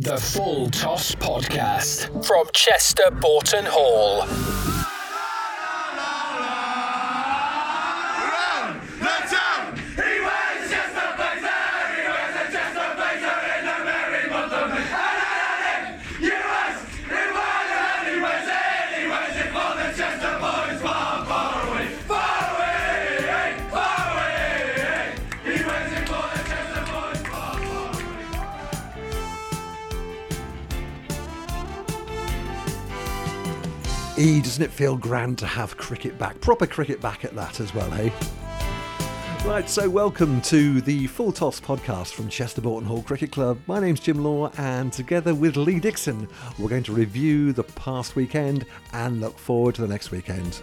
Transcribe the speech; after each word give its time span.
The 0.00 0.16
Full 0.16 0.70
Toss 0.70 1.14
Podcast 1.16 2.24
from 2.24 2.46
Chester 2.54 3.10
Boughton 3.10 3.66
Hall. 3.66 4.22
E, 34.22 34.40
doesn't 34.40 34.62
it 34.62 34.70
feel 34.70 34.96
grand 34.96 35.36
to 35.36 35.46
have 35.46 35.76
cricket 35.76 36.16
back? 36.16 36.40
Proper 36.40 36.64
cricket 36.64 37.00
back 37.00 37.24
at 37.24 37.34
that 37.34 37.58
as 37.58 37.74
well, 37.74 37.90
hey? 37.90 38.12
Right, 39.44 39.68
so 39.68 39.90
welcome 39.90 40.40
to 40.42 40.80
the 40.80 41.08
Full 41.08 41.32
Toss 41.32 41.60
podcast 41.60 42.12
from 42.12 42.28
Chester 42.28 42.60
Boughton 42.60 42.86
Hall 42.86 43.02
Cricket 43.02 43.32
Club. 43.32 43.58
My 43.66 43.80
name's 43.80 43.98
Jim 43.98 44.22
Law, 44.22 44.52
and 44.58 44.92
together 44.92 45.34
with 45.34 45.56
Lee 45.56 45.80
Dixon, 45.80 46.28
we're 46.56 46.68
going 46.68 46.84
to 46.84 46.92
review 46.92 47.52
the 47.52 47.64
past 47.64 48.14
weekend 48.14 48.64
and 48.92 49.20
look 49.20 49.36
forward 49.36 49.74
to 49.74 49.82
the 49.82 49.88
next 49.88 50.12
weekend. 50.12 50.60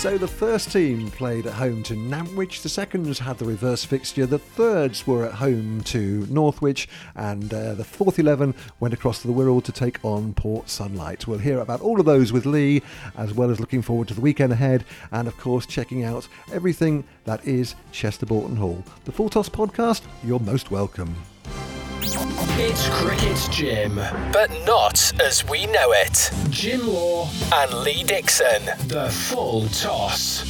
So 0.00 0.16
the 0.16 0.26
first 0.26 0.72
team 0.72 1.10
played 1.10 1.46
at 1.46 1.52
home 1.52 1.82
to 1.82 1.94
Nantwich, 1.94 2.62
the 2.62 2.70
seconds 2.70 3.18
had 3.18 3.36
the 3.36 3.44
reverse 3.44 3.84
fixture, 3.84 4.24
the 4.24 4.38
thirds 4.38 5.06
were 5.06 5.26
at 5.26 5.34
home 5.34 5.82
to 5.82 6.26
Northwich, 6.30 6.88
and 7.16 7.52
uh, 7.52 7.74
the 7.74 7.84
fourth 7.84 8.18
11 8.18 8.54
went 8.80 8.94
across 8.94 9.20
to 9.20 9.26
the 9.26 9.34
Wirral 9.34 9.62
to 9.62 9.72
take 9.72 10.02
on 10.02 10.32
Port 10.32 10.70
Sunlight. 10.70 11.26
We'll 11.26 11.36
hear 11.36 11.58
about 11.58 11.82
all 11.82 12.00
of 12.00 12.06
those 12.06 12.32
with 12.32 12.46
Lee, 12.46 12.80
as 13.18 13.34
well 13.34 13.50
as 13.50 13.60
looking 13.60 13.82
forward 13.82 14.08
to 14.08 14.14
the 14.14 14.22
weekend 14.22 14.54
ahead, 14.54 14.86
and 15.12 15.28
of 15.28 15.36
course 15.36 15.66
checking 15.66 16.02
out 16.02 16.26
everything 16.50 17.04
that 17.24 17.46
is 17.46 17.74
Chester 17.92 18.24
Boughton 18.24 18.56
Hall. 18.56 18.82
The 19.04 19.12
Full 19.12 19.28
Toss 19.28 19.50
podcast, 19.50 20.00
you're 20.24 20.40
most 20.40 20.70
welcome. 20.70 21.14
It's 22.02 22.88
Cricket 22.88 23.36
Jim, 23.52 23.96
but 24.32 24.50
not 24.64 25.12
as 25.20 25.46
we 25.46 25.66
know 25.66 25.92
it. 25.92 26.30
Jim 26.48 26.86
Law 26.86 27.28
and 27.52 27.74
Lee 27.84 28.04
Dixon. 28.04 28.64
The 28.88 29.10
Full 29.10 29.68
Toss. 29.68 30.42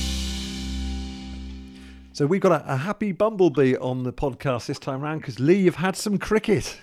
So 2.13 2.25
we've 2.25 2.41
got 2.41 2.53
a, 2.53 2.75
a 2.75 2.77
happy 2.77 3.11
bumblebee 3.11 3.75
on 3.77 4.05
the 4.05 4.13
podcast 4.13 4.67
this 4.67 4.79
time 4.79 5.01
round 5.01 5.23
because 5.23 5.41
Lee, 5.41 5.57
you've 5.57 5.75
had 5.75 5.97
some 5.97 6.19
cricket. 6.19 6.81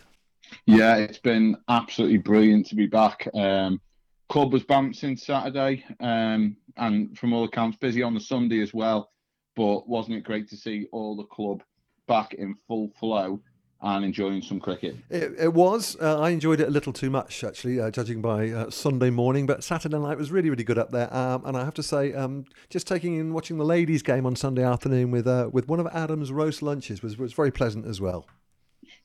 Yeah, 0.66 0.98
it's 0.98 1.20
been 1.20 1.56
absolutely 1.70 2.18
brilliant 2.18 2.66
to 2.66 2.76
be 2.76 2.88
back. 2.88 3.26
Um, 3.34 3.80
club 4.28 4.52
was 4.52 4.64
bumped 4.64 4.98
since 4.98 5.26
Saturday, 5.26 5.86
um, 6.02 6.58
and 6.76 7.18
from 7.18 7.32
all 7.32 7.46
accounts, 7.46 7.78
busy 7.78 8.04
on 8.04 8.14
the 8.14 8.20
Sunday 8.20 8.62
as 8.62 8.74
well. 8.74 9.12
But 9.56 9.88
wasn't 9.88 10.18
it 10.18 10.26
great 10.26 10.50
to 10.50 10.58
see 10.58 10.88
all 10.92 11.16
the 11.16 11.24
club 11.24 11.64
back 12.10 12.34
in 12.34 12.56
full 12.68 12.92
flow? 13.00 13.42
And 13.82 14.04
enjoying 14.04 14.42
some 14.42 14.60
cricket. 14.60 14.96
It, 15.10 15.34
it 15.38 15.54
was. 15.54 15.96
Uh, 16.02 16.20
I 16.20 16.32
enjoyed 16.32 16.60
it 16.60 16.68
a 16.68 16.72
little 16.72 16.94
too 16.94 17.10
much, 17.10 17.44
actually, 17.44 17.80
uh, 17.80 17.92
judging 17.92 18.22
by 18.22 18.50
uh, 18.50 18.70
Sunday 18.70 19.10
morning. 19.10 19.46
But 19.46 19.64
Saturday 19.64 20.00
night 20.00 20.18
was 20.18 20.32
really, 20.32 20.50
really 20.50 20.64
good 20.64 20.80
up 20.80 20.92
there. 20.92 21.14
Um, 21.14 21.46
and 21.46 21.56
I 21.56 21.64
have 21.64 21.76
to 21.76 21.84
say, 21.84 22.14
um, 22.14 22.46
just 22.70 22.88
taking 22.88 23.16
in 23.16 23.34
watching 23.34 23.58
the 23.58 23.66
ladies' 23.66 24.02
game 24.02 24.26
on 24.26 24.36
Sunday 24.36 24.64
afternoon 24.64 25.12
with 25.12 25.28
uh, 25.28 25.50
with 25.52 25.68
one 25.68 25.80
of 25.80 25.88
Adam's 25.88 26.32
roast 26.32 26.62
lunches 26.62 27.04
was 27.04 27.18
was 27.18 27.34
very 27.34 27.52
pleasant 27.52 27.86
as 27.86 28.02
well. 28.02 28.26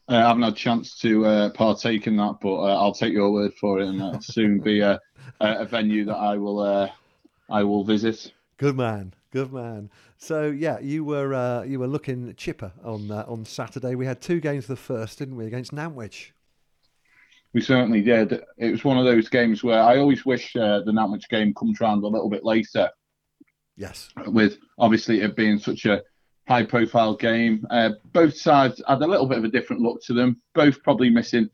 Uh, 0.08 0.16
I 0.16 0.28
haven't 0.28 0.42
had 0.42 0.54
a 0.54 0.56
chance 0.56 0.98
to 1.00 1.26
uh, 1.26 1.50
partake 1.50 2.06
in 2.06 2.16
that, 2.16 2.38
but 2.40 2.54
I'll 2.54 2.94
take 2.94 3.12
your 3.12 3.30
word 3.30 3.52
for 3.54 3.80
it, 3.80 3.88
and 3.88 3.96
it'll 4.00 4.20
soon 4.20 4.58
be 4.58 4.80
a, 4.80 4.98
a 5.40 5.64
venue 5.66 6.04
that 6.06 6.16
I 6.16 6.36
will 6.36 6.90
I 7.50 7.62
will 7.62 7.84
visit. 7.84 8.32
Good 8.56 8.76
man, 8.76 9.14
good 9.32 9.52
man. 9.52 9.90
So 10.18 10.46
yeah, 10.46 10.78
you 10.78 11.04
were 11.04 11.34
uh, 11.34 11.62
you 11.64 11.80
were 11.80 11.88
looking 11.88 12.32
chipper 12.36 12.72
on 12.84 13.10
uh, 13.10 13.24
on 13.26 13.44
Saturday. 13.44 13.96
We 13.96 14.06
had 14.06 14.20
two 14.20 14.38
games 14.38 14.66
the 14.66 14.76
first, 14.76 15.18
didn't 15.18 15.36
we, 15.36 15.46
against 15.46 15.72
Nantwich? 15.72 16.30
We 17.52 17.60
certainly 17.60 18.02
did. 18.02 18.40
It 18.56 18.70
was 18.70 18.84
one 18.84 18.98
of 18.98 19.04
those 19.04 19.28
games 19.28 19.64
where 19.64 19.82
I 19.82 19.98
always 19.98 20.24
wish 20.24 20.54
uh, 20.56 20.80
the 20.84 20.92
Nantwich 20.92 21.28
game 21.28 21.52
comes 21.54 21.80
round 21.80 22.04
a 22.04 22.06
little 22.06 22.30
bit 22.30 22.44
later. 22.44 22.88
Yes. 23.76 24.10
With 24.26 24.58
obviously 24.78 25.20
it 25.20 25.34
being 25.34 25.58
such 25.58 25.84
a 25.86 26.02
high 26.48 26.64
profile 26.64 27.16
game, 27.16 27.66
uh, 27.70 27.90
both 28.12 28.36
sides 28.36 28.82
had 28.86 29.02
a 29.02 29.06
little 29.06 29.26
bit 29.26 29.38
of 29.38 29.44
a 29.44 29.48
different 29.48 29.82
look 29.82 30.02
to 30.04 30.14
them. 30.14 30.40
Both 30.54 30.82
probably 30.82 31.10
missing 31.10 31.50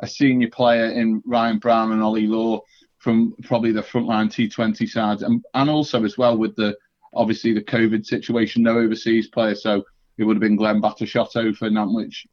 a 0.00 0.06
senior 0.06 0.50
player 0.50 0.86
in 0.86 1.22
Ryan 1.26 1.58
Brown 1.58 1.92
and 1.92 2.02
Ollie 2.02 2.26
Law 2.26 2.60
from 2.98 3.34
probably 3.42 3.72
the 3.72 3.82
frontline 3.82 4.28
T20 4.28 4.88
sides, 4.88 5.22
and 5.22 5.42
and 5.54 5.70
also 5.70 6.04
as 6.04 6.16
well 6.18 6.36
with 6.36 6.54
the 6.54 6.76
obviously 7.14 7.52
the 7.52 7.62
COVID 7.62 8.06
situation, 8.06 8.62
no 8.62 8.78
overseas 8.78 9.28
player, 9.28 9.54
so 9.54 9.84
it 10.18 10.24
would 10.24 10.36
have 10.36 10.40
been 10.40 10.56
Glenn 10.56 10.82
Batashotto 10.82 11.56
for 11.56 11.70
Nantwich 11.70 12.26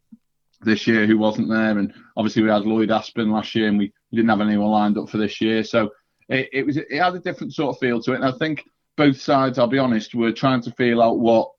this 0.61 0.87
year 0.87 1.05
who 1.05 1.17
wasn't 1.17 1.49
there, 1.49 1.77
and 1.77 1.93
obviously 2.15 2.43
we 2.43 2.49
had 2.49 2.65
Lloyd 2.65 2.89
Aspin 2.89 3.31
last 3.31 3.55
year, 3.55 3.67
and 3.67 3.77
we 3.77 3.93
didn't 4.11 4.29
have 4.29 4.41
anyone 4.41 4.67
lined 4.67 4.97
up 4.97 5.09
for 5.09 5.17
this 5.17 5.39
year, 5.39 5.63
so 5.63 5.89
it, 6.29 6.49
it 6.51 6.65
was 6.65 6.77
it 6.77 6.87
had 6.91 7.15
a 7.15 7.19
different 7.19 7.53
sort 7.53 7.75
of 7.75 7.79
feel 7.79 8.01
to 8.01 8.13
it, 8.13 8.15
and 8.15 8.25
I 8.25 8.31
think 8.33 8.63
both 8.95 9.19
sides, 9.19 9.59
I'll 9.59 9.67
be 9.67 9.77
honest, 9.77 10.15
were 10.15 10.31
trying 10.31 10.61
to 10.61 10.71
feel 10.71 11.01
out 11.01 11.19
what 11.19 11.51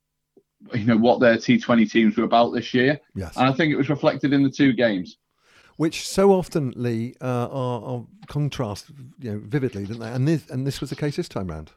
you 0.75 0.85
know 0.85 0.97
what 0.97 1.21
their 1.21 1.37
T20 1.37 1.91
teams 1.91 2.17
were 2.17 2.25
about 2.25 2.51
this 2.51 2.75
year, 2.75 2.99
yes. 3.15 3.37
and 3.37 3.49
I 3.49 3.53
think 3.53 3.73
it 3.73 3.77
was 3.77 3.89
reflected 3.89 4.33
in 4.33 4.43
the 4.43 4.51
two 4.51 4.73
games 4.73 5.17
which 5.79 6.09
so 6.09 6.33
often, 6.33 6.73
Lee, 6.75 7.15
uh, 7.21 7.49
are, 7.51 7.83
are, 7.85 8.07
contrast 8.27 8.91
you 9.21 9.31
know 9.31 9.41
vividly, 9.43 9.87
didn't 9.87 10.01
they? 10.01 10.11
And 10.11 10.27
this 10.27 10.51
and 10.51 10.67
this 10.67 10.81
was 10.81 10.91
the 10.91 10.97
case 10.97 11.17
this 11.17 11.29
time 11.29 11.47
round. 11.47 11.71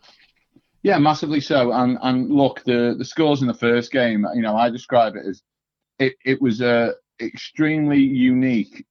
Yeah, 0.83 0.97
massively 0.97 1.41
so. 1.41 1.71
And 1.71 1.97
and 2.01 2.31
look, 2.31 2.63
the 2.63 2.95
the 2.97 3.05
scores 3.05 3.41
in 3.41 3.47
the 3.47 3.53
first 3.53 3.91
game, 3.91 4.25
you 4.33 4.41
know, 4.41 4.55
I 4.55 4.69
describe 4.69 5.15
it 5.15 5.25
as 5.27 5.43
it, 5.99 6.15
it 6.25 6.41
was 6.41 6.61
a 6.61 6.93
extremely 7.19 7.99
unique 7.99 8.85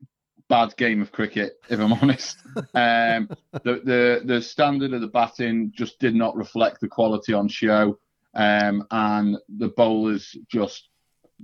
bad 0.49 0.77
game 0.77 1.03
of 1.03 1.13
cricket, 1.13 1.55
if 1.69 1.81
I'm 1.81 1.93
honest. 2.03 2.39
Um, 2.75 3.29
the, 3.65 3.81
the 3.85 4.23
the 4.25 4.43
standard 4.43 4.93
of 4.93 5.01
the 5.01 5.09
batting 5.09 5.73
just 5.75 5.99
did 5.99 6.15
not 6.15 6.37
reflect 6.37 6.81
the 6.81 6.89
quality 6.89 7.33
on 7.33 7.49
show, 7.49 7.99
um, 8.35 8.87
and 8.91 9.39
the 9.49 9.69
bowlers 9.69 10.37
just 10.49 10.89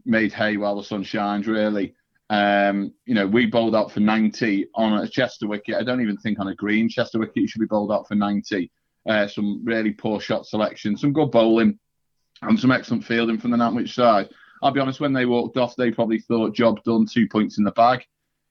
made 0.05 0.33
hay 0.33 0.57
while 0.57 0.77
the 0.77 0.84
sun 0.84 1.03
shines. 1.03 1.49
Really, 1.49 1.95
um, 2.31 2.93
you 3.05 3.15
know, 3.15 3.27
we 3.27 3.47
bowled 3.47 3.75
out 3.75 3.91
for 3.91 4.01
90 4.01 4.69
on 4.77 4.99
a 4.99 5.09
Chester 5.09 5.49
wicket. 5.49 5.75
I 5.75 5.83
don't 5.83 6.03
even 6.03 6.19
think 6.19 6.39
on 6.39 6.49
a 6.49 6.55
green 6.55 6.89
Chester 6.89 7.19
wicket 7.19 7.37
you 7.37 7.49
should 7.49 7.61
be 7.61 7.67
bowled 7.67 7.91
out 7.91 8.07
for 8.07 8.15
90 8.15 8.71
uh, 9.06 9.27
some 9.27 9.65
really 9.65 9.93
poor 9.93 10.21
shot 10.21 10.47
selection, 10.47 10.97
some 10.97 11.12
good 11.12 11.31
bowling, 11.31 11.78
and 12.43 12.59
some 12.59 12.72
excellent 12.72 13.05
fielding 13.05 13.39
from 13.39 13.50
the 13.50 13.56
Nantwich 13.56 13.94
side. 13.94 14.28
I'll 14.62 14.71
be 14.71 14.81
honest, 14.81 15.00
when 15.00 15.12
they 15.12 15.27
walked 15.27 15.56
off, 15.56 15.77
they 15.77 15.91
probably 15.91 16.19
thought 16.19 16.55
job 16.55 16.83
done, 16.84 17.06
two 17.06 17.28
points 17.28 17.59
in 17.59 17.65
the 17.65 17.72
bag. 17.72 18.05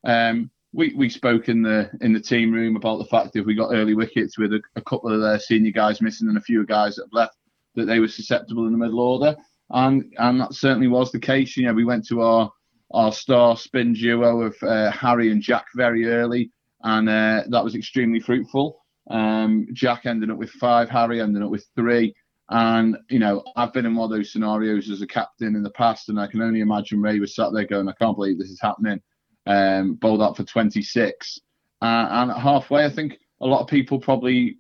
Um, 0.05 0.51
we, 0.71 0.94
we 0.94 1.09
spoke 1.09 1.47
in 1.49 1.61
the 1.61 1.89
in 2.01 2.13
the 2.13 2.19
team 2.19 2.51
room 2.51 2.75
about 2.75 2.97
the 2.97 3.05
fact 3.05 3.33
that 3.33 3.39
if 3.39 3.45
we 3.45 3.55
got 3.55 3.73
early 3.73 3.94
wickets 3.94 4.38
with 4.38 4.53
a, 4.53 4.61
a 4.75 4.81
couple 4.81 5.11
of 5.11 5.21
their 5.21 5.39
senior 5.39 5.71
guys 5.71 6.01
missing 6.01 6.27
and 6.27 6.38
a 6.38 6.41
few 6.41 6.65
guys 6.65 6.95
that 6.95 7.03
have 7.03 7.13
left, 7.13 7.38
that 7.75 7.85
they 7.85 7.99
were 7.99 8.07
susceptible 8.07 8.65
in 8.65 8.71
the 8.71 8.77
middle 8.77 8.99
order, 8.99 9.35
and 9.69 10.13
and 10.17 10.39
that 10.41 10.53
certainly 10.53 10.88
was 10.88 11.11
the 11.11 11.19
case. 11.19 11.55
You 11.55 11.65
know, 11.65 11.73
we 11.73 11.85
went 11.85 12.05
to 12.07 12.21
our 12.21 12.51
our 12.94 13.11
star 13.11 13.57
spin 13.57 13.94
duo 13.94 14.41
of 14.41 14.55
uh, 14.63 14.91
Harry 14.91 15.31
and 15.31 15.41
Jack 15.41 15.65
very 15.75 16.07
early, 16.07 16.51
and 16.83 17.09
uh, 17.09 17.44
that 17.49 17.63
was 17.63 17.75
extremely 17.75 18.19
fruitful. 18.19 18.84
Um, 19.09 19.67
Jack 19.73 20.05
ended 20.05 20.31
up 20.31 20.38
with 20.38 20.51
five, 20.51 20.89
Harry 20.89 21.21
ended 21.21 21.43
up 21.43 21.49
with 21.49 21.67
three. 21.75 22.16
And, 22.49 22.97
you 23.09 23.19
know, 23.19 23.43
I've 23.55 23.73
been 23.73 23.85
in 23.85 23.95
one 23.95 24.11
of 24.11 24.16
those 24.16 24.31
scenarios 24.31 24.89
as 24.89 25.01
a 25.01 25.07
captain 25.07 25.55
in 25.55 25.63
the 25.63 25.71
past, 25.71 26.09
and 26.09 26.19
I 26.19 26.27
can 26.27 26.41
only 26.41 26.59
imagine 26.61 27.01
Ray 27.01 27.19
was 27.19 27.35
sat 27.35 27.51
there 27.53 27.65
going, 27.65 27.88
I 27.88 27.94
can't 27.94 28.15
believe 28.15 28.38
this 28.38 28.51
is 28.51 28.61
happening. 28.61 29.01
Um, 29.47 29.95
bowled 29.95 30.21
up 30.21 30.38
for 30.38 30.44
26. 30.44 31.39
Uh, 31.81 31.85
and 31.85 32.31
halfway, 32.31 32.85
I 32.85 32.89
think 32.89 33.19
a 33.41 33.47
lot 33.47 33.62
of 33.62 33.68
people 33.68 34.00
probably 34.00 34.57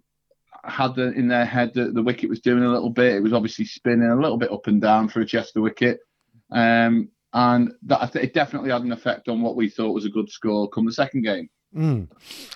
had 0.63 0.95
the, 0.95 1.11
in 1.11 1.27
their 1.27 1.45
head 1.45 1.73
that 1.75 1.93
the 1.93 2.01
wicket 2.01 2.29
was 2.29 2.39
doing 2.39 2.63
a 2.63 2.71
little 2.71 2.89
bit. 2.89 3.15
It 3.15 3.23
was 3.23 3.33
obviously 3.33 3.65
spinning 3.65 4.09
a 4.09 4.19
little 4.19 4.37
bit 4.37 4.51
up 4.51 4.67
and 4.67 4.81
down 4.81 5.07
for 5.07 5.21
a 5.21 5.25
Chester 5.25 5.61
wicket. 5.61 5.99
Um, 6.51 7.09
and 7.33 7.73
that 7.83 8.15
it 8.15 8.33
definitely 8.33 8.71
had 8.71 8.83
an 8.83 8.93
effect 8.93 9.27
on 9.27 9.41
what 9.41 9.55
we 9.55 9.69
thought 9.69 9.91
was 9.91 10.05
a 10.05 10.09
good 10.09 10.29
score 10.29 10.69
come 10.69 10.85
the 10.85 10.91
second 10.91 11.23
game. 11.23 11.49
Mm. 11.75 12.07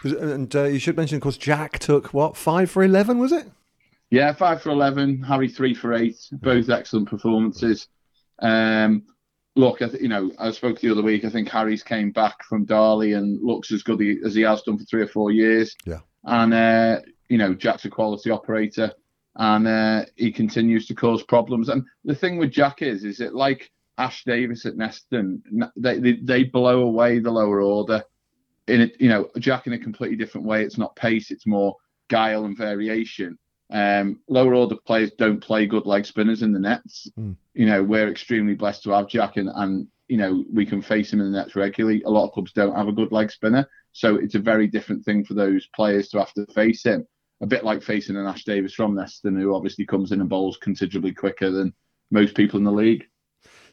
And 0.03 0.55
uh, 0.55 0.63
you 0.63 0.79
should 0.79 0.95
mention, 0.95 1.17
of 1.17 1.21
course, 1.21 1.37
Jack 1.37 1.79
took 1.79 2.13
what 2.13 2.37
five 2.37 2.71
for 2.71 2.83
eleven, 2.83 3.19
was 3.19 3.31
it? 3.31 3.45
Yeah, 4.09 4.33
five 4.33 4.61
for 4.61 4.69
eleven. 4.69 5.21
Harry 5.21 5.49
three 5.49 5.73
for 5.73 5.93
eight. 5.93 6.17
Both 6.31 6.69
excellent 6.69 7.09
performances. 7.09 7.87
Um, 8.41 9.03
look, 9.55 9.81
I 9.81 9.89
th- 9.89 10.01
you 10.01 10.07
know, 10.07 10.31
I 10.39 10.51
spoke 10.51 10.79
the 10.79 10.91
other 10.91 11.03
week. 11.03 11.25
I 11.25 11.29
think 11.29 11.49
Harry's 11.49 11.83
came 11.83 12.11
back 12.11 12.43
from 12.43 12.65
Darley 12.65 13.13
and 13.13 13.41
looks 13.43 13.71
as 13.71 13.83
good 13.83 14.01
as 14.25 14.33
he 14.33 14.41
has 14.43 14.61
done 14.61 14.77
for 14.77 14.85
three 14.85 15.01
or 15.01 15.07
four 15.07 15.31
years. 15.31 15.75
Yeah. 15.85 15.99
And 16.23 16.53
uh, 16.53 17.01
you 17.27 17.37
know, 17.37 17.53
Jack's 17.53 17.85
a 17.85 17.89
quality 17.89 18.31
operator, 18.31 18.93
and 19.35 19.67
uh, 19.67 20.05
he 20.15 20.31
continues 20.31 20.87
to 20.87 20.95
cause 20.95 21.23
problems. 21.23 21.69
And 21.69 21.83
the 22.05 22.15
thing 22.15 22.37
with 22.37 22.51
Jack 22.51 22.81
is, 22.81 23.03
is 23.03 23.19
it 23.19 23.33
like 23.33 23.69
Ash 23.97 24.23
Davis 24.23 24.65
at 24.65 24.77
Neston, 24.77 25.41
they, 25.75 25.99
they, 25.99 26.13
they 26.13 26.43
blow 26.45 26.83
away 26.83 27.19
the 27.19 27.31
lower 27.31 27.61
order 27.61 28.01
in 28.69 28.81
it, 28.81 28.95
you 28.99 29.09
know, 29.09 29.29
Jack 29.39 29.67
in 29.67 29.73
a 29.73 29.79
completely 29.79 30.17
different 30.17 30.47
way. 30.47 30.63
It's 30.63 30.77
not 30.77 30.95
pace, 30.95 31.31
it's 31.31 31.47
more 31.47 31.75
guile 32.09 32.45
and 32.45 32.57
variation. 32.57 33.37
Um, 33.71 34.19
lower 34.27 34.55
order 34.55 34.75
players 34.85 35.11
don't 35.17 35.39
play 35.39 35.67
good 35.67 35.85
leg 35.85 36.05
spinners 36.05 36.41
in 36.41 36.53
the 36.53 36.59
nets. 36.59 37.07
Mm. 37.19 37.35
You 37.53 37.65
know, 37.67 37.83
we're 37.83 38.09
extremely 38.09 38.55
blessed 38.55 38.83
to 38.83 38.91
have 38.91 39.07
Jack, 39.07 39.37
and, 39.37 39.49
and 39.53 39.87
you 40.07 40.17
know 40.17 40.43
we 40.51 40.65
can 40.65 40.81
face 40.81 41.13
him 41.13 41.21
in 41.21 41.31
the 41.31 41.37
nets 41.37 41.55
regularly. 41.55 42.01
A 42.03 42.09
lot 42.09 42.25
of 42.25 42.33
clubs 42.33 42.51
don't 42.53 42.75
have 42.75 42.87
a 42.87 42.93
good 42.93 43.11
leg 43.11 43.31
spinner, 43.31 43.67
so 43.91 44.15
it's 44.15 44.35
a 44.35 44.39
very 44.39 44.67
different 44.67 45.05
thing 45.05 45.23
for 45.23 45.35
those 45.35 45.67
players 45.75 46.09
to 46.09 46.19
have 46.19 46.33
to 46.33 46.45
face 46.47 46.83
him. 46.83 47.05
A 47.41 47.47
bit 47.47 47.63
like 47.63 47.83
facing 47.83 48.17
an 48.17 48.25
Ash 48.25 48.43
Davis 48.43 48.73
from 48.73 48.95
Neston, 48.95 49.39
who 49.39 49.55
obviously 49.55 49.85
comes 49.85 50.11
in 50.11 50.19
and 50.19 50.29
bowls 50.29 50.57
considerably 50.57 51.13
quicker 51.13 51.51
than 51.51 51.73
most 52.11 52.35
people 52.35 52.57
in 52.57 52.65
the 52.65 52.71
league. 52.71 53.05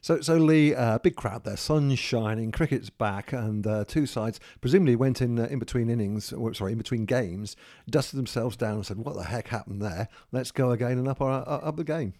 So, 0.06 0.20
so 0.20 0.36
Lee, 0.36 0.72
uh, 0.72 0.98
big 0.98 1.16
crowd 1.16 1.42
there, 1.42 1.56
sun's 1.56 1.98
shining, 1.98 2.52
cricket's 2.52 2.90
back, 2.90 3.32
and 3.32 3.66
uh, 3.66 3.84
two 3.88 4.06
sides 4.06 4.38
presumably 4.60 4.94
went 4.94 5.20
in 5.20 5.36
uh, 5.36 5.48
in 5.50 5.58
between 5.58 5.90
innings, 5.90 6.32
or, 6.32 6.54
sorry, 6.54 6.70
in 6.70 6.78
between 6.78 7.06
games, 7.06 7.56
dusted 7.90 8.16
themselves 8.16 8.56
down 8.56 8.74
and 8.74 8.86
said, 8.86 8.98
"What 8.98 9.16
the 9.16 9.24
heck 9.24 9.48
happened 9.48 9.82
there? 9.82 10.06
Let's 10.30 10.52
go 10.52 10.70
again 10.70 10.92
and 10.92 11.08
up 11.08 11.20
our, 11.20 11.44
up 11.48 11.74
the 11.74 11.82
game." 11.82 12.14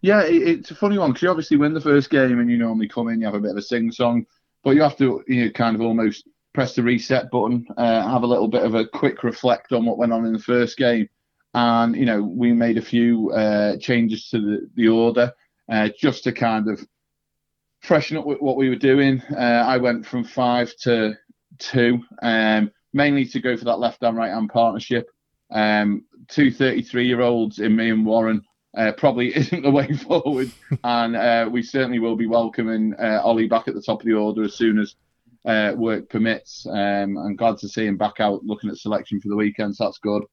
Yeah, 0.00 0.22
it, 0.22 0.36
it's 0.36 0.70
a 0.70 0.74
funny 0.74 0.96
one 0.96 1.10
because 1.10 1.20
you 1.20 1.28
obviously 1.28 1.58
win 1.58 1.74
the 1.74 1.82
first 1.82 2.08
game 2.08 2.40
and 2.40 2.50
you 2.50 2.56
normally 2.56 2.88
come 2.88 3.08
in, 3.08 3.20
you 3.20 3.26
have 3.26 3.34
a 3.34 3.40
bit 3.40 3.50
of 3.50 3.58
a 3.58 3.62
sing 3.62 3.92
song, 3.92 4.24
but 4.64 4.74
you 4.74 4.80
have 4.80 4.96
to 4.96 5.22
you 5.28 5.44
know, 5.44 5.50
kind 5.50 5.76
of 5.76 5.82
almost 5.82 6.26
press 6.54 6.74
the 6.74 6.82
reset 6.82 7.30
button, 7.30 7.66
uh, 7.76 8.08
have 8.08 8.22
a 8.22 8.26
little 8.26 8.48
bit 8.48 8.62
of 8.62 8.74
a 8.74 8.86
quick 8.86 9.22
reflect 9.22 9.72
on 9.72 9.84
what 9.84 9.98
went 9.98 10.14
on 10.14 10.24
in 10.24 10.32
the 10.32 10.38
first 10.38 10.78
game, 10.78 11.10
and 11.52 11.94
you 11.94 12.06
know 12.06 12.22
we 12.22 12.54
made 12.54 12.78
a 12.78 12.82
few 12.82 13.30
uh, 13.32 13.76
changes 13.76 14.30
to 14.30 14.40
the, 14.40 14.70
the 14.76 14.88
order 14.88 15.30
uh, 15.70 15.88
just 15.98 16.24
to 16.24 16.32
kind 16.32 16.68
of 16.68 16.80
freshen 17.80 18.16
up 18.16 18.26
with 18.26 18.40
what 18.40 18.56
we 18.56 18.68
were 18.68 18.76
doing. 18.76 19.22
Uh, 19.30 19.64
I 19.66 19.78
went 19.78 20.06
from 20.06 20.24
five 20.24 20.72
to 20.82 21.14
two, 21.58 22.00
um, 22.22 22.70
mainly 22.92 23.24
to 23.26 23.40
go 23.40 23.56
for 23.56 23.64
that 23.66 23.78
left 23.78 24.02
hand 24.02 24.16
right 24.16 24.32
hand 24.32 24.50
partnership. 24.50 25.08
Um, 25.50 26.04
two 26.28 26.50
33 26.50 27.06
year 27.06 27.20
olds 27.20 27.60
in 27.60 27.76
me 27.76 27.90
and 27.90 28.04
Warren 28.04 28.42
uh, 28.76 28.92
probably 28.92 29.28
isn't 29.36 29.62
the 29.62 29.70
way 29.70 29.92
forward, 29.92 30.50
and 30.84 31.16
uh, 31.16 31.48
we 31.50 31.62
certainly 31.62 31.98
will 31.98 32.16
be 32.16 32.26
welcoming 32.26 32.94
uh, 32.94 33.20
Ollie 33.22 33.48
back 33.48 33.68
at 33.68 33.74
the 33.74 33.82
top 33.82 34.00
of 34.00 34.06
the 34.06 34.14
order 34.14 34.42
as 34.42 34.54
soon 34.54 34.78
as 34.78 34.94
uh, 35.46 35.72
work 35.76 36.08
permits. 36.08 36.66
Um, 36.68 37.16
I'm 37.16 37.36
glad 37.36 37.58
to 37.58 37.68
see 37.68 37.86
him 37.86 37.96
back 37.96 38.20
out 38.20 38.44
looking 38.44 38.68
at 38.70 38.76
selection 38.76 39.20
for 39.20 39.28
the 39.28 39.36
weekend, 39.36 39.76
so 39.76 39.84
that's 39.84 39.98
good. 39.98 40.24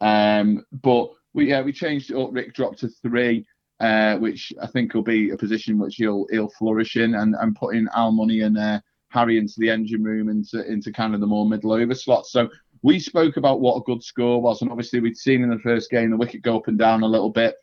Um, 0.00 0.64
but 0.72 1.10
we 1.34 1.48
yeah 1.48 1.62
we 1.62 1.72
changed 1.72 2.10
it 2.10 2.16
up. 2.16 2.30
Rick 2.32 2.54
dropped 2.54 2.80
to 2.80 2.88
three 2.88 3.46
uh, 3.82 4.16
which 4.18 4.52
I 4.62 4.68
think 4.68 4.94
will 4.94 5.02
be 5.02 5.30
a 5.30 5.36
position 5.36 5.76
which 5.76 5.96
he'll 5.96 6.26
he'll 6.30 6.48
flourish 6.50 6.96
in, 6.96 7.16
and 7.16 7.34
and 7.34 7.56
putting 7.56 7.88
Al 7.94 8.12
Money 8.12 8.40
and 8.42 8.56
uh, 8.56 8.80
Harry 9.08 9.38
into 9.38 9.54
the 9.58 9.70
engine 9.70 10.04
room 10.04 10.28
into 10.28 10.64
into 10.70 10.92
kind 10.92 11.14
of 11.14 11.20
the 11.20 11.26
more 11.26 11.46
middle 11.46 11.72
over 11.72 11.94
slots. 11.94 12.30
So 12.30 12.48
we 12.82 13.00
spoke 13.00 13.36
about 13.36 13.60
what 13.60 13.76
a 13.76 13.84
good 13.84 14.02
score 14.02 14.40
was, 14.40 14.62
and 14.62 14.70
obviously 14.70 15.00
we'd 15.00 15.16
seen 15.16 15.42
in 15.42 15.50
the 15.50 15.58
first 15.58 15.90
game 15.90 16.10
the 16.10 16.16
wicket 16.16 16.42
go 16.42 16.56
up 16.56 16.68
and 16.68 16.78
down 16.78 17.02
a 17.02 17.08
little 17.08 17.30
bit. 17.30 17.56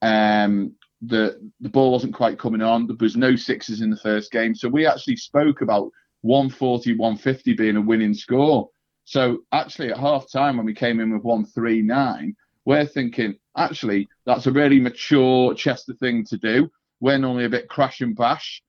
Um, 0.00 0.72
the 1.02 1.38
the 1.60 1.68
ball 1.68 1.92
wasn't 1.92 2.14
quite 2.14 2.38
coming 2.38 2.62
on. 2.62 2.86
There 2.86 2.96
was 2.98 3.16
no 3.16 3.36
sixes 3.36 3.82
in 3.82 3.90
the 3.90 3.98
first 3.98 4.32
game, 4.32 4.54
so 4.54 4.70
we 4.70 4.86
actually 4.86 5.16
spoke 5.16 5.60
about 5.60 5.90
140, 6.22 6.96
150 6.96 7.52
being 7.52 7.76
a 7.76 7.82
winning 7.82 8.14
score. 8.14 8.70
So 9.04 9.40
actually, 9.52 9.92
at 9.92 9.98
half 9.98 10.24
time 10.32 10.56
when 10.56 10.64
we 10.66 10.74
came 10.74 11.00
in 11.00 11.12
with 11.12 11.22
139, 11.22 12.34
we're 12.66 12.84
thinking 12.84 13.36
actually 13.56 14.08
that's 14.26 14.46
a 14.46 14.52
really 14.52 14.78
mature 14.78 15.54
Chester 15.54 15.94
thing 15.94 16.24
to 16.26 16.36
do. 16.36 16.70
We're 17.00 17.16
normally 17.16 17.46
a 17.46 17.48
bit 17.48 17.68
crash 17.68 18.02
and 18.02 18.14
bash, 18.14 18.62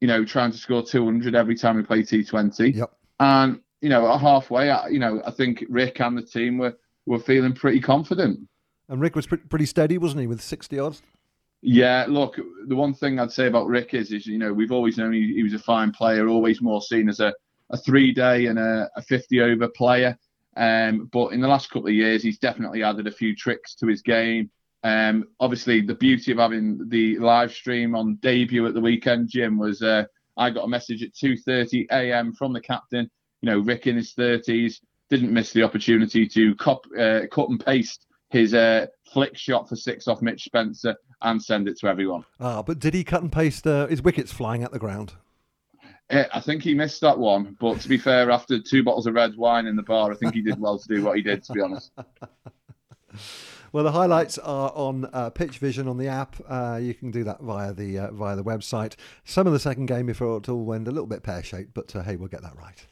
you 0.00 0.06
know, 0.06 0.24
trying 0.24 0.52
to 0.52 0.58
score 0.58 0.84
200 0.84 1.34
every 1.34 1.56
time 1.56 1.76
we 1.76 1.82
play 1.82 2.02
T20. 2.02 2.76
Yep. 2.76 2.90
And 3.18 3.60
you 3.80 3.88
know, 3.88 4.16
halfway, 4.16 4.72
you 4.90 5.00
know, 5.00 5.20
I 5.26 5.32
think 5.32 5.64
Rick 5.68 6.00
and 6.00 6.16
the 6.16 6.22
team 6.22 6.58
were 6.58 6.76
were 7.06 7.18
feeling 7.18 7.52
pretty 7.52 7.80
confident. 7.80 8.38
And 8.88 9.00
Rick 9.00 9.16
was 9.16 9.26
pretty 9.26 9.66
steady, 9.66 9.98
wasn't 9.98 10.20
he, 10.20 10.26
with 10.26 10.40
60 10.40 10.78
odds? 10.78 11.02
Yeah, 11.62 12.04
look, 12.08 12.36
the 12.66 12.76
one 12.76 12.92
thing 12.92 13.18
I'd 13.18 13.32
say 13.32 13.46
about 13.46 13.68
Rick 13.68 13.94
is, 13.94 14.12
is 14.12 14.26
you 14.26 14.38
know, 14.38 14.52
we've 14.52 14.72
always 14.72 14.98
known 14.98 15.12
he, 15.12 15.34
he 15.34 15.42
was 15.42 15.54
a 15.54 15.58
fine 15.58 15.92
player, 15.92 16.28
always 16.28 16.60
more 16.60 16.82
seen 16.82 17.08
as 17.08 17.20
a, 17.20 17.32
a 17.70 17.76
three 17.76 18.12
day 18.12 18.46
and 18.46 18.58
a, 18.58 18.90
a 18.96 19.02
50 19.02 19.40
over 19.40 19.68
player. 19.68 20.18
Um, 20.56 21.08
but 21.12 21.28
in 21.28 21.40
the 21.40 21.48
last 21.48 21.70
couple 21.70 21.88
of 21.88 21.94
years, 21.94 22.22
he's 22.22 22.38
definitely 22.38 22.82
added 22.82 23.06
a 23.06 23.12
few 23.12 23.34
tricks 23.34 23.74
to 23.76 23.86
his 23.86 24.02
game. 24.02 24.50
Um, 24.84 25.28
obviously, 25.40 25.80
the 25.80 25.94
beauty 25.94 26.32
of 26.32 26.38
having 26.38 26.88
the 26.88 27.18
live 27.18 27.52
stream 27.52 27.94
on 27.94 28.16
debut 28.16 28.66
at 28.66 28.74
the 28.74 28.80
weekend, 28.80 29.28
Jim, 29.28 29.58
was 29.58 29.82
uh, 29.82 30.04
I 30.36 30.50
got 30.50 30.64
a 30.64 30.68
message 30.68 31.02
at 31.02 31.14
2:30 31.14 31.86
a.m. 31.90 32.32
from 32.32 32.52
the 32.52 32.60
captain. 32.60 33.10
You 33.40 33.50
know, 33.50 33.58
Rick 33.60 33.86
in 33.86 33.96
his 33.96 34.14
30s 34.14 34.80
didn't 35.10 35.32
miss 35.32 35.52
the 35.52 35.62
opportunity 35.62 36.26
to 36.28 36.54
cop, 36.56 36.86
uh, 36.98 37.22
cut 37.30 37.48
and 37.48 37.64
paste 37.64 38.06
his 38.30 38.54
uh, 38.54 38.86
flick 39.12 39.36
shot 39.36 39.68
for 39.68 39.76
six 39.76 40.08
off 40.08 40.22
Mitch 40.22 40.44
Spencer 40.44 40.96
and 41.20 41.42
send 41.42 41.68
it 41.68 41.78
to 41.78 41.86
everyone. 41.86 42.24
Ah, 42.40 42.62
but 42.62 42.78
did 42.78 42.94
he 42.94 43.04
cut 43.04 43.22
and 43.22 43.30
paste 43.30 43.66
uh, 43.66 43.86
his 43.86 44.02
wickets 44.02 44.32
flying 44.32 44.62
at 44.62 44.72
the 44.72 44.78
ground? 44.78 45.12
I 46.10 46.40
think 46.40 46.62
he 46.62 46.74
missed 46.74 47.00
that 47.00 47.18
one, 47.18 47.56
but 47.58 47.80
to 47.80 47.88
be 47.88 47.96
fair, 47.96 48.30
after 48.30 48.60
two 48.60 48.82
bottles 48.82 49.06
of 49.06 49.14
red 49.14 49.36
wine 49.36 49.66
in 49.66 49.76
the 49.76 49.82
bar, 49.82 50.12
I 50.12 50.14
think 50.14 50.34
he 50.34 50.42
did 50.42 50.60
well 50.60 50.78
to 50.78 50.88
do 50.88 51.02
what 51.02 51.16
he 51.16 51.22
did. 51.22 51.42
To 51.44 51.52
be 51.52 51.60
honest. 51.60 51.90
Well, 53.72 53.84
the 53.84 53.92
highlights 53.92 54.36
are 54.36 54.70
on 54.74 55.08
uh, 55.14 55.30
Pitch 55.30 55.56
Vision 55.56 55.88
on 55.88 55.96
the 55.96 56.06
app. 56.06 56.36
Uh, 56.46 56.78
you 56.80 56.92
can 56.92 57.10
do 57.10 57.24
that 57.24 57.40
via 57.40 57.72
the 57.72 57.98
uh, 57.98 58.10
via 58.12 58.36
the 58.36 58.44
website. 58.44 58.96
Some 59.24 59.46
of 59.46 59.54
the 59.54 59.58
second 59.58 59.86
game 59.86 60.04
before 60.04 60.36
it 60.36 60.48
all 60.48 60.64
went 60.64 60.88
a 60.88 60.90
little 60.90 61.06
bit 61.06 61.22
pear 61.22 61.42
shaped, 61.42 61.72
but 61.72 61.94
uh, 61.96 62.02
hey, 62.02 62.16
we'll 62.16 62.28
get 62.28 62.42
that 62.42 62.56
right. 62.56 62.86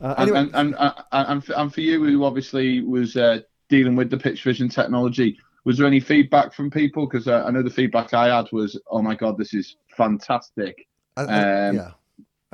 Uh, 0.00 0.14
anyway. 0.18 0.38
and, 0.40 0.54
and, 0.54 0.74
and, 0.80 0.94
and, 1.12 1.44
for, 1.44 1.52
and, 1.52 1.72
for, 1.72 1.80
you, 1.80 2.04
who 2.04 2.24
obviously 2.24 2.80
was 2.80 3.16
uh, 3.16 3.38
dealing 3.68 3.94
with 3.94 4.10
the 4.10 4.18
Pitch 4.18 4.42
Vision 4.42 4.68
technology, 4.68 5.38
was 5.64 5.78
there 5.78 5.86
any 5.86 6.00
feedback 6.00 6.52
from 6.52 6.68
people? 6.68 7.06
Because 7.06 7.28
I 7.28 7.48
know 7.50 7.62
the 7.62 7.70
feedback 7.70 8.12
I 8.12 8.34
had 8.36 8.50
was, 8.50 8.78
"Oh 8.90 9.02
my 9.02 9.14
god, 9.14 9.38
this 9.38 9.54
is 9.54 9.76
fantastic." 9.96 10.88
um, 11.16 11.28
yeah. 11.28 11.90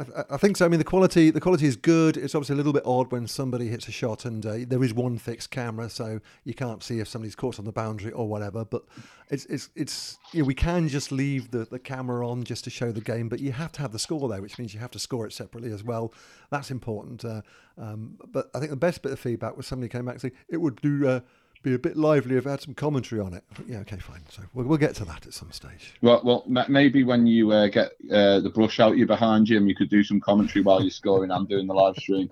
I, 0.01 0.25
I, 0.31 0.37
think 0.37 0.57
so. 0.57 0.65
I 0.65 0.69
mean, 0.69 0.79
the 0.79 0.85
quality 0.85 1.31
the 1.31 1.41
quality 1.41 1.67
is 1.67 1.77
good. 1.77 2.17
It's 2.17 2.35
obviously 2.35 2.55
a 2.55 2.57
little 2.57 2.73
bit 2.73 2.85
odd 2.87 3.13
when 3.13 3.27
somebody 3.27 3.69
hits 3.69 3.87
a 3.89 3.93
shot 3.93 4.25
and 4.25 4.45
uh, 4.47 4.57
there 4.67 4.83
is 4.83 4.95
one 4.95 5.19
fixed 5.19 5.51
camera, 5.51 5.91
so 5.91 6.21
you 6.45 6.55
can't 6.55 6.83
see 6.83 7.01
if 7.01 7.09
somebody's 7.09 7.35
caught 7.35 7.59
on 7.59 7.65
the 7.65 7.73
boundary 7.73 8.13
or 8.13 8.27
whatever. 8.27 8.65
But 8.65 8.85
it's 9.29 9.45
it's 9.47 9.69
it's 9.75 10.19
you 10.33 10.43
know, 10.43 10.47
we 10.47 10.55
can 10.55 10.89
just 10.89 11.13
leave 11.13 11.51
the, 11.51 11.67
the 11.67 11.79
camera 11.79 12.27
on 12.27 12.45
just 12.45 12.65
to 12.65 12.71
show 12.71 12.93
the 12.93 13.01
game, 13.01 13.29
but 13.29 13.41
you 13.41 13.53
have 13.53 13.73
to 13.73 13.83
have 13.83 13.93
the 13.93 13.99
score 13.99 14.29
there, 14.29 14.41
which 14.41 14.59
means 14.59 14.73
you 14.73 14.81
have 14.81 14.93
to 14.93 14.99
score 14.99 15.27
it 15.27 15.33
separately 15.33 15.73
as 15.73 15.85
well. 15.85 16.15
That's 16.51 16.71
important. 16.71 17.25
Uh, 17.25 17.43
um, 17.77 18.17
but 18.33 18.51
I 18.55 18.59
think 18.59 18.71
the 18.71 18.77
best 18.77 19.03
bit 19.03 19.13
of 19.13 19.21
feedback 19.21 19.57
was 19.57 19.67
somebody 19.67 19.89
came 19.89 20.07
back 20.07 20.21
said 20.21 20.33
it 20.49 20.59
would 20.59 20.81
do. 20.81 21.09
Uh, 21.09 21.21
be 21.63 21.75
a 21.75 21.79
bit 21.79 21.97
lively 21.97 22.37
if 22.37 22.47
I 22.47 22.53
had 22.53 22.61
some 22.63 22.75
commentary 22.75 23.21
on 23.21 23.35
it. 23.35 23.45
Yeah, 23.67 23.79
okay, 23.79 23.99
fine. 23.99 24.23
So 24.29 24.43
we'll, 24.55 24.67
we'll 24.67 24.79
get 24.79 24.95
to 24.97 25.05
that 25.05 25.27
at 25.27 25.35
some 25.35 25.53
stage. 25.53 25.95
Well, 26.01 26.21
well, 26.25 26.45
maybe 26.69 27.05
when 27.05 27.27
you 27.27 27.53
uh, 27.53 27.69
get 27.69 27.93
uh, 28.11 28.41
the 28.41 28.51
brush 28.55 28.81
out 28.81 28.97
you 28.97 29.07
behind 29.07 29.49
you, 29.49 29.63
you 29.63 29.75
could 29.75 29.91
do 29.91 30.03
some 30.03 30.21
commentary 30.21 30.63
while 30.63 30.81
you're 30.81 30.91
scoring 30.91 31.31
and 31.31 31.49
doing 31.49 31.67
the 31.67 31.75
live 31.75 31.97
stream. 31.97 32.31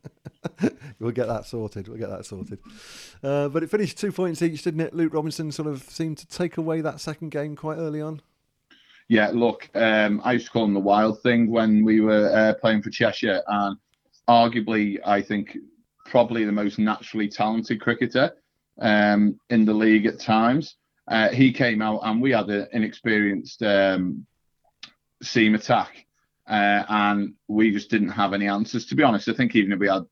we'll 0.99 1.11
get 1.11 1.29
that 1.29 1.45
sorted. 1.45 1.89
We'll 1.89 1.99
get 1.99 2.11
that 2.11 2.25
sorted. 2.25 2.59
Uh, 3.23 3.49
but 3.49 3.63
it 3.63 3.71
finished 3.71 3.99
two 3.99 4.13
points 4.13 4.41
each, 4.41 4.63
didn't 4.63 4.81
it? 4.81 4.95
Luke 4.95 5.13
Robinson 5.13 5.53
sort 5.53 5.69
of 5.69 5.83
seemed 5.83 6.19
to 6.19 6.27
take 6.27 6.57
away 6.57 6.81
that 6.81 7.01
second 7.01 7.31
game 7.31 7.55
quite 7.55 7.77
early 7.77 8.01
on. 8.01 8.23
Yeah, 9.09 9.31
look, 9.33 9.71
um, 9.75 10.21
I 10.25 10.33
used 10.35 10.47
to 10.47 10.53
call 10.53 10.65
him 10.65 10.75
the 10.75 10.81
wild 10.81 11.23
thing 11.23 11.51
when 11.51 11.83
we 11.83 12.01
were 12.01 12.31
uh, 12.35 12.55
playing 12.61 12.83
for 12.83 12.91
Cheshire, 12.91 13.43
and 13.47 13.79
arguably, 14.29 14.99
I 15.05 15.23
think 15.23 15.57
probably 16.05 16.45
the 16.45 16.53
most 16.53 16.79
naturally 16.79 17.29
talented 17.29 17.81
cricketer 17.81 18.33
um, 18.81 19.39
in 19.51 19.65
the 19.65 19.75
league 19.75 20.07
at 20.07 20.21
times. 20.21 20.77
Uh, 21.07 21.31
he 21.31 21.53
came 21.53 21.81
out 21.81 22.01
and 22.05 22.21
we 22.21 22.33
had 22.33 22.49
an 22.51 22.69
inexperienced 22.73 23.63
um, 23.63 24.27
seam 25.23 25.55
attack. 25.55 26.05
Uh, 26.49 26.83
and 26.89 27.35
we 27.47 27.71
just 27.71 27.91
didn't 27.91 28.09
have 28.09 28.33
any 28.33 28.49
answers. 28.49 28.87
To 28.87 28.95
be 28.95 29.03
honest, 29.03 29.29
I 29.29 29.35
think 29.35 29.55
even 29.55 29.73
if 29.73 29.79
we 29.79 29.89
had, 29.89 30.05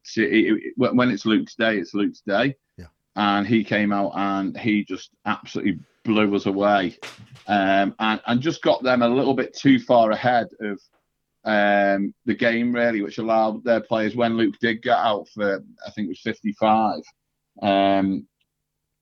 when 0.77 1.11
it's 1.11 1.25
Luke's 1.25 1.55
day, 1.55 1.79
it's 1.79 1.95
Luke's 1.95 2.21
day. 2.21 2.57
Yeah. 2.77 2.87
And 3.15 3.47
he 3.47 3.65
came 3.65 3.91
out 3.91 4.13
and 4.15 4.55
he 4.59 4.85
just 4.85 5.11
absolutely 5.25 5.79
blew 6.05 6.35
us 6.35 6.47
away, 6.47 6.99
um, 7.49 7.95
and 7.99 8.21
and 8.27 8.41
just 8.41 8.63
got 8.63 8.83
them 8.83 9.03
a 9.03 9.09
little 9.09 9.35
bit 9.35 9.55
too 9.55 9.79
far 9.79 10.11
ahead 10.11 10.49
of 10.61 10.81
um, 11.45 12.15
the 12.25 12.35
game 12.35 12.73
really, 12.73 13.03
which 13.03 13.19
allowed 13.19 13.65
their 13.65 13.81
players 13.81 14.17
when 14.17 14.37
Luke 14.37 14.55
did 14.61 14.83
get 14.83 14.99
out 14.99 15.29
for 15.35 15.63
I 15.87 15.91
think 15.91 16.07
it 16.07 16.11
was 16.11 16.21
55. 16.21 17.01
Um, 17.63 18.27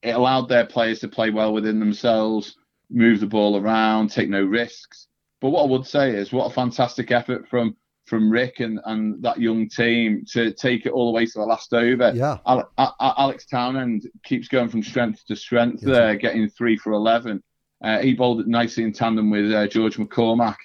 it 0.05 0.15
allowed 0.15 0.49
their 0.49 0.67
players 0.67 1.01
to 1.01 1.09
play 1.09 1.31
well 1.31 1.53
within 1.53 1.81
themselves, 1.81 2.57
move 2.91 3.21
the 3.21 3.27
ball 3.27 3.57
around, 3.57 4.11
take 4.11 4.29
no 4.29 4.43
risks. 4.45 5.09
But 5.41 5.51
what 5.51 5.65
I 5.65 5.71
would 5.71 5.87
say 5.87 6.11
is, 6.11 6.33
what 6.33 6.51
a 6.51 6.55
fantastic 6.55 7.11
effort 7.11 7.49
from 7.49 7.77
from 8.07 8.31
Rick 8.31 8.61
and, 8.61 8.79
and 8.85 9.23
that 9.23 9.41
young 9.41 9.67
team 9.67 10.27
to 10.33 10.53
take 10.53 10.85
it 10.85 10.93
all 10.93 11.11
the 11.11 11.17
way 11.17 11.25
to 11.25 11.33
the 11.39 11.47
last 11.47 11.73
over. 11.73 12.13
Yeah. 12.15 12.37
Alex 13.01 13.47
Townend 13.47 14.07
keeps 14.25 14.47
going 14.47 14.69
from 14.69 14.83
strength 14.83 15.25
to 15.29 15.35
strength 15.35 15.81
there, 15.81 16.15
getting 16.15 16.47
three 16.51 16.77
for 16.77 16.93
11. 16.93 17.43
Uh, 17.83 18.01
he 18.01 18.13
bowled 18.13 18.41
it 18.41 18.47
nicely 18.47 18.85
in 18.85 18.93
tandem 18.93 19.31
with 19.31 19.51
uh, 19.51 19.67
George 19.69 19.97
McCormack 19.97 20.57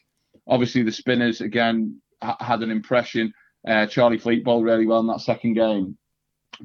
Obviously, 0.49 0.81
the 0.81 0.91
spinners 0.91 1.41
again 1.41 2.01
ha- 2.23 2.37
had 2.39 2.63
an 2.63 2.71
impression. 2.71 3.31
Uh, 3.67 3.85
Charlie 3.85 4.17
Fleet 4.17 4.43
bowled 4.43 4.65
really 4.65 4.87
well 4.87 4.99
in 4.99 5.07
that 5.07 5.21
second 5.21 5.53
game, 5.53 5.95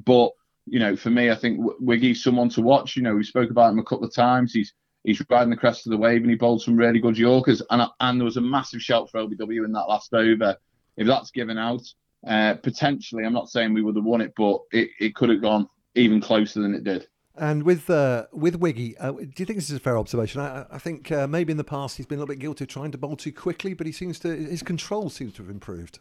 but 0.05 0.31
you 0.65 0.79
know, 0.79 0.95
for 0.95 1.09
me, 1.09 1.29
I 1.29 1.35
think 1.35 1.59
Wiggy's 1.79 2.23
someone 2.23 2.49
to 2.49 2.61
watch. 2.61 2.95
You 2.95 3.03
know, 3.03 3.15
we 3.15 3.23
spoke 3.23 3.51
about 3.51 3.71
him 3.71 3.79
a 3.79 3.83
couple 3.83 4.05
of 4.05 4.13
times. 4.13 4.53
He's 4.53 4.73
he's 5.03 5.21
riding 5.29 5.51
the 5.51 5.57
crest 5.57 5.85
of 5.85 5.91
the 5.91 5.97
wave 5.97 6.21
and 6.21 6.29
he 6.29 6.35
bowled 6.35 6.61
some 6.61 6.75
really 6.75 6.99
good 6.99 7.17
Yorkers. 7.17 7.61
And 7.69 7.87
and 7.99 8.19
there 8.19 8.25
was 8.25 8.37
a 8.37 8.41
massive 8.41 8.81
shout 8.81 9.09
for 9.09 9.19
LBW 9.19 9.65
in 9.65 9.71
that 9.73 9.89
last 9.89 10.13
over. 10.13 10.57
If 10.97 11.07
that's 11.07 11.31
given 11.31 11.57
out, 11.57 11.81
uh, 12.25 12.55
potentially, 12.55 13.25
I'm 13.25 13.33
not 13.33 13.49
saying 13.49 13.73
we 13.73 13.83
would 13.83 13.95
have 13.95 14.05
won 14.05 14.21
it, 14.21 14.33
but 14.35 14.61
it, 14.71 14.89
it 14.99 15.15
could 15.15 15.29
have 15.29 15.41
gone 15.41 15.67
even 15.93 16.21
closer 16.21 16.61
than 16.61 16.73
it 16.73 16.83
did. 16.83 17.07
And 17.37 17.63
with 17.63 17.89
uh, 17.89 18.27
with 18.31 18.55
Wiggy, 18.55 18.97
uh, 18.97 19.11
do 19.11 19.29
you 19.37 19.45
think 19.45 19.57
this 19.57 19.69
is 19.69 19.75
a 19.75 19.79
fair 19.79 19.97
observation? 19.97 20.39
I, 20.39 20.65
I 20.71 20.77
think 20.77 21.11
uh, 21.11 21.27
maybe 21.27 21.51
in 21.51 21.57
the 21.57 21.65
past 21.65 21.97
he's 21.97 22.05
been 22.05 22.17
a 22.17 22.21
little 22.21 22.33
bit 22.33 22.39
guilty 22.39 22.63
of 22.63 22.69
trying 22.69 22.91
to 22.91 22.97
bowl 22.97 23.17
too 23.17 23.33
quickly, 23.33 23.73
but 23.73 23.85
he 23.85 23.91
seems 23.91 24.19
to 24.19 24.29
his 24.29 24.63
control 24.63 25.09
seems 25.09 25.33
to 25.33 25.43
have 25.43 25.51
improved. 25.51 25.99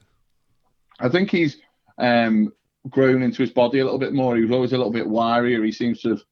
I 1.00 1.08
think 1.08 1.30
he's 1.30 1.56
um, 1.98 2.52
grown 2.90 3.22
into 3.22 3.42
his 3.42 3.50
body 3.50 3.78
a 3.78 3.84
little 3.84 3.98
bit 3.98 4.12
more. 4.12 4.36
He 4.36 4.42
was 4.42 4.50
always 4.50 4.72
a 4.72 4.76
little 4.76 4.92
bit 4.92 5.06
wirier. 5.06 5.64
He 5.64 5.72
seems 5.72 6.00
to 6.02 6.10
have 6.10 6.22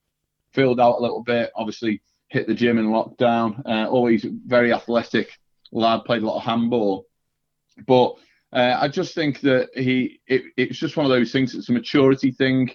filled 0.53 0.81
out 0.81 0.99
a 0.99 1.03
little 1.03 1.23
bit. 1.23 1.51
Obviously, 1.57 2.03
hit 2.29 2.47
the 2.47 2.55
gym 2.55 2.79
in 2.79 2.87
lockdown. 2.87 3.63
Uh, 3.67 3.89
always 3.89 4.27
very 4.47 4.73
athletic 4.73 5.39
lad. 5.71 6.05
Played 6.05 6.23
a 6.23 6.27
lot 6.27 6.37
of 6.37 6.43
handball, 6.43 7.07
but 7.87 8.15
uh, 8.53 8.77
I 8.81 8.89
just 8.89 9.15
think 9.15 9.41
that 9.41 9.71
he 9.75 10.21
it, 10.27 10.43
it's 10.57 10.79
just 10.79 10.97
one 10.97 11.07
of 11.07 11.11
those 11.11 11.33
things. 11.33 11.55
It's 11.55 11.69
a 11.69 11.73
maturity 11.73 12.31
thing. 12.31 12.71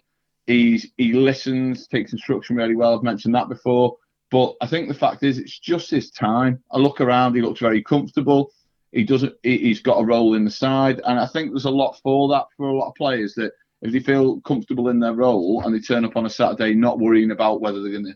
He's 0.48 0.88
he 0.98 1.14
listens, 1.14 1.88
takes 1.88 2.14
instruction 2.14 2.56
really 2.56 2.76
well. 2.76 2.96
I've 2.96 3.04
mentioned 3.04 3.36
that 3.36 3.50
before. 3.50 3.98
But 4.30 4.56
I 4.60 4.68
think 4.68 4.88
the 4.88 4.94
fact 4.94 5.24
is, 5.24 5.38
it's 5.38 5.58
just 5.58 5.90
his 5.90 6.12
time. 6.12 6.62
I 6.72 6.78
look 6.78 7.00
around; 7.00 7.36
he 7.36 7.42
looks 7.42 7.60
very 7.60 7.84
comfortable. 7.84 8.52
He 8.92 9.04
doesn't. 9.04 9.36
He's 9.44 9.82
got 9.82 10.00
a 10.00 10.06
role 10.06 10.34
in 10.34 10.46
the 10.46 10.52
side, 10.52 11.02
and 11.06 11.20
I 11.20 11.28
think 11.28 11.52
there's 11.52 11.66
a 11.66 11.70
lot 11.70 12.00
for 12.02 12.28
that 12.30 12.46
for 12.58 12.70
a 12.70 12.74
lot 12.78 12.90
of 12.90 12.96
players 12.96 13.36
that 13.36 13.52
if 13.82 13.92
they 13.92 14.00
feel 14.00 14.42
comfortable 14.42 14.90
in 14.90 15.00
their 15.00 15.14
role 15.14 15.62
and 15.64 15.74
they 15.74 15.80
turn 15.80 16.06
up 16.06 16.18
on 16.18 16.26
a 16.26 16.30
Saturday, 16.30 16.74
not 16.74 17.00
worrying 17.00 17.32
about 17.32 17.62
whether 17.62 17.82
they're 17.82 17.92
going 17.92 18.06
to 18.06 18.16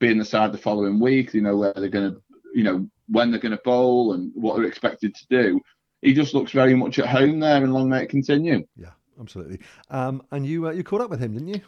be 0.00 0.08
in 0.08 0.18
the 0.18 0.24
side 0.24 0.52
the 0.52 0.58
following 0.58 0.98
week, 0.98 1.34
you 1.34 1.42
know 1.42 1.56
where 1.56 1.72
they're 1.74 1.88
going 1.88 2.12
to, 2.12 2.22
you 2.54 2.64
know 2.64 2.86
when 3.08 3.30
they're 3.30 3.40
going 3.40 3.56
to 3.56 3.62
bowl 3.64 4.14
and 4.14 4.32
what 4.34 4.56
they're 4.56 4.66
expected 4.66 5.14
to 5.14 5.26
do. 5.28 5.60
He 6.00 6.14
just 6.14 6.34
looks 6.34 6.50
very 6.50 6.74
much 6.74 6.98
at 6.98 7.06
home 7.06 7.38
there, 7.38 7.62
and 7.62 7.72
long 7.72 7.88
may 7.88 8.02
it 8.02 8.08
continue. 8.08 8.66
Yeah, 8.76 8.90
absolutely. 9.20 9.60
Um, 9.90 10.22
and 10.32 10.46
you 10.46 10.68
uh, 10.68 10.72
you 10.72 10.82
caught 10.82 11.00
up 11.00 11.10
with 11.10 11.20
him, 11.20 11.34
didn't 11.34 11.48
you? 11.48 11.60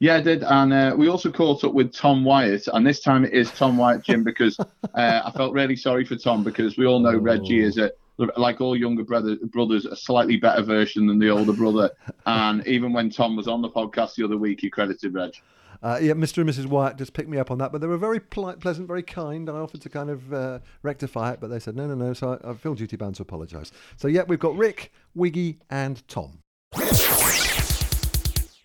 Yeah, 0.00 0.16
I 0.16 0.20
did, 0.20 0.42
and 0.42 0.72
uh, 0.72 0.94
we 0.96 1.08
also 1.08 1.30
caught 1.30 1.64
up 1.64 1.74
with 1.74 1.92
Tom 1.92 2.24
Wyatt, 2.24 2.66
and 2.72 2.86
this 2.86 3.00
time 3.00 3.24
it 3.24 3.32
is 3.32 3.50
Tom 3.50 3.76
Wyatt, 3.76 4.02
Jim, 4.02 4.24
because 4.24 4.58
uh, 4.94 5.20
I 5.24 5.30
felt 5.36 5.52
really 5.52 5.76
sorry 5.76 6.04
for 6.04 6.16
Tom 6.16 6.42
because 6.42 6.78
we 6.78 6.86
all 6.86 7.00
know 7.00 7.10
oh. 7.10 7.18
Reggie 7.18 7.60
is 7.60 7.78
a 7.78 7.90
like 8.18 8.60
all 8.60 8.76
younger 8.76 9.04
brother, 9.04 9.36
brothers, 9.36 9.86
a 9.86 9.96
slightly 9.96 10.36
better 10.36 10.62
version 10.62 11.06
than 11.06 11.18
the 11.18 11.30
older 11.30 11.52
brother. 11.52 11.90
and 12.26 12.66
even 12.66 12.92
when 12.92 13.10
Tom 13.10 13.36
was 13.36 13.48
on 13.48 13.62
the 13.62 13.70
podcast 13.70 14.14
the 14.14 14.24
other 14.24 14.36
week, 14.36 14.60
he 14.60 14.70
credited 14.70 15.14
Reg. 15.14 15.34
Uh, 15.82 15.98
yeah, 16.00 16.12
Mr. 16.12 16.38
and 16.38 16.48
Mrs. 16.48 16.66
Wyatt 16.66 16.96
just 16.96 17.12
picked 17.12 17.28
me 17.28 17.38
up 17.38 17.50
on 17.50 17.58
that, 17.58 17.72
but 17.72 17.80
they 17.80 17.88
were 17.88 17.98
very 17.98 18.20
polite, 18.20 18.60
pleasant, 18.60 18.86
very 18.86 19.02
kind. 19.02 19.50
I 19.50 19.54
offered 19.54 19.80
to 19.80 19.88
kind 19.88 20.10
of 20.10 20.32
uh, 20.32 20.58
rectify 20.82 21.32
it, 21.32 21.40
but 21.40 21.48
they 21.48 21.58
said 21.58 21.74
no, 21.74 21.88
no, 21.88 21.96
no. 21.96 22.12
So 22.12 22.38
I, 22.44 22.50
I 22.50 22.54
feel 22.54 22.74
duty 22.74 22.96
bound 22.96 23.16
to 23.16 23.22
apologise. 23.22 23.72
So 23.96 24.06
yeah, 24.06 24.22
we've 24.22 24.38
got 24.38 24.56
Rick, 24.56 24.92
Wiggy, 25.16 25.58
and 25.70 26.06
Tom. 26.06 26.38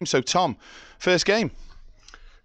So 0.05 0.21
Tom, 0.21 0.57
first 0.99 1.25
game. 1.25 1.49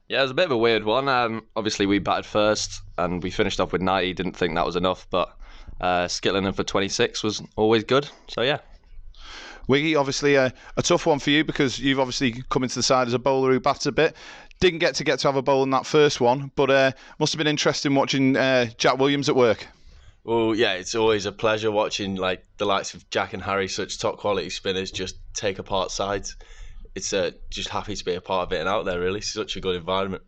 Yeah, 0.09 0.21
it 0.21 0.23
was 0.23 0.31
a 0.31 0.35
bit 0.35 0.47
of 0.47 0.53
a 0.53 0.59
weird 0.59 0.85
one. 0.85 1.09
Um, 1.09 1.43
obviously, 1.55 1.85
we 1.85 1.99
batted 1.99 2.27
first 2.27 2.81
and 2.97 3.23
we 3.23 3.31
finished 3.31 3.61
off 3.61 3.73
with 3.73 3.83
90. 3.83 4.15
Didn't 4.15 4.37
think 4.37 4.55
that 4.55 4.67
was 4.67 4.77
enough, 4.77 5.07
but 5.11 5.37
uh, 5.81 6.07
Skittlingen 6.07 6.55
for 6.55 6.65
26 6.65 7.23
was 7.23 7.43
always 7.57 7.85
good. 7.85 8.09
So 8.29 8.43
yeah. 8.43 8.59
Wiggy, 9.69 9.95
obviously 9.97 10.35
a, 10.35 10.53
a, 10.77 10.83
tough 10.83 11.07
one 11.07 11.19
for 11.19 11.31
you 11.31 11.45
because 11.45 11.79
you've 11.79 12.01
obviously 12.01 12.43
come 12.51 12.65
into 12.65 12.75
the 12.75 12.83
side 12.83 13.07
as 13.07 13.15
a 13.15 13.19
bowler 13.19 13.53
who 13.53 13.61
bats 13.61 13.87
a 13.87 13.93
bit. 13.93 14.17
Didn't 14.61 14.81
get 14.81 14.97
to 14.97 15.05
get 15.05 15.21
to 15.21 15.29
have 15.29 15.37
a 15.37 15.43
bowl 15.43 15.63
in 15.63 15.71
that 15.71 15.87
first 15.87 16.21
one, 16.21 16.51
but 16.57 16.71
uh, 16.71 16.93
must 17.19 17.33
have 17.33 17.39
been 17.39 17.47
interesting 17.47 17.95
watching 17.95 18.37
uh, 18.37 18.67
Jack 18.77 18.99
Williams 18.99 19.29
at 19.29 19.37
work. 19.37 19.67
Well, 20.25 20.55
yeah, 20.55 20.75
it's 20.75 20.95
always 20.95 21.27
a 21.27 21.33
pleasure 21.33 21.71
watching 21.71 22.15
like 22.15 22.45
the 22.59 22.65
likes 22.65 22.95
of 22.95 23.09
Jack 23.11 23.33
and 23.33 23.43
Harry, 23.43 23.69
such 23.69 23.99
top 23.99 24.19
quality 24.19 24.51
spinners, 24.51 24.93
just 24.93 25.17
take 25.35 25.59
apart 25.59 25.91
sides. 25.91 26.37
It's 26.95 27.13
uh, 27.13 27.33
just 27.51 27.71
happy 27.71 27.97
to 27.97 28.05
be 28.05 28.15
a 28.15 28.21
part 28.21 28.49
of 28.49 28.53
it 28.53 28.61
and 28.61 28.69
out 28.69 28.85
there. 28.85 29.01
Really, 29.01 29.21
such 29.21 29.57
a 29.57 29.61
good 29.61 29.75
environment. 29.75 30.23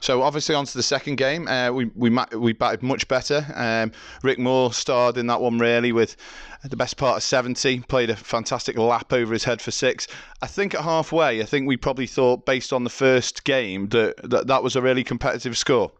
So 0.00 0.22
obviously 0.22 0.54
on 0.54 0.66
to 0.66 0.74
the 0.74 0.82
second 0.82 1.16
game, 1.16 1.48
uh, 1.48 1.70
we 1.70 1.86
we 1.94 2.10
we 2.36 2.52
batted 2.52 2.82
much 2.82 3.08
better. 3.08 3.46
Um, 3.54 3.92
Rick 4.22 4.38
Moore 4.38 4.72
starred 4.72 5.16
in 5.16 5.26
that 5.28 5.40
one 5.40 5.58
really 5.58 5.92
with 5.92 6.16
the 6.64 6.76
best 6.76 6.96
part 6.96 7.16
of 7.16 7.22
70. 7.22 7.80
Played 7.80 8.10
a 8.10 8.16
fantastic 8.16 8.76
lap 8.76 9.12
over 9.12 9.32
his 9.32 9.44
head 9.44 9.60
for 9.60 9.70
six. 9.70 10.06
I 10.42 10.46
think 10.46 10.74
at 10.74 10.82
halfway, 10.82 11.40
I 11.40 11.44
think 11.44 11.66
we 11.66 11.76
probably 11.76 12.06
thought 12.06 12.46
based 12.46 12.72
on 12.72 12.84
the 12.84 12.90
first 12.90 13.44
game 13.44 13.88
that 13.88 14.16
that, 14.30 14.46
that 14.46 14.62
was 14.62 14.76
a 14.76 14.82
really 14.82 15.04
competitive 15.04 15.56
score. 15.56 15.92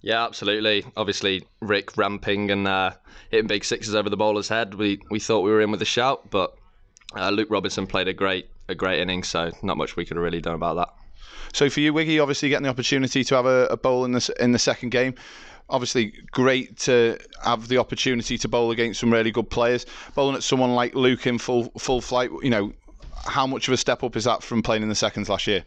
Yeah, 0.00 0.24
absolutely. 0.24 0.84
Obviously, 0.96 1.46
Rick 1.60 1.96
ramping 1.96 2.50
and 2.50 2.68
uh, 2.68 2.90
hitting 3.30 3.46
big 3.46 3.64
sixes 3.64 3.94
over 3.94 4.10
the 4.10 4.16
bowler's 4.16 4.48
head. 4.48 4.74
We 4.74 5.00
we 5.10 5.18
thought 5.18 5.40
we 5.40 5.50
were 5.50 5.60
in 5.60 5.70
with 5.70 5.82
a 5.82 5.86
shout, 5.86 6.30
but 6.30 6.54
uh, 7.16 7.30
Luke 7.30 7.48
Robinson 7.50 7.86
played 7.86 8.08
a 8.08 8.12
great 8.12 8.48
a 8.68 8.74
great 8.74 9.00
innings, 9.00 9.28
so 9.28 9.50
not 9.62 9.76
much 9.76 9.96
we 9.96 10.04
could 10.04 10.16
have 10.16 10.24
really 10.24 10.40
done 10.40 10.54
about 10.54 10.76
that. 10.76 11.03
So 11.54 11.70
for 11.70 11.78
you, 11.78 11.94
Wiggy, 11.94 12.18
obviously 12.18 12.48
getting 12.48 12.64
the 12.64 12.68
opportunity 12.68 13.22
to 13.22 13.34
have 13.36 13.46
a, 13.46 13.66
a 13.66 13.76
bowl 13.76 14.04
in 14.04 14.10
the 14.10 14.34
in 14.40 14.50
the 14.50 14.58
second 14.58 14.90
game. 14.90 15.14
Obviously, 15.70 16.12
great 16.32 16.76
to 16.80 17.16
have 17.44 17.68
the 17.68 17.78
opportunity 17.78 18.36
to 18.38 18.48
bowl 18.48 18.72
against 18.72 18.98
some 18.98 19.12
really 19.12 19.30
good 19.30 19.48
players. 19.48 19.86
Bowling 20.16 20.34
at 20.34 20.42
someone 20.42 20.74
like 20.74 20.96
Luke 20.96 21.28
in 21.28 21.38
full 21.38 21.70
full 21.78 22.00
flight, 22.00 22.30
you 22.42 22.50
know, 22.50 22.72
how 23.24 23.46
much 23.46 23.68
of 23.68 23.74
a 23.74 23.76
step 23.76 24.02
up 24.02 24.16
is 24.16 24.24
that 24.24 24.42
from 24.42 24.62
playing 24.62 24.82
in 24.82 24.88
the 24.88 24.96
seconds 24.96 25.28
last 25.28 25.46
year? 25.46 25.64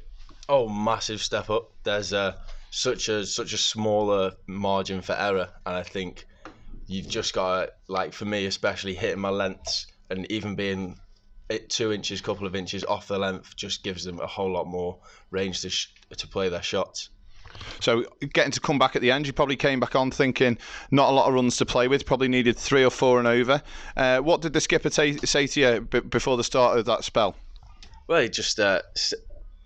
Oh, 0.49 0.67
massive 0.67 1.21
step 1.21 1.49
up. 1.49 1.71
There's 1.83 2.11
a 2.11 2.35
such 2.69 3.07
a 3.07 3.25
such 3.25 3.53
a 3.53 3.57
smaller 3.57 4.33
margin 4.45 5.01
for 5.01 5.13
error, 5.13 5.47
and 5.65 5.75
I 5.75 5.83
think 5.83 6.25
you've 6.85 7.07
just 7.07 7.33
got 7.33 7.65
to, 7.65 7.71
like 7.87 8.11
for 8.11 8.25
me 8.25 8.45
especially 8.45 8.93
hitting 8.93 9.21
my 9.21 9.29
lengths 9.29 9.87
and 10.09 10.29
even 10.29 10.55
being 10.55 10.99
it 11.49 11.69
two 11.69 11.91
inches, 11.91 12.21
couple 12.21 12.47
of 12.47 12.55
inches 12.55 12.83
off 12.83 13.07
the 13.07 13.17
length 13.17 13.55
just 13.55 13.83
gives 13.83 14.03
them 14.03 14.19
a 14.19 14.27
whole 14.27 14.51
lot 14.51 14.67
more 14.67 14.99
range 15.31 15.61
to 15.61 15.69
sh- 15.69 15.87
to 16.17 16.27
play 16.27 16.49
their 16.49 16.61
shots. 16.61 17.09
So 17.79 18.03
getting 18.33 18.51
to 18.51 18.59
come 18.59 18.77
back 18.77 18.95
at 18.95 19.01
the 19.01 19.11
end, 19.11 19.25
you 19.25 19.33
probably 19.33 19.55
came 19.55 19.79
back 19.79 19.95
on 19.95 20.11
thinking 20.11 20.57
not 20.91 21.09
a 21.09 21.13
lot 21.13 21.27
of 21.27 21.33
runs 21.33 21.57
to 21.57 21.65
play 21.65 21.87
with. 21.87 22.05
Probably 22.05 22.27
needed 22.27 22.57
three 22.57 22.83
or 22.83 22.89
four 22.89 23.19
and 23.19 23.27
over. 23.27 23.61
Uh, 23.95 24.19
what 24.19 24.41
did 24.41 24.53
the 24.53 24.61
skipper 24.61 24.89
t- 24.89 25.17
say 25.25 25.47
to 25.47 25.59
you 25.59 25.81
b- 25.81 26.01
before 26.01 26.37
the 26.37 26.43
start 26.43 26.77
of 26.77 26.85
that 26.85 27.03
spell? 27.03 27.35
Well, 28.07 28.21
he 28.21 28.29
just 28.29 28.59
uh, 28.59 28.81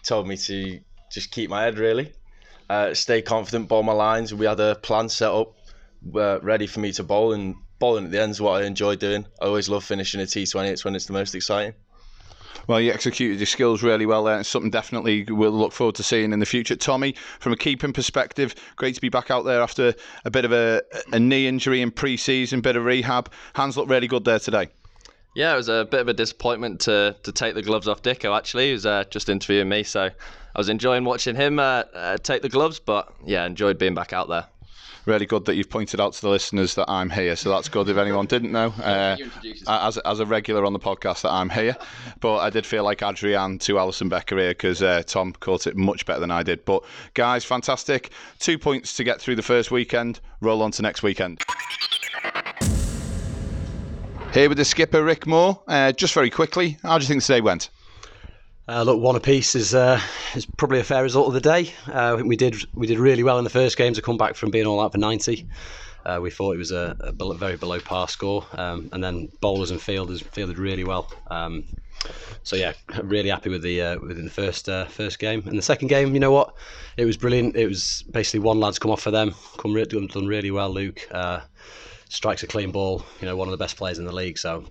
told 0.03 0.27
me 0.27 0.37
to 0.37 0.79
just 1.11 1.31
keep 1.31 1.49
my 1.49 1.63
head 1.63 1.77
really, 1.77 2.13
uh, 2.69 2.93
stay 2.93 3.21
confident, 3.21 3.67
bowl 3.67 3.83
my 3.83 3.93
lines. 3.93 4.33
We 4.33 4.45
had 4.45 4.59
a 4.59 4.75
plan 4.75 5.09
set 5.09 5.31
up, 5.31 5.53
uh, 6.15 6.39
ready 6.41 6.67
for 6.67 6.79
me 6.79 6.91
to 6.93 7.03
bowl, 7.03 7.33
and 7.33 7.55
bowling 7.81 8.05
at 8.05 8.11
the 8.11 8.21
end 8.21 8.31
is 8.31 8.39
what 8.39 8.61
I 8.61 8.65
enjoy 8.65 8.95
doing. 8.95 9.25
I 9.41 9.45
always 9.45 9.67
love 9.67 9.83
finishing 9.83 10.21
a 10.21 10.23
T20. 10.23 10.67
It's 10.69 10.85
when 10.85 10.95
it's 10.95 11.07
the 11.07 11.13
most 11.13 11.35
exciting. 11.35 11.73
Well, 12.67 12.79
you 12.79 12.91
executed 12.93 13.39
your 13.39 13.47
skills 13.47 13.81
really 13.81 14.05
well 14.05 14.23
there. 14.23 14.39
It's 14.39 14.47
something 14.47 14.69
definitely 14.69 15.23
we'll 15.23 15.51
look 15.51 15.73
forward 15.73 15.95
to 15.95 16.03
seeing 16.03 16.31
in 16.31 16.39
the 16.39 16.45
future. 16.45 16.75
Tommy, 16.75 17.15
from 17.39 17.53
a 17.53 17.57
keeping 17.57 17.91
perspective, 17.91 18.53
great 18.75 18.93
to 18.95 19.01
be 19.01 19.09
back 19.09 19.31
out 19.31 19.45
there 19.45 19.61
after 19.61 19.95
a 20.23 20.29
bit 20.29 20.45
of 20.45 20.53
a, 20.53 20.83
a 21.11 21.19
knee 21.19 21.47
injury 21.47 21.81
in 21.81 21.89
pre-season, 21.89 22.61
bit 22.61 22.75
of 22.75 22.85
rehab. 22.85 23.31
Hands 23.55 23.75
look 23.75 23.89
really 23.89 24.07
good 24.07 24.25
there 24.25 24.39
today. 24.39 24.69
Yeah, 25.33 25.53
it 25.53 25.57
was 25.57 25.69
a 25.69 25.87
bit 25.89 26.01
of 26.01 26.07
a 26.07 26.13
disappointment 26.13 26.81
to 26.81 27.15
to 27.23 27.31
take 27.31 27.55
the 27.55 27.63
gloves 27.63 27.87
off 27.87 28.03
Dicko. 28.03 28.37
Actually, 28.37 28.67
he 28.67 28.73
was 28.73 28.85
uh, 28.85 29.05
just 29.09 29.27
interviewing 29.27 29.69
me, 29.69 29.81
so 29.81 30.03
I 30.03 30.59
was 30.59 30.69
enjoying 30.69 31.03
watching 31.03 31.35
him 31.35 31.57
uh, 31.57 31.83
uh, 31.93 32.17
take 32.17 32.41
the 32.41 32.49
gloves. 32.49 32.79
But 32.79 33.11
yeah, 33.25 33.45
enjoyed 33.45 33.79
being 33.79 33.95
back 33.95 34.13
out 34.13 34.27
there 34.27 34.45
really 35.05 35.25
good 35.25 35.45
that 35.45 35.55
you've 35.55 35.69
pointed 35.69 35.99
out 35.99 36.13
to 36.13 36.21
the 36.21 36.29
listeners 36.29 36.75
that 36.75 36.89
I'm 36.89 37.09
here. 37.09 37.35
So 37.35 37.49
that's 37.49 37.69
good 37.69 37.89
if 37.89 37.97
anyone 37.97 38.25
didn't 38.25 38.51
know. 38.51 38.73
Uh, 38.91 39.15
as, 39.67 39.97
as 39.99 40.19
a 40.19 40.25
regular 40.25 40.65
on 40.65 40.73
the 40.73 40.79
podcast, 40.79 41.21
that 41.21 41.31
I'm 41.31 41.49
here. 41.49 41.75
But 42.19 42.37
I 42.37 42.49
did 42.49 42.65
feel 42.65 42.83
like 42.83 43.01
Adrian 43.01 43.57
to 43.59 43.73
Alisson 43.75 44.09
Becker 44.09 44.37
here 44.37 44.49
because 44.49 44.81
uh, 44.81 45.03
Tom 45.05 45.33
caught 45.33 45.65
it 45.65 45.77
much 45.77 46.05
better 46.05 46.19
than 46.19 46.31
I 46.31 46.43
did. 46.43 46.65
But 46.65 46.83
guys, 47.13 47.45
fantastic. 47.45 48.11
Two 48.39 48.57
points 48.57 48.95
to 48.97 49.03
get 49.03 49.21
through 49.21 49.35
the 49.35 49.41
first 49.41 49.71
weekend. 49.71 50.19
Roll 50.41 50.61
on 50.61 50.71
to 50.71 50.81
next 50.81 51.03
weekend. 51.03 51.41
Here 54.33 54.49
with 54.49 54.57
the 54.57 54.65
skipper, 54.65 55.03
Rick 55.03 55.25
Moore. 55.27 55.61
Uh, 55.67 55.91
just 55.91 56.13
very 56.13 56.29
quickly, 56.29 56.77
how 56.83 56.97
do 56.97 57.03
you 57.03 57.07
think 57.07 57.23
today 57.23 57.41
went? 57.41 57.69
Uh, 58.71 58.83
look, 58.83 59.01
one 59.01 59.17
apiece 59.17 59.53
is 59.53 59.75
uh, 59.75 59.99
is 60.33 60.45
probably 60.45 60.79
a 60.79 60.83
fair 60.83 61.03
result 61.03 61.27
of 61.27 61.33
the 61.33 61.41
day. 61.41 61.73
Uh, 61.89 62.13
I 62.13 62.15
think 62.15 62.29
we 62.29 62.37
did 62.37 62.55
we 62.73 62.87
did 62.87 62.99
really 62.99 63.21
well 63.21 63.37
in 63.37 63.43
the 63.43 63.49
first 63.49 63.75
game 63.75 63.93
to 63.93 64.01
come 64.01 64.15
back 64.15 64.33
from 64.33 64.49
being 64.49 64.65
all 64.65 64.79
out 64.79 64.93
for 64.93 64.97
90. 64.97 65.45
Uh, 66.05 66.19
we 66.21 66.31
thought 66.31 66.53
it 66.53 66.57
was 66.57 66.71
a, 66.71 66.95
a, 67.01 67.33
very 67.33 67.57
below 67.57 67.81
par 67.81 68.07
score, 68.07 68.45
um, 68.53 68.89
and 68.93 69.03
then 69.03 69.27
bowlers 69.41 69.71
and 69.71 69.81
fielders 69.81 70.21
fielded 70.21 70.57
really 70.57 70.85
well. 70.85 71.11
Um, 71.29 71.65
so 72.43 72.55
yeah, 72.55 72.71
really 73.03 73.27
happy 73.27 73.49
with 73.49 73.61
the 73.61 73.81
uh, 73.81 73.99
within 73.99 74.23
the 74.23 74.31
first 74.31 74.69
uh, 74.69 74.85
first 74.85 75.19
game. 75.19 75.43
And 75.45 75.57
the 75.57 75.61
second 75.61 75.89
game, 75.89 76.13
you 76.13 76.21
know 76.21 76.31
what, 76.31 76.55
it 76.95 77.03
was 77.03 77.17
brilliant. 77.17 77.57
It 77.57 77.67
was 77.67 78.05
basically 78.09 78.39
one 78.39 78.61
lad's 78.61 78.79
come 78.79 78.89
off 78.89 79.01
for 79.01 79.11
them, 79.11 79.35
come 79.57 79.73
re- 79.73 79.83
done 79.83 80.27
really 80.27 80.49
well. 80.49 80.69
Luke 80.69 81.09
strikes 82.07 82.43
a 82.43 82.47
clean 82.47 82.71
ball. 82.71 83.03
You 83.19 83.27
know, 83.27 83.35
one 83.35 83.49
of 83.49 83.51
the 83.51 83.57
best 83.57 83.75
players 83.75 83.99
in 83.99 84.05
the 84.05 84.15
league. 84.15 84.37
So 84.37 84.63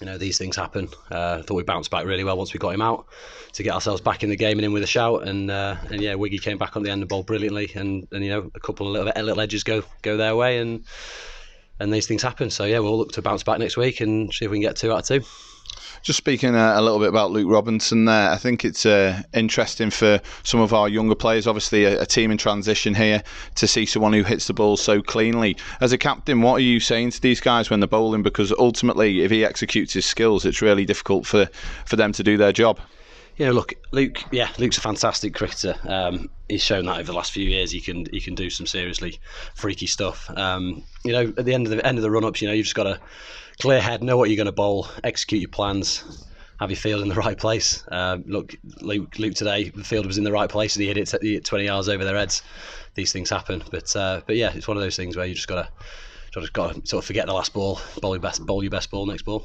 you 0.00 0.06
know 0.06 0.18
these 0.18 0.38
things 0.38 0.56
happen. 0.56 0.88
Uh, 1.10 1.42
thought 1.42 1.54
we 1.54 1.62
bounced 1.62 1.90
back 1.90 2.04
really 2.04 2.24
well 2.24 2.36
once 2.36 2.52
we 2.52 2.58
got 2.58 2.74
him 2.74 2.82
out 2.82 3.06
to 3.52 3.62
get 3.62 3.74
ourselves 3.74 4.00
back 4.00 4.22
in 4.22 4.30
the 4.30 4.36
game 4.36 4.58
and 4.58 4.64
in 4.64 4.72
with 4.72 4.82
a 4.82 4.86
shout. 4.86 5.26
And 5.26 5.50
uh, 5.50 5.76
and 5.90 6.00
yeah, 6.00 6.14
Wiggy 6.14 6.38
came 6.38 6.58
back 6.58 6.76
on 6.76 6.82
the 6.82 6.90
end 6.90 7.02
of 7.02 7.08
the 7.08 7.12
ball 7.12 7.22
brilliantly. 7.22 7.70
And, 7.74 8.06
and 8.12 8.24
you 8.24 8.30
know 8.30 8.50
a 8.54 8.60
couple 8.60 8.86
of 8.86 8.92
little, 8.92 9.22
little 9.24 9.40
edges 9.40 9.64
go 9.64 9.82
go 10.02 10.16
their 10.16 10.36
way 10.36 10.58
and 10.58 10.84
and 11.78 11.92
these 11.92 12.06
things 12.06 12.22
happen. 12.22 12.50
So 12.50 12.64
yeah, 12.64 12.78
we'll 12.78 12.98
look 12.98 13.12
to 13.12 13.22
bounce 13.22 13.42
back 13.42 13.58
next 13.58 13.76
week 13.76 14.00
and 14.00 14.32
see 14.32 14.44
if 14.44 14.50
we 14.50 14.58
can 14.58 14.62
get 14.62 14.76
two 14.76 14.92
out 14.92 15.10
of 15.10 15.22
two. 15.22 15.28
Just 16.02 16.16
speaking 16.16 16.54
a, 16.54 16.58
uh, 16.58 16.80
a, 16.80 16.82
little 16.82 16.98
bit 16.98 17.08
about 17.08 17.30
Luke 17.30 17.50
Robinson 17.50 18.06
there, 18.06 18.30
I 18.30 18.36
think 18.36 18.64
it's 18.64 18.86
uh, 18.86 19.22
interesting 19.34 19.90
for 19.90 20.20
some 20.42 20.60
of 20.60 20.72
our 20.72 20.88
younger 20.88 21.14
players, 21.14 21.46
obviously 21.46 21.84
a, 21.84 22.02
a, 22.02 22.06
team 22.06 22.30
in 22.30 22.38
transition 22.38 22.94
here, 22.94 23.22
to 23.56 23.66
see 23.66 23.84
someone 23.84 24.14
who 24.14 24.22
hits 24.22 24.46
the 24.46 24.54
ball 24.54 24.78
so 24.78 25.02
cleanly. 25.02 25.56
As 25.80 25.92
a 25.92 25.98
captain, 25.98 26.40
what 26.40 26.54
are 26.54 26.64
you 26.64 26.80
saying 26.80 27.10
to 27.10 27.20
these 27.20 27.40
guys 27.40 27.68
when 27.68 27.80
they're 27.80 27.86
bowling? 27.86 28.22
Because 28.22 28.50
ultimately, 28.58 29.20
if 29.20 29.30
he 29.30 29.44
executes 29.44 29.92
his 29.92 30.06
skills, 30.06 30.46
it's 30.46 30.62
really 30.62 30.86
difficult 30.86 31.26
for, 31.26 31.48
for 31.84 31.96
them 31.96 32.12
to 32.12 32.22
do 32.22 32.38
their 32.38 32.52
job. 32.52 32.80
Yeah, 33.36 33.52
look, 33.52 33.74
Luke. 33.90 34.22
Yeah, 34.30 34.50
Luke's 34.58 34.76
a 34.76 34.82
fantastic 34.82 35.34
cricketer. 35.34 35.74
Um, 35.88 36.28
he's 36.50 36.62
shown 36.62 36.84
that 36.84 36.98
over 36.98 37.04
the 37.04 37.14
last 37.14 37.32
few 37.32 37.48
years. 37.48 37.70
He 37.70 37.80
can 37.80 38.04
he 38.12 38.20
can 38.20 38.34
do 38.34 38.50
some 38.50 38.66
seriously 38.66 39.18
freaky 39.54 39.86
stuff. 39.86 40.28
Um, 40.36 40.82
you 41.04 41.12
know, 41.12 41.32
at 41.38 41.46
the 41.46 41.54
end 41.54 41.66
of 41.66 41.70
the 41.70 41.86
end 41.86 41.96
of 41.96 42.02
the 42.02 42.10
run 42.10 42.22
ups, 42.24 42.42
you 42.42 42.48
know, 42.48 42.52
you've 42.52 42.66
just 42.66 42.76
got 42.76 42.84
to 42.84 43.00
clear 43.60 43.80
head, 43.80 44.02
know 44.02 44.16
what 44.16 44.30
you're 44.30 44.36
going 44.36 44.46
to 44.46 44.52
bowl, 44.52 44.88
execute 45.04 45.40
your 45.42 45.50
plans, 45.50 46.26
have 46.58 46.70
your 46.70 46.78
field 46.78 47.02
in 47.02 47.08
the 47.08 47.14
right 47.14 47.38
place. 47.38 47.86
Uh, 47.88 48.18
look, 48.26 48.54
Luke, 48.80 49.18
Luke, 49.18 49.34
today 49.34 49.68
the 49.68 49.84
field 49.84 50.06
was 50.06 50.18
in 50.18 50.24
the 50.24 50.32
right 50.32 50.48
place 50.48 50.76
and 50.76 50.82
he 50.82 50.88
hit 50.88 50.96
it, 50.96 51.22
he 51.22 51.34
hit 51.34 51.44
20 51.44 51.64
yards 51.64 51.88
over 51.88 52.04
their 52.04 52.16
heads. 52.16 52.42
These 52.94 53.12
things 53.12 53.30
happen, 53.30 53.62
but 53.70 53.94
uh, 53.94 54.22
but 54.26 54.36
yeah, 54.36 54.52
it's 54.52 54.66
one 54.66 54.76
of 54.76 54.82
those 54.82 54.96
things 54.96 55.16
where 55.16 55.24
you 55.24 55.34
just 55.34 55.46
gotta 55.46 55.68
just 56.32 56.52
got 56.52 56.74
to 56.74 56.86
sort 56.86 57.02
of 57.02 57.06
forget 57.06 57.26
the 57.26 57.32
last 57.32 57.52
ball, 57.52 57.80
bowl 58.00 58.14
your 58.14 58.20
best, 58.20 58.44
bowl 58.44 58.62
your 58.62 58.70
best 58.70 58.90
ball 58.90 59.06
next 59.06 59.22
ball. 59.22 59.44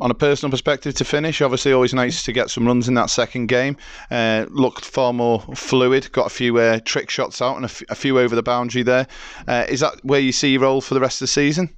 On 0.00 0.10
a 0.10 0.14
personal 0.14 0.50
perspective, 0.50 0.94
to 0.94 1.04
finish, 1.04 1.40
obviously 1.40 1.72
always 1.72 1.94
nice 1.94 2.24
to 2.24 2.32
get 2.32 2.50
some 2.50 2.66
runs 2.66 2.88
in 2.88 2.94
that 2.94 3.10
second 3.10 3.46
game. 3.46 3.76
Uh, 4.10 4.46
looked 4.48 4.84
far 4.84 5.12
more 5.12 5.40
fluid, 5.54 6.10
got 6.12 6.26
a 6.26 6.30
few 6.30 6.58
uh, 6.58 6.80
trick 6.84 7.10
shots 7.10 7.40
out 7.40 7.56
and 7.56 7.64
a, 7.64 7.68
f- 7.68 7.82
a 7.88 7.94
few 7.94 8.18
over 8.18 8.34
the 8.34 8.42
boundary 8.42 8.82
there. 8.82 9.06
Uh, 9.46 9.64
is 9.68 9.80
that 9.80 10.04
where 10.04 10.20
you 10.20 10.32
see 10.32 10.52
your 10.52 10.62
role 10.62 10.80
for 10.80 10.94
the 10.94 11.00
rest 11.00 11.16
of 11.16 11.20
the 11.20 11.28
season? 11.28 11.70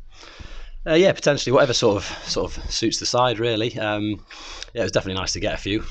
Uh, 0.87 0.95
yeah, 0.95 1.13
potentially 1.13 1.53
whatever 1.53 1.73
sort 1.73 1.97
of 1.97 2.05
sort 2.29 2.57
of 2.57 2.71
suits 2.71 2.99
the 2.99 3.07
side 3.07 3.39
really. 3.39 3.77
Um, 3.79 4.25
yeah, 4.73 4.83
it 4.83 4.85
was 4.85 4.93
definitely 4.93 5.21
nice 5.21 5.33
to 5.33 5.41
get 5.41 5.55
a 5.55 5.57
few. 5.57 5.85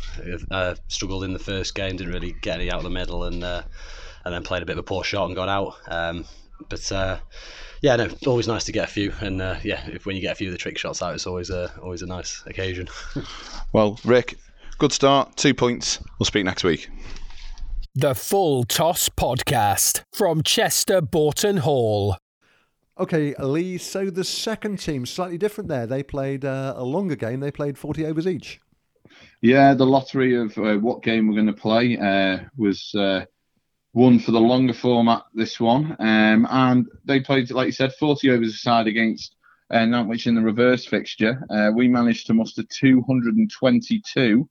Uh, 0.51 0.75
struggled 0.87 1.23
in 1.23 1.33
the 1.33 1.39
first 1.39 1.75
game, 1.75 1.97
didn't 1.97 2.13
really 2.13 2.35
get 2.41 2.59
any 2.59 2.71
out 2.71 2.77
of 2.77 2.83
the 2.83 2.89
middle, 2.89 3.25
and 3.25 3.43
uh, 3.43 3.63
and 4.23 4.33
then 4.33 4.43
played 4.43 4.63
a 4.63 4.65
bit 4.65 4.73
of 4.73 4.79
a 4.79 4.83
poor 4.83 5.03
shot 5.03 5.25
and 5.25 5.35
got 5.35 5.49
out. 5.49 5.75
Um, 5.87 6.25
but 6.69 6.91
uh, 6.91 7.17
yeah, 7.81 7.95
no, 7.97 8.09
always 8.25 8.47
nice 8.47 8.63
to 8.65 8.71
get 8.71 8.85
a 8.85 8.91
few, 8.91 9.13
and 9.19 9.41
uh, 9.41 9.57
yeah, 9.63 9.85
if 9.87 10.05
when 10.05 10.15
you 10.15 10.21
get 10.21 10.31
a 10.31 10.35
few 10.35 10.47
of 10.47 10.53
the 10.53 10.57
trick 10.57 10.77
shots 10.77 11.01
out, 11.01 11.13
it's 11.13 11.27
always 11.27 11.49
a 11.49 11.73
always 11.81 12.01
a 12.01 12.07
nice 12.07 12.41
occasion. 12.45 12.87
well, 13.73 13.99
Rick, 14.05 14.37
good 14.77 14.93
start, 14.93 15.35
two 15.35 15.53
points. 15.53 15.99
We'll 16.19 16.25
speak 16.25 16.45
next 16.45 16.63
week. 16.63 16.89
The 17.95 18.13
Full 18.13 18.65
Toss 18.65 19.09
Podcast 19.09 20.01
from 20.13 20.43
Chester 20.43 21.01
Boughton 21.01 21.57
Hall. 21.57 22.17
Okay, 22.97 23.35
Lee. 23.39 23.77
So 23.77 24.09
the 24.09 24.23
second 24.23 24.79
team 24.79 25.05
slightly 25.05 25.37
different 25.37 25.67
there. 25.67 25.85
They 25.85 26.01
played 26.01 26.45
uh, 26.45 26.75
a 26.77 26.83
longer 26.83 27.17
game. 27.17 27.41
They 27.41 27.51
played 27.51 27.77
forty 27.77 28.05
overs 28.05 28.25
each. 28.25 28.61
Yeah, 29.41 29.73
the 29.73 29.85
lottery 29.85 30.35
of 30.35 30.57
uh, 30.57 30.75
what 30.77 31.03
game 31.03 31.27
we're 31.27 31.35
going 31.35 31.45
to 31.47 31.53
play 31.53 31.97
uh, 31.97 32.39
was 32.57 32.95
uh, 32.95 33.25
won 33.93 34.19
for 34.19 34.31
the 34.31 34.39
longer 34.39 34.73
format. 34.73 35.23
This 35.33 35.59
one, 35.59 35.95
um, 35.99 36.47
and 36.49 36.87
they 37.03 37.19
played, 37.19 37.51
like 37.51 37.65
you 37.65 37.71
said, 37.73 37.93
forty 37.99 38.29
overs 38.31 38.53
aside 38.53 38.87
against 38.87 39.35
uh, 39.71 39.79
Nantwich 39.79 40.25
in 40.25 40.35
the 40.35 40.41
reverse 40.41 40.85
fixture. 40.85 41.43
Uh, 41.49 41.71
we 41.75 41.89
managed 41.89 42.27
to 42.27 42.33
muster 42.33 42.63
two 42.63 43.03
hundred 43.07 43.35
and 43.35 43.51
twenty-two 43.51 44.47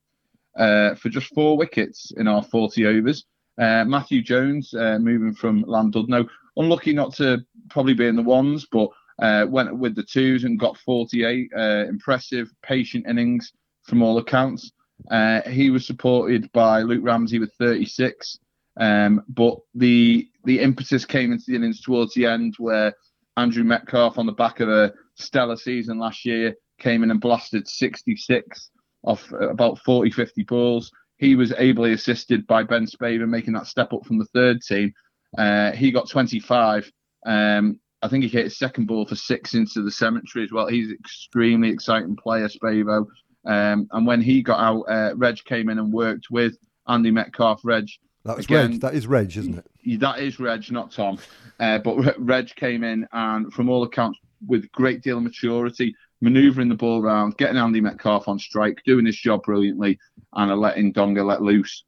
for 0.55 1.09
just 1.09 1.33
four 1.33 1.57
wickets 1.57 2.11
in 2.17 2.27
our 2.27 2.43
forty 2.43 2.85
overs. 2.85 3.25
Matthew 3.57 4.21
Jones 4.21 4.71
moving 4.73 5.33
from 5.33 5.63
Llandudno 5.65 6.27
unlucky 6.57 6.93
not 6.93 7.13
to 7.15 7.39
probably 7.69 7.93
be 7.93 8.07
in 8.07 8.15
the 8.15 8.21
ones, 8.21 8.67
but 8.71 8.89
uh, 9.19 9.45
went 9.47 9.77
with 9.77 9.95
the 9.95 10.03
twos 10.03 10.43
and 10.43 10.59
got 10.59 10.77
48. 10.77 11.51
Uh, 11.55 11.85
impressive, 11.87 12.51
patient 12.63 13.05
innings 13.07 13.53
from 13.83 14.01
all 14.01 14.17
accounts. 14.17 14.71
Uh, 15.11 15.41
he 15.43 15.69
was 15.69 15.85
supported 15.85 16.51
by 16.51 16.81
Luke 16.81 17.03
Ramsey 17.03 17.39
with 17.39 17.53
36. 17.59 18.39
Um, 18.77 19.23
but 19.29 19.57
the 19.73 20.27
the 20.43 20.59
impetus 20.59 21.05
came 21.05 21.31
into 21.31 21.45
the 21.47 21.55
innings 21.55 21.81
towards 21.81 22.13
the 22.13 22.25
end 22.25 22.55
where 22.57 22.93
Andrew 23.37 23.63
Metcalf, 23.63 24.17
on 24.17 24.25
the 24.25 24.33
back 24.33 24.59
of 24.59 24.69
a 24.69 24.93
stellar 25.15 25.55
season 25.55 25.97
last 25.97 26.25
year, 26.25 26.55
came 26.79 27.03
in 27.03 27.11
and 27.11 27.21
blasted 27.21 27.67
66 27.67 28.69
off 29.03 29.31
about 29.31 29.79
40, 29.79 30.11
50 30.11 30.43
balls. 30.43 30.91
He 31.17 31.35
was 31.35 31.53
ably 31.53 31.93
assisted 31.93 32.45
by 32.47 32.63
Ben 32.63 32.85
Spaven 32.85 33.29
making 33.29 33.53
that 33.53 33.67
step 33.67 33.93
up 33.93 34.05
from 34.05 34.17
the 34.17 34.25
third 34.25 34.61
team. 34.61 34.93
Uh, 35.37 35.71
he 35.71 35.91
got 35.91 36.09
25. 36.09 36.91
Um, 37.25 37.79
I 38.01 38.07
think 38.07 38.23
he 38.23 38.29
hit 38.29 38.45
his 38.45 38.57
second 38.57 38.85
ball 38.85 39.05
for 39.05 39.15
six 39.15 39.53
into 39.53 39.81
the 39.81 39.91
cemetery 39.91 40.43
as 40.43 40.51
well. 40.51 40.67
He's 40.67 40.89
an 40.89 40.97
extremely 40.99 41.69
exciting 41.69 42.15
player, 42.15 42.47
Spavo. 42.47 43.07
Um, 43.45 43.87
and 43.91 44.05
when 44.05 44.21
he 44.21 44.41
got 44.41 44.59
out, 44.59 44.81
uh, 44.83 45.15
Reg 45.15 45.43
came 45.45 45.69
in 45.69 45.79
and 45.79 45.91
worked 45.91 46.27
with 46.29 46.57
Andy 46.87 47.11
Metcalf. 47.11 47.61
Reg. 47.63 47.89
That 48.23 48.37
was 48.37 48.45
Again, 48.45 48.71
Reg. 48.71 48.81
That 48.81 48.95
is 48.95 49.07
Reg, 49.07 49.37
isn't 49.37 49.57
it? 49.57 49.99
That 49.99 50.19
is 50.19 50.39
Reg, 50.39 50.71
not 50.71 50.91
Tom. 50.91 51.19
Uh, 51.59 51.77
but 51.79 52.19
Reg 52.19 52.53
came 52.55 52.83
in 52.83 53.07
and, 53.11 53.53
from 53.53 53.69
all 53.69 53.83
accounts, 53.83 54.19
with 54.47 54.71
great 54.71 55.01
deal 55.01 55.17
of 55.17 55.23
maturity, 55.23 55.95
manoeuvring 56.21 56.69
the 56.69 56.75
ball 56.75 57.01
around, 57.01 57.37
getting 57.37 57.57
Andy 57.57 57.81
Metcalf 57.81 58.27
on 58.27 58.39
strike, 58.39 58.81
doing 58.85 59.05
his 59.05 59.17
job 59.17 59.43
brilliantly, 59.43 59.99
and 60.33 60.59
letting 60.59 60.91
Donga 60.91 61.23
let 61.23 61.41
loose. 61.41 61.83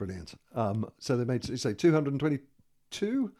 Brilliant. 0.00 0.32
Um, 0.54 0.90
so 0.98 1.18
they 1.18 1.26
made, 1.26 1.46
you 1.46 1.58
say, 1.58 1.74
222? 1.74 3.32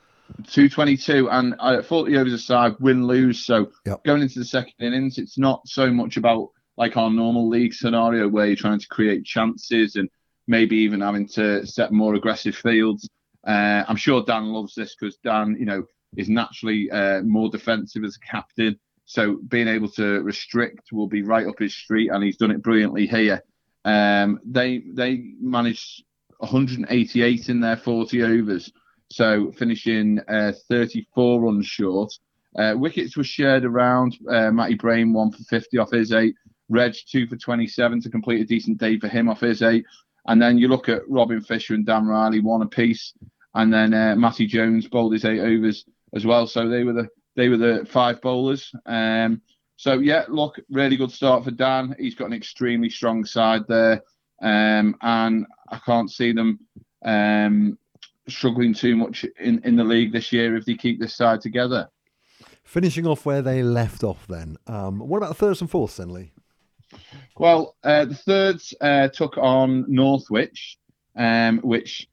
222 0.46 1.30
and 1.30 1.54
uh, 1.58 1.80
40 1.80 2.18
overs 2.18 2.34
aside, 2.34 2.74
win 2.80 3.06
lose. 3.06 3.46
So 3.46 3.70
yep. 3.86 4.04
going 4.04 4.20
into 4.20 4.40
the 4.40 4.44
second 4.44 4.74
innings, 4.78 5.16
it's 5.16 5.38
not 5.38 5.66
so 5.66 5.90
much 5.90 6.18
about 6.18 6.50
like 6.76 6.98
our 6.98 7.08
normal 7.08 7.48
league 7.48 7.72
scenario 7.72 8.28
where 8.28 8.46
you're 8.46 8.56
trying 8.56 8.78
to 8.78 8.86
create 8.88 9.24
chances 9.24 9.96
and 9.96 10.10
maybe 10.48 10.76
even 10.76 11.00
having 11.00 11.26
to 11.28 11.66
set 11.66 11.92
more 11.92 12.14
aggressive 12.14 12.54
fields. 12.54 13.08
Uh, 13.46 13.84
I'm 13.88 13.96
sure 13.96 14.22
Dan 14.22 14.52
loves 14.52 14.74
this 14.74 14.94
because 14.94 15.16
Dan, 15.24 15.56
you 15.58 15.64
know, 15.64 15.84
is 16.18 16.28
naturally 16.28 16.90
uh, 16.90 17.22
more 17.22 17.48
defensive 17.48 18.04
as 18.04 18.18
a 18.22 18.30
captain. 18.30 18.78
So 19.06 19.38
being 19.48 19.66
able 19.66 19.88
to 19.92 20.20
restrict 20.20 20.92
will 20.92 21.08
be 21.08 21.22
right 21.22 21.46
up 21.46 21.58
his 21.58 21.74
street, 21.74 22.10
and 22.10 22.22
he's 22.22 22.36
done 22.36 22.50
it 22.50 22.62
brilliantly 22.62 23.06
here. 23.06 23.42
Um, 23.86 24.40
they 24.44 24.84
they 24.92 25.24
managed 25.40 26.04
188 26.40 27.48
in 27.48 27.60
their 27.60 27.76
40 27.76 28.22
overs, 28.22 28.72
so 29.10 29.52
finishing 29.52 30.20
uh, 30.28 30.52
34 30.68 31.40
runs 31.40 31.66
short. 31.66 32.12
Uh, 32.58 32.74
wickets 32.76 33.16
were 33.16 33.24
shared 33.24 33.64
around. 33.64 34.16
Uh, 34.28 34.50
Matty 34.50 34.74
Brain 34.74 35.12
one 35.12 35.30
for 35.30 35.42
50 35.44 35.78
off 35.78 35.90
his 35.90 36.12
eight. 36.12 36.34
Reg 36.68 36.94
two 37.08 37.26
for 37.26 37.36
27 37.36 38.00
to 38.02 38.10
complete 38.10 38.40
a 38.40 38.44
decent 38.44 38.78
day 38.78 38.98
for 38.98 39.08
him 39.08 39.28
off 39.28 39.40
his 39.40 39.62
eight. 39.62 39.84
And 40.26 40.40
then 40.40 40.58
you 40.58 40.68
look 40.68 40.88
at 40.88 41.08
Robin 41.08 41.40
Fisher 41.40 41.74
and 41.74 41.86
Dan 41.86 42.06
Riley 42.06 42.40
one 42.40 42.62
apiece, 42.62 43.14
and 43.54 43.72
then 43.72 43.94
uh, 43.94 44.14
Matty 44.16 44.46
Jones 44.46 44.86
bowled 44.86 45.12
his 45.12 45.24
eight 45.24 45.40
overs 45.40 45.84
as 46.14 46.26
well. 46.26 46.46
So 46.46 46.68
they 46.68 46.84
were 46.84 46.92
the 46.92 47.08
they 47.36 47.48
were 47.48 47.56
the 47.56 47.86
five 47.90 48.20
bowlers. 48.20 48.72
Um, 48.86 49.40
so 49.76 49.94
yeah, 49.94 50.24
look, 50.28 50.60
really 50.70 50.96
good 50.96 51.10
start 51.10 51.44
for 51.44 51.50
Dan. 51.50 51.96
He's 51.98 52.14
got 52.14 52.26
an 52.26 52.34
extremely 52.34 52.90
strong 52.90 53.24
side 53.24 53.62
there. 53.66 54.02
Um, 54.42 54.96
and 55.00 55.46
I 55.70 55.78
can't 55.78 56.10
see 56.10 56.32
them 56.32 56.60
um, 57.04 57.78
struggling 58.28 58.74
too 58.74 58.96
much 58.96 59.24
in, 59.38 59.60
in 59.64 59.76
the 59.76 59.84
league 59.84 60.12
this 60.12 60.32
year 60.32 60.56
if 60.56 60.64
they 60.64 60.74
keep 60.74 61.00
this 61.00 61.14
side 61.14 61.40
together. 61.40 61.88
Finishing 62.64 63.06
off 63.06 63.26
where 63.26 63.42
they 63.42 63.62
left 63.62 64.04
off, 64.04 64.26
then. 64.28 64.56
Um, 64.66 65.00
what 65.00 65.18
about 65.18 65.30
the 65.30 65.34
thirds 65.34 65.60
and 65.60 65.70
fourths, 65.70 65.96
then, 65.96 66.10
Lee? 66.10 66.32
Well, 67.36 67.76
uh, 67.82 68.04
the 68.04 68.14
thirds 68.14 68.74
uh, 68.80 69.08
took 69.08 69.38
on 69.38 69.84
Northwich, 69.88 70.78
um, 71.16 71.58
which 71.58 72.08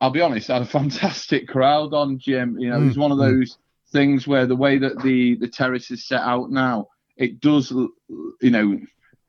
I'll 0.00 0.10
be 0.10 0.20
honest, 0.20 0.48
had 0.48 0.62
a 0.62 0.66
fantastic 0.80 1.48
crowd 1.48 1.94
on, 1.94 2.18
Jim. 2.18 2.58
You 2.58 2.70
know, 2.70 2.80
mm. 2.80 2.88
it's 2.88 2.98
one 2.98 3.12
of 3.12 3.18
hmm. 3.18 3.24
those 3.24 3.58
things 3.90 4.26
where 4.26 4.46
the 4.46 4.56
way 4.56 4.76
that 4.78 5.00
the, 5.02 5.36
the 5.36 5.48
terrace 5.48 5.90
is 5.90 6.06
set 6.06 6.20
out 6.20 6.50
now, 6.50 6.88
it 7.16 7.40
does, 7.40 7.70
you 7.70 8.50
know, 8.50 8.78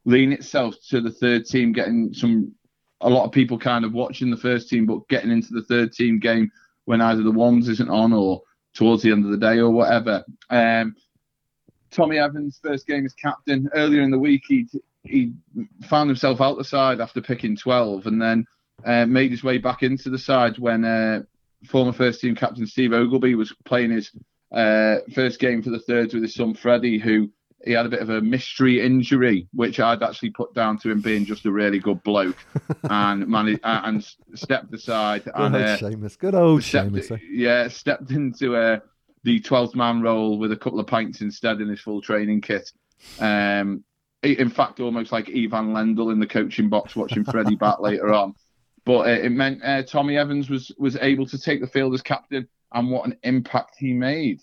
lean 0.06 0.34
itself 0.34 0.76
to 0.90 1.02
the 1.02 1.12
third 1.12 1.46
team 1.46 1.72
getting 1.72 2.14
some 2.14 2.54
a 3.02 3.10
lot 3.10 3.26
of 3.26 3.32
people 3.32 3.58
kind 3.58 3.86
of 3.86 3.94
watching 3.94 4.32
the 4.32 4.38
first 4.38 4.70
team 4.70 4.86
but 4.86 5.08
getting 5.08 5.32
into 5.32 5.54
the 5.54 5.64
third 5.64 5.92
team 5.94 6.20
game 6.20 6.52
when 6.86 7.02
either 7.02 7.24
the 7.24 7.32
ones 7.32 7.68
isn't 7.68 7.90
on 7.90 8.14
or 8.14 8.42
towards 8.74 9.04
the 9.04 9.12
end 9.12 9.26
of 9.26 9.32
the 9.32 9.38
day 9.38 9.60
or 9.60 9.70
whatever. 9.70 10.24
Um, 10.50 10.96
Tommy 11.92 12.18
Evans 12.18 12.60
first 12.62 12.88
game 12.88 13.06
as 13.06 13.14
captain 13.14 13.70
earlier 13.74 14.02
in 14.02 14.12
the 14.12 14.20
week 14.20 14.44
he 14.48 14.68
he 15.04 15.34
found 15.88 16.10
himself 16.10 16.42
out 16.42 16.58
the 16.58 16.64
side 16.64 17.00
after 17.00 17.22
picking 17.22 17.56
12 17.56 18.08
and 18.08 18.22
then 18.22 18.46
uh, 18.84 19.06
made 19.06 19.32
his 19.32 19.44
way 19.44 19.58
back 19.58 19.84
into 19.84 20.10
the 20.10 20.18
side 20.18 20.58
when 20.58 20.84
uh, 20.84 21.22
former 21.68 21.94
first 21.94 22.22
team 22.22 22.36
captain 22.36 22.66
Steve 22.68 22.92
Ogilvie 22.92 23.36
was 23.36 23.54
playing 23.66 23.92
his 23.92 24.12
uh, 24.52 24.98
first 25.14 25.40
game 25.40 25.62
for 25.62 25.70
the 25.70 25.80
thirds 25.80 26.14
with 26.14 26.24
his 26.24 26.34
son 26.34 26.54
Freddie, 26.54 26.98
who 26.98 27.30
he 27.66 27.74
had 27.74 27.86
a 27.86 27.90
bit 27.90 28.02
of 28.02 28.10
a 28.10 28.22
mystery 28.22 28.82
injury, 28.82 29.48
which 29.54 29.80
I'd 29.80 30.04
actually 30.04 30.30
put 30.30 30.54
down 30.54 30.78
to 30.80 30.92
him 30.92 31.02
being 31.02 31.26
just 31.26 31.46
a 31.46 31.52
really 31.52 31.80
good 31.80 32.02
bloke, 32.04 32.38
and 32.84 33.28
managed 33.28 33.60
and 33.64 34.06
stepped 34.36 34.74
aside 34.74 35.26
Good 35.26 35.34
and 35.36 35.56
old 35.56 35.64
uh, 35.64 35.78
Seamus. 35.78 36.18
Good 36.18 36.36
old 36.36 36.64
stepped, 36.64 36.92
Seamus. 36.92 37.12
eh? 37.12 37.18
yeah, 37.30 37.68
stepped 37.68 38.12
into 38.12 38.56
uh, 38.56 38.80
the 39.24 39.40
12th 39.42 39.76
man 39.76 40.02
role 40.02 40.38
with 40.38 40.52
a 40.52 40.58
couple 40.58 40.80
of 40.80 40.88
pints 40.88 41.22
instead 41.22 41.60
in 41.60 41.68
his 41.68 41.82
full 41.82 42.02
training 42.02 42.42
kit. 42.42 42.72
Um, 43.20 43.84
in 44.22 44.50
fact, 44.50 44.80
almost 44.80 45.12
like 45.12 45.30
Ivan 45.30 45.74
Lendl 45.74 46.12
in 46.12 46.20
the 46.20 46.28
coaching 46.28 46.70
box 46.70 46.96
watching 46.96 47.24
Freddie 47.24 47.56
bat 47.60 47.82
later 47.82 48.14
on. 48.14 48.34
But 48.86 49.08
uh, 49.08 49.24
it 49.24 49.32
meant 49.32 49.64
uh, 49.64 49.84
Tommy 49.84 50.18
Evans 50.18 50.50
was 50.50 50.72
was 50.78 50.96
able 50.98 51.26
to 51.28 51.40
take 51.40 51.62
the 51.62 51.68
field 51.68 51.94
as 51.96 52.02
captain, 52.02 52.48
and 52.72 52.92
what 52.92 53.08
an 53.08 53.18
impact 53.24 53.76
he 53.78 53.94
made. 53.94 54.42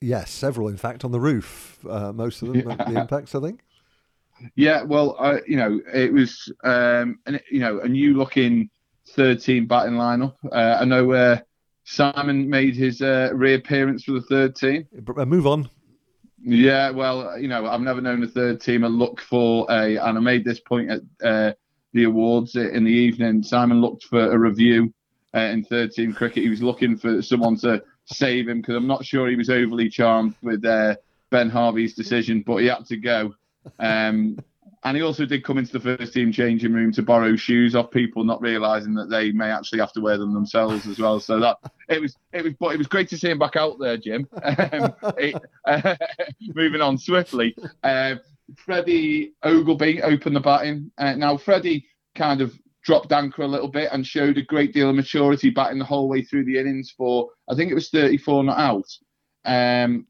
Yes, 0.00 0.30
several, 0.30 0.68
in 0.68 0.76
fact, 0.76 1.04
on 1.04 1.12
the 1.12 1.20
roof. 1.20 1.78
Uh, 1.88 2.12
most 2.12 2.42
of 2.42 2.48
them, 2.48 2.62
the 2.64 3.00
impacts, 3.00 3.34
I 3.34 3.40
think. 3.40 3.60
Yeah, 4.56 4.82
well, 4.82 5.16
uh, 5.18 5.38
you 5.46 5.56
know, 5.56 5.80
it 5.92 6.12
was, 6.12 6.52
um, 6.64 7.18
and 7.26 7.40
you 7.50 7.60
know, 7.60 7.80
a 7.80 7.88
new 7.88 8.14
looking 8.14 8.68
third 9.10 9.40
team 9.40 9.66
batting 9.66 9.94
lineup. 9.94 10.34
Uh, 10.52 10.78
I 10.80 10.84
know 10.84 11.12
uh, 11.12 11.38
Simon 11.84 12.48
made 12.50 12.74
his 12.74 13.00
uh, 13.00 13.30
reappearance 13.32 14.04
for 14.04 14.12
the 14.12 14.22
third 14.22 14.56
team. 14.56 14.86
Uh, 15.16 15.24
Move 15.24 15.46
on. 15.46 15.70
Yeah, 16.42 16.90
well, 16.90 17.38
you 17.38 17.48
know, 17.48 17.66
I've 17.66 17.80
never 17.80 18.02
known 18.02 18.22
a 18.22 18.26
third 18.26 18.60
teamer 18.60 18.94
look 18.94 19.20
for 19.20 19.66
a, 19.70 19.96
and 19.96 20.18
I 20.18 20.20
made 20.20 20.44
this 20.44 20.60
point 20.60 20.90
at 20.90 21.00
uh, 21.24 21.52
the 21.94 22.04
awards 22.04 22.56
in 22.56 22.84
the 22.84 22.90
evening. 22.90 23.42
Simon 23.42 23.80
looked 23.80 24.04
for 24.04 24.30
a 24.30 24.38
review 24.38 24.92
uh, 25.34 25.40
in 25.40 25.64
third 25.64 25.92
team 25.92 26.12
cricket. 26.12 26.42
He 26.42 26.50
was 26.50 26.62
looking 26.62 26.96
for 26.98 27.22
someone 27.22 27.56
to 27.58 27.82
save 28.06 28.48
him 28.48 28.60
because 28.60 28.76
I'm 28.76 28.86
not 28.86 29.04
sure 29.04 29.28
he 29.28 29.36
was 29.36 29.50
overly 29.50 29.88
charmed 29.88 30.34
with 30.42 30.64
uh, 30.64 30.96
Ben 31.30 31.50
Harvey's 31.50 31.94
decision, 31.94 32.42
but 32.46 32.56
he 32.56 32.66
had 32.66 32.86
to 32.86 32.96
go. 32.96 33.34
Um, 33.78 34.38
and 34.84 34.96
he 34.96 35.02
also 35.02 35.24
did 35.24 35.42
come 35.44 35.56
into 35.56 35.72
the 35.72 35.80
first 35.80 36.12
team 36.12 36.30
changing 36.30 36.72
room 36.72 36.92
to 36.92 37.02
borrow 37.02 37.36
shoes 37.36 37.74
off 37.74 37.90
people, 37.90 38.22
not 38.22 38.42
realizing 38.42 38.92
that 38.94 39.08
they 39.08 39.32
may 39.32 39.50
actually 39.50 39.78
have 39.78 39.92
to 39.92 40.00
wear 40.00 40.18
them 40.18 40.34
themselves 40.34 40.86
as 40.86 40.98
well. 40.98 41.18
So 41.20 41.40
that 41.40 41.56
it 41.88 42.02
was, 42.02 42.16
it 42.32 42.44
was, 42.44 42.52
but 42.60 42.74
it 42.74 42.78
was 42.78 42.86
great 42.86 43.08
to 43.08 43.16
see 43.16 43.30
him 43.30 43.38
back 43.38 43.56
out 43.56 43.78
there, 43.78 43.96
Jim. 43.96 44.28
Um, 44.44 44.94
it, 45.18 45.34
uh, 45.64 45.96
moving 46.54 46.80
on 46.80 46.98
swiftly, 46.98 47.56
uh, 47.82 48.16
Freddie 48.56 49.32
Ogilby 49.42 50.02
opened 50.02 50.36
the 50.36 50.40
batting. 50.40 50.90
Uh, 50.98 51.14
now 51.14 51.36
Freddie 51.36 51.86
kind 52.14 52.40
of 52.40 52.52
dropped 52.84 53.12
anchor 53.12 53.42
a 53.42 53.48
little 53.48 53.68
bit 53.68 53.88
and 53.92 54.06
showed 54.06 54.38
a 54.38 54.42
great 54.42 54.72
deal 54.72 54.90
of 54.90 54.96
maturity 54.96 55.50
batting 55.50 55.78
the 55.78 55.84
whole 55.84 56.08
way 56.08 56.22
through 56.22 56.44
the 56.44 56.58
innings 56.58 56.92
for 56.96 57.28
I 57.48 57.54
think 57.54 57.70
it 57.70 57.74
was 57.74 57.90
34 57.90 58.44
not 58.44 58.58
out. 58.58 58.88
Um, 59.44 60.06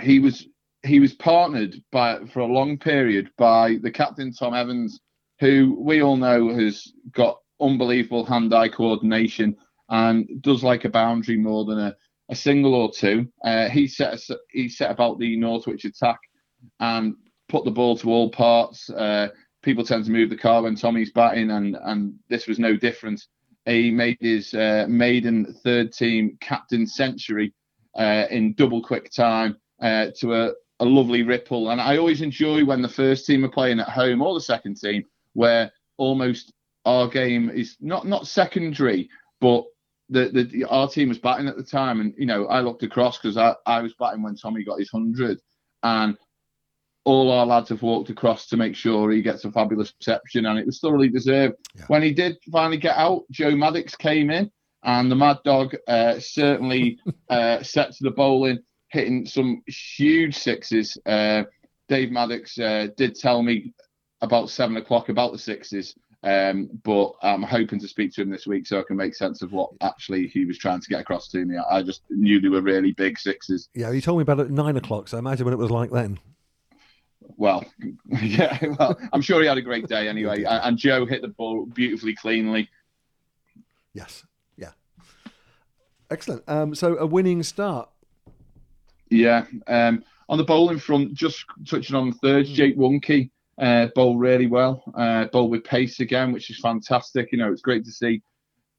he 0.00 0.18
was 0.18 0.46
he 0.82 1.00
was 1.00 1.12
partnered 1.14 1.76
by 1.92 2.20
for 2.32 2.40
a 2.40 2.46
long 2.46 2.78
period 2.78 3.30
by 3.36 3.76
the 3.82 3.90
captain 3.90 4.32
Tom 4.32 4.54
Evans, 4.54 5.00
who 5.40 5.76
we 5.78 6.02
all 6.02 6.16
know 6.16 6.54
has 6.54 6.92
got 7.12 7.38
unbelievable 7.60 8.24
hand-eye 8.24 8.68
coordination 8.68 9.56
and 9.90 10.26
does 10.40 10.62
like 10.64 10.84
a 10.84 10.88
boundary 10.88 11.36
more 11.36 11.64
than 11.66 11.78
a, 11.78 11.94
a 12.30 12.34
single 12.34 12.74
or 12.74 12.90
two. 12.90 13.28
Uh, 13.44 13.68
he 13.68 13.86
set 13.86 14.14
us- 14.14 14.30
he 14.50 14.68
set 14.68 14.90
about 14.90 15.18
the 15.18 15.36
Northwich 15.36 15.84
attack 15.84 16.18
and 16.78 17.14
put 17.48 17.64
the 17.64 17.70
ball 17.70 17.96
to 17.98 18.10
all 18.10 18.30
parts. 18.30 18.88
Uh, 18.88 19.28
people 19.62 19.84
tend 19.84 20.04
to 20.04 20.10
move 20.10 20.30
the 20.30 20.36
car 20.36 20.62
when 20.62 20.74
Tommy's 20.74 21.12
batting, 21.12 21.50
and 21.50 21.76
and 21.82 22.14
this 22.28 22.46
was 22.46 22.58
no 22.58 22.76
different. 22.76 23.24
He 23.66 23.90
made 23.90 24.18
his 24.20 24.54
uh, 24.54 24.86
maiden 24.88 25.54
third 25.62 25.92
team 25.92 26.38
captain 26.40 26.86
century 26.86 27.52
uh, 27.98 28.26
in 28.30 28.54
double 28.54 28.82
quick 28.82 29.10
time 29.12 29.56
uh, 29.82 30.06
to 30.18 30.34
a, 30.34 30.52
a 30.80 30.84
lovely 30.84 31.22
ripple. 31.22 31.70
And 31.70 31.80
I 31.80 31.98
always 31.98 32.22
enjoy 32.22 32.64
when 32.64 32.82
the 32.82 32.88
first 32.88 33.26
team 33.26 33.44
are 33.44 33.50
playing 33.50 33.80
at 33.80 33.88
home 33.88 34.22
or 34.22 34.34
the 34.34 34.40
second 34.40 34.76
team, 34.80 35.04
where 35.34 35.70
almost 35.98 36.52
our 36.86 37.08
game 37.08 37.50
is 37.50 37.76
not 37.80 38.06
not 38.06 38.26
secondary, 38.26 39.08
but 39.40 39.64
the, 40.08 40.28
the 40.28 40.64
our 40.64 40.88
team 40.88 41.08
was 41.08 41.18
batting 41.18 41.48
at 41.48 41.56
the 41.56 41.62
time, 41.62 42.00
and 42.00 42.14
you 42.16 42.26
know 42.26 42.46
I 42.46 42.60
looked 42.60 42.82
across 42.82 43.18
because 43.18 43.36
I, 43.36 43.54
I 43.66 43.80
was 43.80 43.94
batting 43.94 44.22
when 44.22 44.36
Tommy 44.36 44.64
got 44.64 44.78
his 44.78 44.90
hundred, 44.90 45.38
and 45.82 46.16
all 47.10 47.32
our 47.32 47.44
lads 47.44 47.70
have 47.70 47.82
walked 47.82 48.08
across 48.08 48.46
to 48.46 48.56
make 48.56 48.76
sure 48.76 49.10
he 49.10 49.20
gets 49.20 49.44
a 49.44 49.50
fabulous 49.50 49.92
reception, 49.98 50.46
and 50.46 50.58
it 50.58 50.66
was 50.66 50.78
thoroughly 50.78 51.08
deserved. 51.08 51.56
Yeah. 51.74 51.84
When 51.88 52.02
he 52.02 52.12
did 52.12 52.36
finally 52.52 52.76
get 52.76 52.96
out, 52.96 53.24
Joe 53.32 53.56
Maddox 53.56 53.96
came 53.96 54.30
in, 54.30 54.48
and 54.84 55.10
the 55.10 55.16
Mad 55.16 55.38
Dog 55.44 55.74
uh, 55.88 56.20
certainly 56.20 57.00
uh, 57.28 57.64
set 57.64 57.92
to 57.92 58.04
the 58.04 58.12
bowling, 58.12 58.60
hitting 58.90 59.26
some 59.26 59.60
huge 59.66 60.36
sixes. 60.36 60.96
Uh, 61.04 61.42
Dave 61.88 62.12
Maddox 62.12 62.56
uh, 62.58 62.86
did 62.96 63.16
tell 63.16 63.42
me 63.42 63.74
about 64.20 64.48
seven 64.48 64.76
o'clock 64.76 65.08
about 65.08 65.32
the 65.32 65.38
sixes, 65.38 65.96
um, 66.22 66.70
but 66.84 67.14
I'm 67.22 67.42
hoping 67.42 67.80
to 67.80 67.88
speak 67.88 68.12
to 68.14 68.22
him 68.22 68.30
this 68.30 68.46
week 68.46 68.68
so 68.68 68.78
I 68.78 68.84
can 68.86 68.96
make 68.96 69.16
sense 69.16 69.42
of 69.42 69.50
what 69.50 69.70
actually 69.80 70.28
he 70.28 70.44
was 70.44 70.58
trying 70.58 70.80
to 70.80 70.88
get 70.88 71.00
across 71.00 71.26
to 71.30 71.44
me. 71.44 71.56
I 71.68 71.82
just 71.82 72.02
knew 72.08 72.40
they 72.40 72.48
were 72.48 72.62
really 72.62 72.92
big 72.92 73.18
sixes. 73.18 73.68
Yeah, 73.74 73.90
you 73.90 74.00
told 74.00 74.18
me 74.18 74.22
about 74.22 74.38
it 74.38 74.44
at 74.44 74.50
nine 74.52 74.76
o'clock, 74.76 75.08
so 75.08 75.18
imagine 75.18 75.44
what 75.44 75.54
it 75.54 75.58
was 75.58 75.72
like 75.72 75.90
then. 75.90 76.20
Well, 77.36 77.64
yeah, 78.22 78.58
well, 78.78 78.98
I'm 79.12 79.22
sure 79.22 79.40
he 79.40 79.46
had 79.46 79.58
a 79.58 79.62
great 79.62 79.86
day 79.88 80.08
anyway. 80.08 80.44
And, 80.44 80.76
Joe 80.76 81.06
hit 81.06 81.22
the 81.22 81.28
ball 81.28 81.66
beautifully 81.66 82.14
cleanly. 82.14 82.68
Yes. 83.94 84.24
Yeah. 84.56 84.72
Excellent. 86.10 86.42
Um, 86.48 86.74
so 86.74 86.96
a 86.96 87.06
winning 87.06 87.42
start. 87.42 87.88
Yeah. 89.10 89.44
Um, 89.66 90.04
on 90.28 90.38
the 90.38 90.44
bowling 90.44 90.78
front, 90.78 91.14
just 91.14 91.44
touching 91.66 91.96
on 91.96 92.10
the 92.10 92.16
third, 92.16 92.46
Jake 92.46 92.76
Wonky 92.76 93.30
uh, 93.58 93.88
bowled 93.94 94.20
really 94.20 94.46
well. 94.46 94.82
Uh, 94.94 95.26
bowled 95.26 95.50
with 95.50 95.64
pace 95.64 96.00
again, 96.00 96.32
which 96.32 96.50
is 96.50 96.58
fantastic. 96.60 97.30
You 97.32 97.38
know, 97.38 97.52
it's 97.52 97.62
great 97.62 97.84
to 97.84 97.90
see 97.90 98.22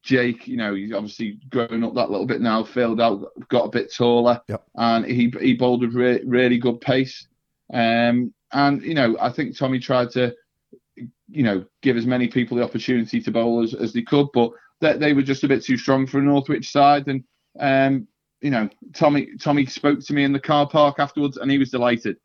Jake. 0.01 0.47
You 0.47 0.57
know, 0.57 0.73
he's 0.73 0.93
obviously 0.93 1.37
grown 1.49 1.83
up 1.83 1.93
that 1.95 2.09
little 2.09 2.25
bit 2.25 2.41
now, 2.41 2.63
filled 2.63 3.01
out, 3.01 3.25
got 3.49 3.65
a 3.65 3.69
bit 3.69 3.93
taller, 3.93 4.41
Yep. 4.47 4.63
and 4.75 5.05
he 5.05 5.31
he 5.41 5.53
bowled 5.53 5.81
with 5.81 5.93
re- 5.93 6.23
really 6.25 6.57
good 6.57 6.79
pace. 6.79 7.27
Um, 7.73 8.33
and 8.53 8.81
you 8.81 8.93
know, 8.93 9.17
I 9.19 9.29
think 9.29 9.57
Tommy 9.57 9.79
tried 9.79 10.11
to, 10.11 10.33
you 10.95 11.43
know, 11.43 11.65
give 11.81 11.97
as 11.97 12.05
many 12.05 12.27
people 12.27 12.57
the 12.57 12.63
opportunity 12.63 13.21
to 13.21 13.31
bowl 13.31 13.63
as, 13.63 13.73
as 13.73 13.93
they 13.93 14.01
could, 14.01 14.27
but 14.33 14.51
that 14.81 14.99
they 14.99 15.13
were 15.13 15.21
just 15.21 15.43
a 15.43 15.47
bit 15.47 15.63
too 15.63 15.77
strong 15.77 16.07
for 16.07 16.19
a 16.19 16.23
Northwich 16.23 16.71
side. 16.71 17.07
And 17.07 17.23
um, 17.59 18.07
you 18.41 18.49
know, 18.49 18.69
Tommy 18.93 19.29
Tommy 19.39 19.65
spoke 19.65 19.99
to 20.01 20.13
me 20.13 20.23
in 20.23 20.33
the 20.33 20.39
car 20.39 20.67
park 20.67 20.99
afterwards, 20.99 21.37
and 21.37 21.49
he 21.49 21.57
was 21.57 21.69
delighted. 21.69 22.17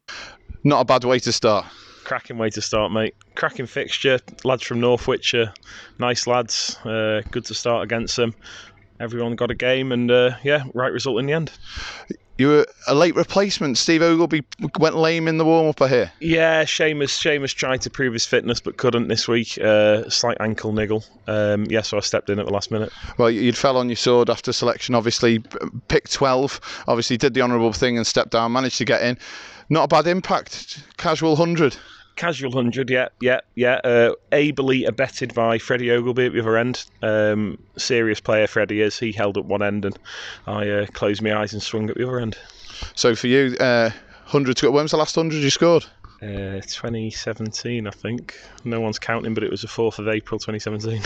Not 0.64 0.80
a 0.80 0.84
bad 0.84 1.04
way 1.04 1.18
to 1.20 1.32
start. 1.32 1.66
Cracking 2.04 2.38
way 2.38 2.50
to 2.50 2.62
start, 2.62 2.92
mate. 2.92 3.14
Cracking 3.34 3.66
fixture. 3.66 4.18
Lads 4.44 4.62
from 4.62 4.80
Northwich 4.80 5.34
are 5.34 5.52
nice 5.98 6.26
lads. 6.26 6.76
Uh, 6.84 7.22
good 7.30 7.44
to 7.46 7.54
start 7.54 7.84
against 7.84 8.16
them. 8.16 8.34
Everyone 8.98 9.36
got 9.36 9.50
a 9.50 9.54
game, 9.54 9.92
and 9.92 10.10
uh, 10.10 10.36
yeah, 10.42 10.64
right 10.72 10.92
result 10.92 11.18
in 11.20 11.26
the 11.26 11.32
end. 11.32 11.52
You 12.38 12.48
were 12.48 12.66
a 12.86 12.94
late 12.94 13.16
replacement. 13.16 13.78
Steve 13.78 14.02
Ogilby 14.02 14.44
went 14.78 14.96
lame 14.96 15.26
in 15.26 15.38
the 15.38 15.44
warm 15.44 15.68
up, 15.68 15.80
I 15.80 15.88
hear. 15.88 16.12
Yeah, 16.20 16.64
Seamus. 16.64 17.08
Seamus 17.08 17.54
tried 17.54 17.80
to 17.82 17.90
prove 17.90 18.12
his 18.12 18.26
fitness, 18.26 18.60
but 18.60 18.76
couldn't 18.76 19.08
this 19.08 19.26
week. 19.26 19.58
Uh, 19.58 20.08
slight 20.10 20.36
ankle 20.40 20.72
niggle. 20.72 21.02
Um, 21.26 21.64
yeah, 21.70 21.80
so 21.80 21.96
I 21.96 22.00
stepped 22.00 22.28
in 22.28 22.38
at 22.38 22.44
the 22.46 22.52
last 22.52 22.70
minute. 22.70 22.92
Well, 23.16 23.30
you'd 23.30 23.56
fell 23.56 23.78
on 23.78 23.88
your 23.88 23.96
sword 23.96 24.28
after 24.28 24.52
selection, 24.52 24.94
obviously. 24.94 25.42
Picked 25.88 26.12
12, 26.12 26.84
obviously 26.88 27.16
did 27.16 27.32
the 27.32 27.40
honourable 27.40 27.72
thing 27.72 27.96
and 27.96 28.06
stepped 28.06 28.30
down, 28.30 28.52
managed 28.52 28.78
to 28.78 28.84
get 28.84 29.02
in. 29.02 29.16
Not 29.70 29.84
a 29.84 29.88
bad 29.88 30.06
impact. 30.06 30.84
Casual 30.98 31.30
100. 31.36 31.76
Casual 32.16 32.52
hundred, 32.52 32.90
yeah, 32.90 33.08
yeah, 33.20 33.40
yeah. 33.54 33.74
Uh, 33.84 34.12
ably 34.32 34.84
abetted 34.84 35.34
by 35.34 35.58
Freddie 35.58 35.90
Ogilby 35.90 36.26
at 36.26 36.32
the 36.32 36.40
other 36.40 36.56
end. 36.56 36.84
Um, 37.02 37.58
serious 37.76 38.20
player 38.20 38.46
Freddie 38.46 38.80
is. 38.80 38.98
He 38.98 39.12
held 39.12 39.36
up 39.36 39.44
one 39.44 39.62
end, 39.62 39.84
and 39.84 39.98
I 40.46 40.68
uh, 40.68 40.86
closed 40.86 41.22
my 41.22 41.36
eyes 41.36 41.52
and 41.52 41.62
swung 41.62 41.90
at 41.90 41.96
the 41.96 42.06
other 42.06 42.18
end. 42.18 42.38
So 42.94 43.14
for 43.14 43.26
you, 43.26 43.56
uh, 43.60 43.90
100 44.30 44.56
to 44.58 44.70
When 44.70 44.84
was 44.84 44.90
the 44.90 44.96
last 44.96 45.16
100 45.16 45.36
you 45.36 45.50
scored? 45.50 45.84
Uh, 46.22 46.60
2017, 46.62 47.86
I 47.86 47.90
think. 47.90 48.40
No 48.64 48.80
one's 48.80 48.98
counting, 48.98 49.34
but 49.34 49.44
it 49.44 49.50
was 49.50 49.60
the 49.60 49.68
4th 49.68 49.98
of 49.98 50.08
April 50.08 50.40
2017. 50.40 51.02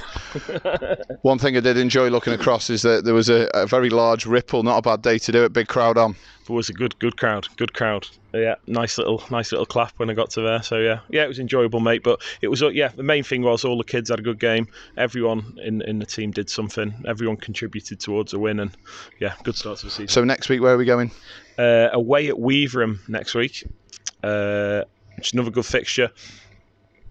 One 1.22 1.38
thing 1.38 1.56
I 1.56 1.60
did 1.60 1.76
enjoy 1.76 2.10
looking 2.10 2.32
across 2.32 2.70
is 2.70 2.82
that 2.82 3.04
there 3.04 3.14
was 3.14 3.28
a, 3.28 3.48
a 3.52 3.66
very 3.66 3.90
large 3.90 4.24
ripple. 4.24 4.62
Not 4.62 4.78
a 4.78 4.82
bad 4.82 5.02
day 5.02 5.18
to 5.18 5.32
do 5.32 5.44
it. 5.44 5.52
Big 5.52 5.66
crowd 5.66 5.98
on. 5.98 6.14
But 6.46 6.54
it 6.54 6.56
was 6.56 6.68
a 6.68 6.72
good, 6.72 6.96
good 7.00 7.16
crowd. 7.16 7.48
Good 7.56 7.74
crowd. 7.74 8.06
Yeah, 8.32 8.54
nice 8.68 8.98
little, 8.98 9.20
nice 9.32 9.50
little 9.50 9.66
clap 9.66 9.98
when 9.98 10.10
I 10.10 10.14
got 10.14 10.30
to 10.30 10.42
there. 10.42 10.62
So 10.62 10.76
yeah, 10.76 11.00
yeah, 11.08 11.24
it 11.24 11.28
was 11.28 11.40
enjoyable, 11.40 11.80
mate. 11.80 12.04
But 12.04 12.22
it 12.40 12.46
was, 12.46 12.62
uh, 12.62 12.68
yeah, 12.68 12.88
the 12.88 13.02
main 13.02 13.24
thing 13.24 13.42
was 13.42 13.64
all 13.64 13.78
the 13.78 13.84
kids 13.84 14.10
had 14.10 14.20
a 14.20 14.22
good 14.22 14.38
game. 14.38 14.68
Everyone 14.96 15.58
in 15.60 15.82
in 15.82 15.98
the 15.98 16.06
team 16.06 16.30
did 16.30 16.48
something. 16.48 16.94
Everyone 17.08 17.36
contributed 17.36 17.98
towards 17.98 18.32
a 18.32 18.38
win, 18.38 18.60
and 18.60 18.70
yeah, 19.18 19.34
good 19.42 19.56
start 19.56 19.78
to 19.78 19.86
the 19.86 19.90
season. 19.90 20.08
So 20.08 20.22
next 20.22 20.48
week, 20.48 20.60
where 20.60 20.74
are 20.74 20.78
we 20.78 20.84
going? 20.84 21.10
Uh, 21.58 21.88
away 21.92 22.28
at 22.28 22.36
Weaverham 22.36 23.08
next 23.08 23.34
week. 23.34 23.64
Uh, 24.22 24.84
which 25.20 25.28
is 25.28 25.34
another 25.34 25.50
good 25.50 25.66
fixture. 25.66 26.10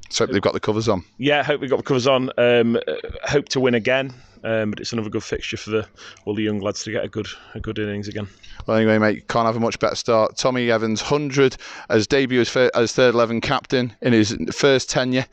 So 0.09 0.25
they've 0.25 0.41
got 0.41 0.53
the 0.53 0.59
covers 0.59 0.89
on. 0.89 1.05
Yeah, 1.19 1.43
hope 1.43 1.61
we've 1.61 1.69
got 1.69 1.77
the 1.77 1.83
covers 1.83 2.07
on. 2.07 2.31
Um, 2.39 2.75
uh, 2.75 2.93
hope 3.25 3.47
to 3.49 3.59
win 3.59 3.75
again. 3.75 4.11
Um, 4.43 4.71
but 4.71 4.79
it's 4.79 4.93
another 4.93 5.09
good 5.09 5.23
fixture 5.23 5.57
for 5.57 5.69
the 5.69 5.87
all 6.25 6.33
the 6.33 6.41
young 6.41 6.59
lads 6.59 6.83
to 6.85 6.91
get 6.91 7.03
a 7.03 7.07
good 7.07 7.27
a 7.53 7.59
good 7.59 7.77
innings 7.77 8.07
again. 8.07 8.27
Well, 8.65 8.77
anyway, 8.77 8.97
mate, 8.97 9.27
can't 9.27 9.45
have 9.45 9.57
a 9.57 9.59
much 9.59 9.77
better 9.77 9.95
start. 9.95 10.37
Tommy 10.37 10.71
Evans, 10.71 11.01
100 11.01 11.57
as 11.89 12.07
debut 12.07 12.41
as, 12.41 12.55
as 12.55 12.93
third 12.93 13.13
11 13.13 13.41
captain 13.41 13.93
in 14.01 14.13
his 14.13 14.35
first 14.51 14.89
tenure. 14.89 15.25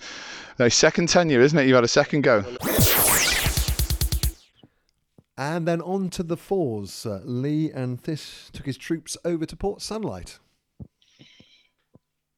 No, 0.58 0.68
second 0.68 1.08
tenure, 1.08 1.40
isn't 1.40 1.58
it? 1.58 1.66
You've 1.66 1.76
had 1.76 1.84
a 1.84 1.88
second 1.88 2.22
go. 2.22 2.44
And 5.38 5.68
then 5.68 5.80
on 5.80 6.10
to 6.10 6.22
the 6.22 6.36
fours. 6.36 7.06
Uh, 7.06 7.20
Lee 7.24 7.70
and 7.70 7.98
This 8.00 8.50
took 8.52 8.66
his 8.66 8.76
troops 8.76 9.16
over 9.24 9.46
to 9.46 9.56
Port 9.56 9.80
Sunlight. 9.80 10.40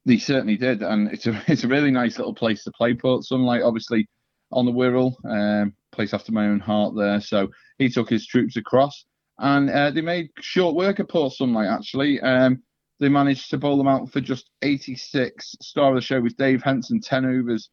They 0.08 0.16
certainly 0.16 0.56
did, 0.56 0.82
and 0.82 1.12
it's 1.12 1.26
a 1.26 1.42
it's 1.48 1.64
a 1.64 1.68
really 1.68 1.90
nice 1.90 2.16
little 2.16 2.34
place 2.34 2.64
to 2.64 2.72
play 2.72 2.94
Port 2.94 3.24
Sunlight. 3.24 3.60
Obviously, 3.60 4.08
on 4.50 4.64
the 4.64 4.72
Wirral, 4.72 5.12
um, 5.26 5.74
place 5.92 6.14
after 6.14 6.32
my 6.32 6.46
own 6.46 6.60
heart 6.60 6.94
there. 6.96 7.20
So 7.20 7.48
he 7.76 7.90
took 7.90 8.08
his 8.08 8.26
troops 8.26 8.56
across, 8.56 9.04
and 9.38 9.68
uh, 9.68 9.90
they 9.90 10.00
made 10.00 10.30
short 10.40 10.74
work 10.74 10.98
of 10.98 11.08
Port 11.08 11.34
Sunlight. 11.34 11.68
Actually, 11.68 12.22
um, 12.22 12.62
they 13.00 13.10
managed 13.10 13.50
to 13.50 13.58
bowl 13.58 13.76
them 13.76 13.86
out 13.86 14.10
for 14.10 14.22
just 14.22 14.48
86. 14.62 15.56
Star 15.60 15.90
of 15.90 15.96
the 15.96 16.00
show 16.00 16.22
was 16.22 16.32
Dave 16.32 16.62
Henson, 16.62 17.02
10 17.02 17.26
overs, 17.26 17.68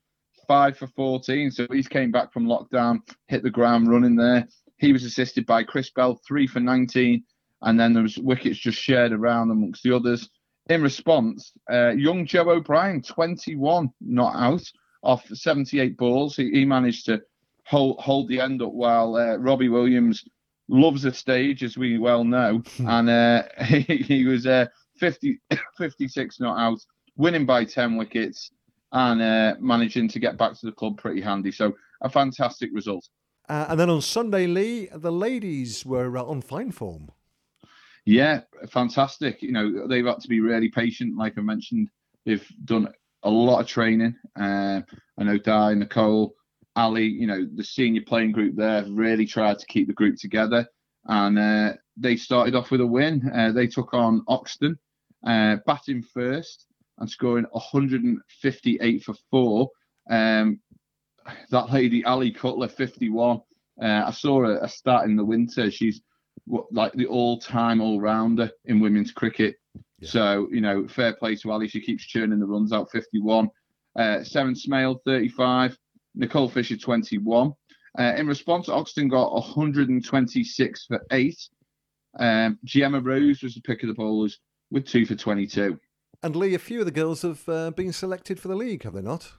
five 0.45 0.77
for 0.77 0.87
14. 0.87 1.51
So 1.51 1.67
he's 1.71 1.87
came 1.87 2.11
back 2.11 2.33
from 2.33 2.47
lockdown, 2.47 2.99
hit 3.29 3.43
the 3.43 3.49
ground 3.49 3.89
running 3.89 4.17
there. 4.17 4.45
He 4.77 4.91
was 4.91 5.05
assisted 5.05 5.45
by 5.45 5.63
Chris 5.63 5.89
Bell, 5.89 6.19
three 6.27 6.47
for 6.47 6.59
19, 6.59 7.23
and 7.61 7.79
then 7.79 7.93
there 7.93 8.03
was 8.03 8.17
wickets 8.17 8.59
just 8.59 8.77
shared 8.77 9.13
around 9.13 9.51
amongst 9.51 9.83
the 9.83 9.95
others. 9.95 10.29
In 10.69 10.81
response, 10.81 11.53
uh, 11.71 11.89
young 11.89 12.25
Joe 12.25 12.49
O'Brien, 12.49 13.01
21 13.01 13.89
not 14.01 14.35
out 14.35 14.63
off 15.03 15.25
78 15.27 15.95
balls. 15.97 16.35
He, 16.35 16.49
he 16.51 16.65
managed 16.65 17.05
to 17.05 17.21
hold 17.65 17.99
hold 17.99 18.27
the 18.27 18.39
end 18.39 18.61
up 18.61 18.71
while 18.71 19.15
uh, 19.15 19.37
Robbie 19.37 19.69
Williams 19.69 20.27
loves 20.67 21.03
the 21.03 21.13
stage, 21.13 21.63
as 21.63 21.77
we 21.77 21.97
well 21.99 22.23
know, 22.23 22.63
hmm. 22.77 22.89
and 22.89 23.09
uh, 23.09 23.43
he, 23.65 23.81
he, 23.81 24.25
was 24.25 24.47
uh, 24.47 24.65
50, 24.97 25.39
56 25.77 26.39
not 26.39 26.57
out, 26.57 26.79
winning 27.15 27.45
by 27.45 27.63
10 27.63 27.97
wickets, 27.97 28.51
and 28.91 29.21
uh, 29.21 29.55
managing 29.59 30.07
to 30.07 30.19
get 30.19 30.37
back 30.37 30.53
to 30.53 30.65
the 30.65 30.71
club 30.71 30.97
pretty 30.97 31.21
handy. 31.21 31.51
So 31.51 31.75
a 32.01 32.09
fantastic 32.09 32.71
result. 32.73 33.07
Uh, 33.47 33.67
and 33.69 33.79
then 33.79 33.89
on 33.89 34.01
Sunday, 34.01 34.47
Lee, 34.47 34.89
the 34.91 35.11
ladies 35.11 35.85
were 35.85 36.17
uh, 36.17 36.23
on 36.23 36.41
fine 36.41 36.71
form. 36.71 37.11
Yeah, 38.05 38.41
fantastic. 38.69 39.41
You 39.41 39.51
know, 39.51 39.87
they've 39.87 40.05
had 40.05 40.19
to 40.19 40.27
be 40.27 40.39
really 40.39 40.69
patient. 40.69 41.17
Like 41.17 41.37
I 41.37 41.41
mentioned, 41.41 41.89
they've 42.25 42.47
done 42.63 42.89
a 43.23 43.29
lot 43.29 43.61
of 43.61 43.67
training. 43.67 44.15
Uh, 44.39 44.81
I 45.17 45.23
know 45.23 45.37
Di, 45.39 45.73
Nicole, 45.73 46.35
Ali, 46.75 47.05
you 47.05 47.25
know, 47.25 47.47
the 47.55 47.63
senior 47.63 48.03
playing 48.05 48.31
group 48.31 48.55
there 48.55 48.85
really 48.89 49.25
tried 49.25 49.57
to 49.59 49.65
keep 49.65 49.87
the 49.87 49.93
group 49.93 50.17
together. 50.19 50.67
And 51.05 51.39
uh, 51.39 51.73
they 51.97 52.15
started 52.15 52.55
off 52.55 52.69
with 52.71 52.81
a 52.81 52.87
win. 52.87 53.31
Uh, 53.33 53.51
they 53.51 53.67
took 53.67 53.93
on 53.93 54.23
Oxton, 54.27 54.77
uh, 55.25 55.57
batting 55.65 56.03
first 56.03 56.67
and 56.99 57.09
scoring 57.09 57.45
158 57.51 59.03
for 59.03 59.15
four. 59.31 59.69
Um, 60.09 60.59
that 61.49 61.71
lady 61.71 62.05
Ali 62.05 62.31
Cutler, 62.31 62.67
51. 62.67 63.41
Uh, 63.81 64.03
I 64.05 64.11
saw 64.11 64.45
a, 64.45 64.67
a 64.67 65.03
in 65.03 65.15
the 65.15 65.25
winter. 65.25 65.71
She's 65.71 66.01
like 66.47 66.93
the 66.93 67.07
all-time 67.07 67.81
all-rounder 67.81 68.51
in 68.65 68.79
women's 68.79 69.11
cricket. 69.11 69.55
Yeah. 69.99 70.09
So 70.09 70.47
you 70.51 70.61
know, 70.61 70.87
fair 70.87 71.13
play 71.15 71.35
to 71.37 71.51
Ali. 71.51 71.67
She 71.67 71.81
keeps 71.81 72.05
churning 72.05 72.39
the 72.39 72.45
runs 72.45 72.71
out. 72.73 72.91
51. 72.91 73.49
Uh, 73.97 74.01
Seren 74.19 74.57
Smale, 74.57 75.01
35. 75.05 75.77
Nicole 76.15 76.49
Fisher, 76.49 76.77
21. 76.77 77.53
Uh, 77.97 78.13
in 78.17 78.27
response, 78.27 78.67
Oxton 78.67 79.09
got 79.09 79.31
126 79.33 80.85
for 80.85 81.05
eight. 81.11 81.37
Um, 82.19 82.59
Gemma 82.63 82.99
Rose 82.99 83.41
was 83.41 83.55
the 83.55 83.61
pick 83.61 83.83
of 83.83 83.87
the 83.87 83.93
bowlers 83.93 84.39
with 84.71 84.85
two 84.85 85.05
for 85.05 85.15
22. 85.15 85.79
And 86.23 86.35
Lee, 86.35 86.55
a 86.55 86.59
few 86.59 86.79
of 86.79 86.85
the 86.85 86.91
girls 86.91 87.21
have 87.21 87.47
uh, 87.47 87.71
been 87.71 87.93
selected 87.93 88.39
for 88.39 88.47
the 88.47 88.55
league, 88.55 88.83
have 88.83 88.93
they 88.93 89.01
not? 89.01 89.31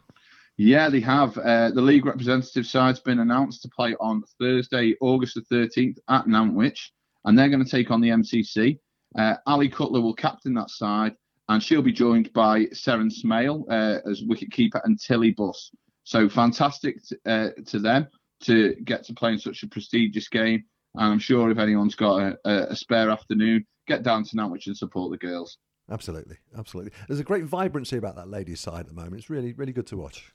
Yeah, 0.56 0.88
they 0.88 1.00
have. 1.00 1.36
Uh, 1.36 1.70
the 1.70 1.82
league 1.82 2.06
representative 2.06 2.66
side's 2.66 3.00
been 3.00 3.18
announced 3.18 3.62
to 3.62 3.68
play 3.68 3.94
on 4.00 4.22
Thursday, 4.40 4.94
August 5.00 5.34
the 5.34 5.54
13th 5.54 5.98
at 6.08 6.26
Nantwich, 6.26 6.92
and 7.26 7.38
they're 7.38 7.50
going 7.50 7.64
to 7.64 7.70
take 7.70 7.90
on 7.90 8.00
the 8.00 8.08
MCC. 8.08 8.78
Uh, 9.18 9.34
Ali 9.46 9.68
Cutler 9.68 10.00
will 10.00 10.14
captain 10.14 10.54
that 10.54 10.70
side, 10.70 11.14
and 11.48 11.62
she'll 11.62 11.82
be 11.82 11.92
joined 11.92 12.32
by 12.32 12.64
Seren 12.66 13.12
Smale 13.12 13.64
uh, 13.70 13.98
as 14.08 14.22
wicketkeeper 14.22 14.80
and 14.84 14.98
Tilly 14.98 15.32
Buss. 15.32 15.70
So 16.04 16.28
fantastic 16.28 17.02
t- 17.04 17.16
uh, 17.26 17.50
to 17.66 17.78
them 17.78 18.08
to 18.44 18.74
get 18.84 19.04
to 19.04 19.14
play 19.14 19.32
in 19.32 19.38
such 19.38 19.62
a 19.62 19.68
prestigious 19.68 20.28
game. 20.28 20.64
And 20.94 21.12
I'm 21.12 21.18
sure 21.18 21.50
if 21.50 21.58
anyone's 21.58 21.94
got 21.94 22.36
a, 22.44 22.70
a 22.70 22.76
spare 22.76 23.10
afternoon, 23.10 23.66
get 23.86 24.02
down 24.02 24.24
to 24.24 24.36
Nantwich 24.36 24.66
and 24.66 24.76
support 24.76 25.10
the 25.10 25.18
girls. 25.18 25.58
Absolutely, 25.90 26.36
absolutely. 26.56 26.92
There's 27.06 27.20
a 27.20 27.24
great 27.24 27.44
vibrancy 27.44 27.96
about 27.96 28.16
that 28.16 28.28
ladies' 28.28 28.60
side 28.60 28.80
at 28.80 28.88
the 28.88 28.94
moment. 28.94 29.16
It's 29.16 29.30
really, 29.30 29.52
really 29.52 29.72
good 29.72 29.86
to 29.88 29.96
watch. 29.96 30.32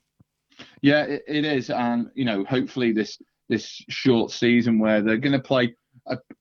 Yeah, 0.81 1.03
it, 1.03 1.23
it 1.27 1.45
is, 1.45 1.69
and 1.69 2.09
you 2.15 2.25
know, 2.25 2.45
hopefully 2.45 2.91
this 2.91 3.17
this 3.49 3.83
short 3.89 4.31
season 4.31 4.79
where 4.79 5.01
they're 5.01 5.17
going 5.17 5.33
to 5.33 5.39
play, 5.39 5.75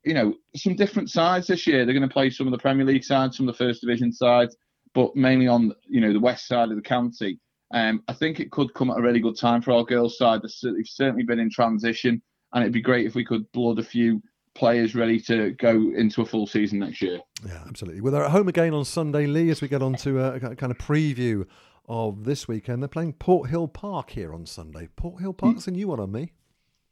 you 0.04 0.14
know, 0.14 0.34
some 0.56 0.74
different 0.74 1.10
sides 1.10 1.46
this 1.46 1.66
year. 1.66 1.84
They're 1.84 1.94
going 1.94 2.08
to 2.08 2.12
play 2.12 2.30
some 2.30 2.46
of 2.46 2.52
the 2.52 2.58
Premier 2.58 2.86
League 2.86 3.04
sides, 3.04 3.36
some 3.36 3.48
of 3.48 3.56
the 3.56 3.64
First 3.64 3.80
Division 3.82 4.12
sides, 4.12 4.56
but 4.94 5.14
mainly 5.14 5.46
on 5.46 5.72
you 5.86 6.00
know 6.00 6.12
the 6.12 6.20
west 6.20 6.46
side 6.46 6.70
of 6.70 6.76
the 6.76 6.82
county. 6.82 7.38
Um, 7.72 8.02
I 8.08 8.14
think 8.14 8.40
it 8.40 8.50
could 8.50 8.74
come 8.74 8.90
at 8.90 8.98
a 8.98 9.02
really 9.02 9.20
good 9.20 9.38
time 9.38 9.62
for 9.62 9.72
our 9.72 9.84
girls' 9.84 10.18
side. 10.18 10.40
They've 10.42 10.86
certainly 10.86 11.22
been 11.22 11.38
in 11.38 11.50
transition, 11.50 12.20
and 12.52 12.62
it'd 12.62 12.72
be 12.72 12.80
great 12.80 13.06
if 13.06 13.14
we 13.14 13.24
could 13.24 13.50
blood 13.52 13.78
a 13.78 13.84
few 13.84 14.22
players 14.54 14.96
ready 14.96 15.20
to 15.20 15.52
go 15.52 15.70
into 15.96 16.22
a 16.22 16.26
full 16.26 16.46
season 16.46 16.80
next 16.80 17.00
year. 17.00 17.20
Yeah, 17.46 17.62
absolutely. 17.68 18.00
Well, 18.00 18.12
they're 18.12 18.24
at 18.24 18.32
home 18.32 18.48
again 18.48 18.74
on 18.74 18.84
Sunday, 18.84 19.26
Lee, 19.26 19.50
as 19.50 19.60
we 19.60 19.68
get 19.68 19.82
on 19.82 19.94
to 19.96 20.18
a, 20.20 20.56
kind 20.56 20.72
of 20.72 20.78
preview 20.78 21.46
of 21.88 22.24
this 22.24 22.48
weekend. 22.48 22.82
They're 22.82 22.88
playing 22.88 23.14
Port 23.14 23.50
Hill 23.50 23.68
Park 23.68 24.10
here 24.10 24.34
on 24.34 24.46
Sunday. 24.46 24.88
Port 24.96 25.20
Hill 25.20 25.32
Park's 25.32 25.68
a 25.68 25.70
new 25.70 25.88
one 25.88 26.00
on 26.00 26.10
me. 26.10 26.32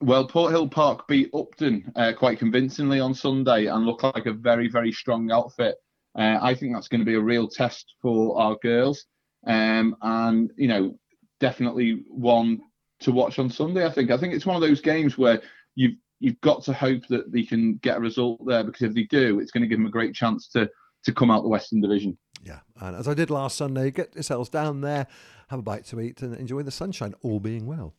Well, 0.00 0.28
Port 0.28 0.52
Hill 0.52 0.68
Park 0.68 1.08
beat 1.08 1.30
Upton 1.34 1.90
uh, 1.96 2.12
quite 2.16 2.38
convincingly 2.38 3.00
on 3.00 3.14
Sunday 3.14 3.66
and 3.66 3.84
look 3.84 4.04
like 4.04 4.26
a 4.26 4.32
very, 4.32 4.68
very 4.68 4.92
strong 4.92 5.30
outfit. 5.32 5.74
Uh, 6.16 6.38
I 6.40 6.54
think 6.54 6.72
that's 6.72 6.88
going 6.88 7.00
to 7.00 7.04
be 7.04 7.14
a 7.14 7.20
real 7.20 7.48
test 7.48 7.94
for 8.00 8.40
our 8.40 8.56
girls, 8.62 9.06
um, 9.46 9.96
and 10.02 10.50
you 10.56 10.68
know, 10.68 10.98
definitely 11.40 12.04
one 12.08 12.60
to 13.00 13.12
watch 13.12 13.38
on 13.38 13.50
Sunday. 13.50 13.84
I 13.84 13.90
think. 13.90 14.10
I 14.10 14.16
think 14.16 14.34
it's 14.34 14.46
one 14.46 14.56
of 14.56 14.62
those 14.62 14.80
games 14.80 15.18
where 15.18 15.42
you've 15.74 15.96
you've 16.20 16.40
got 16.40 16.64
to 16.64 16.72
hope 16.72 17.06
that 17.08 17.32
they 17.32 17.42
can 17.42 17.76
get 17.76 17.98
a 17.98 18.00
result 18.00 18.44
there 18.46 18.64
because 18.64 18.82
if 18.82 18.94
they 18.94 19.04
do, 19.04 19.40
it's 19.40 19.50
going 19.50 19.62
to 19.62 19.68
give 19.68 19.78
them 19.78 19.86
a 19.86 19.90
great 19.90 20.14
chance 20.14 20.48
to 20.50 20.68
to 21.04 21.12
come 21.12 21.30
out 21.30 21.42
the 21.42 21.48
Western 21.48 21.80
Division. 21.80 22.16
Yeah, 22.44 22.60
and 22.80 22.96
as 22.96 23.08
I 23.08 23.14
did 23.14 23.30
last 23.30 23.56
Sunday, 23.56 23.90
get 23.90 24.14
yourselves 24.14 24.48
down 24.48 24.80
there, 24.80 25.06
have 25.48 25.58
a 25.58 25.62
bite 25.62 25.84
to 25.86 26.00
eat, 26.00 26.22
and 26.22 26.34
enjoy 26.36 26.62
the 26.62 26.70
sunshine, 26.70 27.14
all 27.22 27.40
being 27.40 27.66
well. 27.66 27.94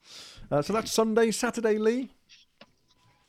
Uh, 0.52 0.62
so 0.62 0.74
that's 0.74 0.92
Sunday, 0.92 1.32
Saturday, 1.32 1.78
Lee. 1.78 2.12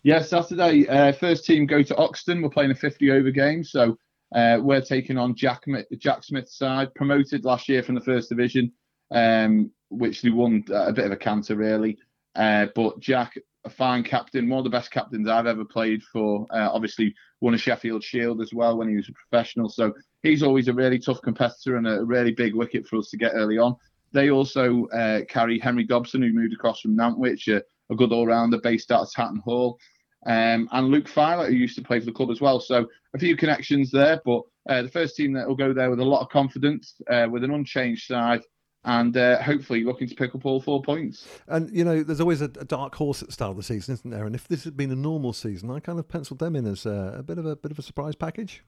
Yeah, 0.02 0.22
Saturday. 0.22 0.88
Uh, 0.88 1.12
first 1.12 1.44
team 1.44 1.66
go 1.66 1.82
to 1.82 1.94
Oxton. 1.94 2.42
We're 2.42 2.48
playing 2.48 2.70
a 2.70 2.74
50 2.74 3.10
over 3.10 3.30
game, 3.30 3.62
so 3.62 3.98
uh, 4.34 4.58
we're 4.60 4.80
taking 4.80 5.18
on 5.18 5.34
Jack 5.34 5.64
Jack 5.98 6.24
Smith's 6.24 6.56
side, 6.56 6.94
promoted 6.94 7.44
last 7.44 7.68
year 7.68 7.82
from 7.82 7.96
the 7.96 8.00
first 8.00 8.28
division, 8.28 8.72
um, 9.10 9.70
which 9.90 10.22
they 10.22 10.30
won 10.30 10.64
a 10.72 10.92
bit 10.92 11.06
of 11.06 11.12
a 11.12 11.16
canter 11.16 11.56
really. 11.56 11.98
Uh, 12.36 12.66
but 12.74 12.98
Jack, 13.00 13.36
a 13.64 13.70
fine 13.70 14.02
captain, 14.02 14.48
one 14.48 14.58
of 14.58 14.64
the 14.64 14.70
best 14.70 14.90
captains 14.90 15.28
I've 15.28 15.46
ever 15.46 15.64
played 15.64 16.02
for. 16.02 16.46
Uh, 16.50 16.70
obviously, 16.72 17.14
won 17.40 17.54
a 17.54 17.58
Sheffield 17.58 18.02
Shield 18.02 18.40
as 18.40 18.52
well 18.54 18.76
when 18.76 18.88
he 18.88 18.96
was 18.96 19.08
a 19.08 19.12
professional. 19.12 19.68
So 19.68 19.92
he's 20.22 20.42
always 20.42 20.68
a 20.68 20.72
really 20.72 20.98
tough 20.98 21.20
competitor 21.22 21.76
and 21.76 21.86
a 21.86 22.04
really 22.04 22.32
big 22.32 22.54
wicket 22.54 22.86
for 22.86 22.96
us 22.96 23.10
to 23.10 23.16
get 23.16 23.32
early 23.34 23.58
on. 23.58 23.76
They 24.12 24.30
also 24.30 24.86
uh, 24.86 25.20
carry 25.28 25.58
Henry 25.58 25.84
Dobson, 25.84 26.22
who 26.22 26.32
moved 26.32 26.54
across 26.54 26.80
from 26.80 26.96
Nantwich, 26.96 27.48
a, 27.48 27.62
a 27.92 27.96
good 27.96 28.12
all-rounder 28.12 28.58
based 28.62 28.90
out 28.90 29.02
of 29.02 29.10
Hatton 29.14 29.42
Hall, 29.44 29.78
um, 30.26 30.68
and 30.72 30.88
Luke 30.88 31.08
Filer, 31.08 31.46
who 31.46 31.54
used 31.54 31.76
to 31.76 31.82
play 31.82 32.00
for 32.00 32.06
the 32.06 32.12
club 32.12 32.30
as 32.30 32.40
well. 32.40 32.60
So 32.60 32.86
a 33.14 33.18
few 33.18 33.36
connections 33.36 33.90
there, 33.90 34.20
but 34.24 34.42
uh, 34.68 34.82
the 34.82 34.90
first 34.90 35.16
team 35.16 35.32
that 35.34 35.46
will 35.46 35.54
go 35.54 35.72
there 35.72 35.90
with 35.90 36.00
a 36.00 36.04
lot 36.04 36.22
of 36.22 36.28
confidence, 36.28 36.94
uh, 37.10 37.26
with 37.30 37.44
an 37.44 37.52
unchanged 37.52 38.06
side, 38.06 38.40
and 38.84 39.16
uh, 39.16 39.42
hopefully 39.42 39.84
looking 39.84 40.08
to 40.08 40.14
pick 40.14 40.34
up 40.34 40.46
all 40.46 40.60
four 40.60 40.82
points. 40.82 41.26
And 41.48 41.70
you 41.70 41.84
know, 41.84 42.02
there's 42.02 42.20
always 42.20 42.40
a, 42.40 42.46
a, 42.46 42.64
dark 42.64 42.94
horse 42.94 43.20
at 43.22 43.28
the 43.28 43.32
start 43.32 43.50
of 43.50 43.56
the 43.56 43.62
season, 43.62 43.94
isn't 43.94 44.10
there? 44.10 44.24
And 44.24 44.34
if 44.34 44.48
this 44.48 44.64
had 44.64 44.76
been 44.76 44.90
a 44.90 44.96
normal 44.96 45.32
season, 45.32 45.70
I 45.70 45.80
kind 45.80 45.98
of 45.98 46.08
penciled 46.08 46.38
them 46.38 46.56
in 46.56 46.66
as 46.66 46.86
a, 46.86 47.16
a 47.18 47.22
bit 47.22 47.38
of 47.38 47.46
a 47.46 47.56
bit 47.56 47.72
of 47.72 47.78
a 47.78 47.82
surprise 47.82 48.14
package. 48.14 48.62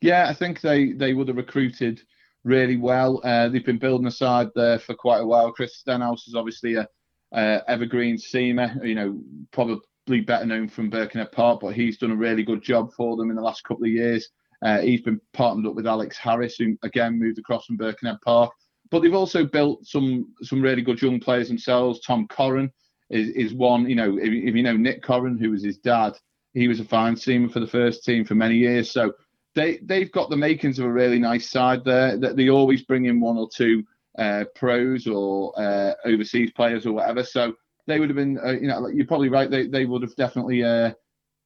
Yeah, 0.00 0.26
I 0.28 0.34
think 0.34 0.60
they 0.60 0.92
they 0.92 1.12
would 1.12 1.28
have 1.28 1.36
recruited 1.36 2.02
really 2.44 2.76
well. 2.76 3.20
Uh, 3.24 3.48
they've 3.48 3.64
been 3.64 3.78
building 3.78 4.06
a 4.06 4.10
side 4.10 4.48
there 4.54 4.78
for 4.78 4.94
quite 4.94 5.20
a 5.20 5.26
while. 5.26 5.52
Chris 5.52 5.76
Stenhouse 5.76 6.26
is 6.28 6.34
obviously 6.34 6.76
a 6.76 6.88
uh, 7.32 7.60
evergreen 7.68 8.16
seamer. 8.16 8.82
You 8.84 8.94
know, 8.94 9.20
probably 9.52 10.20
better 10.20 10.46
known 10.46 10.68
from 10.68 10.88
Birkenhead 10.88 11.32
Park, 11.32 11.60
but 11.60 11.74
he's 11.74 11.98
done 11.98 12.12
a 12.12 12.16
really 12.16 12.42
good 12.42 12.62
job 12.62 12.92
for 12.94 13.16
them 13.16 13.30
in 13.30 13.36
the 13.36 13.42
last 13.42 13.64
couple 13.64 13.84
of 13.84 13.90
years. 13.90 14.30
Uh, 14.62 14.80
he's 14.80 15.02
been 15.02 15.20
partnered 15.34 15.66
up 15.66 15.74
with 15.74 15.86
Alex 15.86 16.16
Harris, 16.16 16.56
who 16.56 16.78
again 16.82 17.18
moved 17.18 17.38
across 17.38 17.66
from 17.66 17.76
Birkenhead 17.76 18.16
Park. 18.24 18.52
But 18.90 19.02
they've 19.02 19.14
also 19.14 19.44
built 19.44 19.86
some 19.86 20.34
some 20.42 20.62
really 20.62 20.82
good 20.82 21.00
young 21.00 21.20
players 21.20 21.48
themselves. 21.48 22.00
Tom 22.00 22.26
Corran 22.28 22.70
is, 23.10 23.28
is 23.30 23.54
one. 23.54 23.88
You 23.88 23.96
know, 23.96 24.16
if, 24.18 24.32
if 24.32 24.54
you 24.54 24.62
know 24.62 24.76
Nick 24.76 25.02
Corran, 25.02 25.38
who 25.38 25.50
was 25.50 25.64
his 25.64 25.78
dad, 25.78 26.12
he 26.54 26.68
was 26.68 26.80
a 26.80 26.84
fine 26.84 27.14
seamer 27.14 27.52
for 27.52 27.60
the 27.60 27.66
first 27.66 28.04
team 28.04 28.24
for 28.24 28.34
many 28.34 28.56
years. 28.56 28.90
So 28.90 29.12
they 29.54 29.78
they've 29.78 30.10
got 30.12 30.30
the 30.30 30.36
makings 30.36 30.78
of 30.78 30.86
a 30.86 30.92
really 30.92 31.18
nice 31.18 31.50
side 31.50 31.84
there. 31.84 32.16
That 32.16 32.36
they 32.36 32.48
always 32.48 32.82
bring 32.82 33.06
in 33.06 33.20
one 33.20 33.36
or 33.36 33.48
two 33.52 33.84
uh, 34.18 34.44
pros 34.54 35.06
or 35.06 35.52
uh, 35.60 35.94
overseas 36.04 36.52
players 36.52 36.86
or 36.86 36.92
whatever. 36.92 37.24
So 37.24 37.54
they 37.86 38.00
would 38.00 38.08
have 38.08 38.16
been, 38.16 38.38
uh, 38.38 38.52
you 38.52 38.68
know, 38.68 38.86
you're 38.88 39.06
probably 39.06 39.28
right. 39.28 39.50
They 39.50 39.66
they 39.66 39.84
would 39.84 40.02
have 40.02 40.14
definitely 40.16 40.62
uh, 40.62 40.92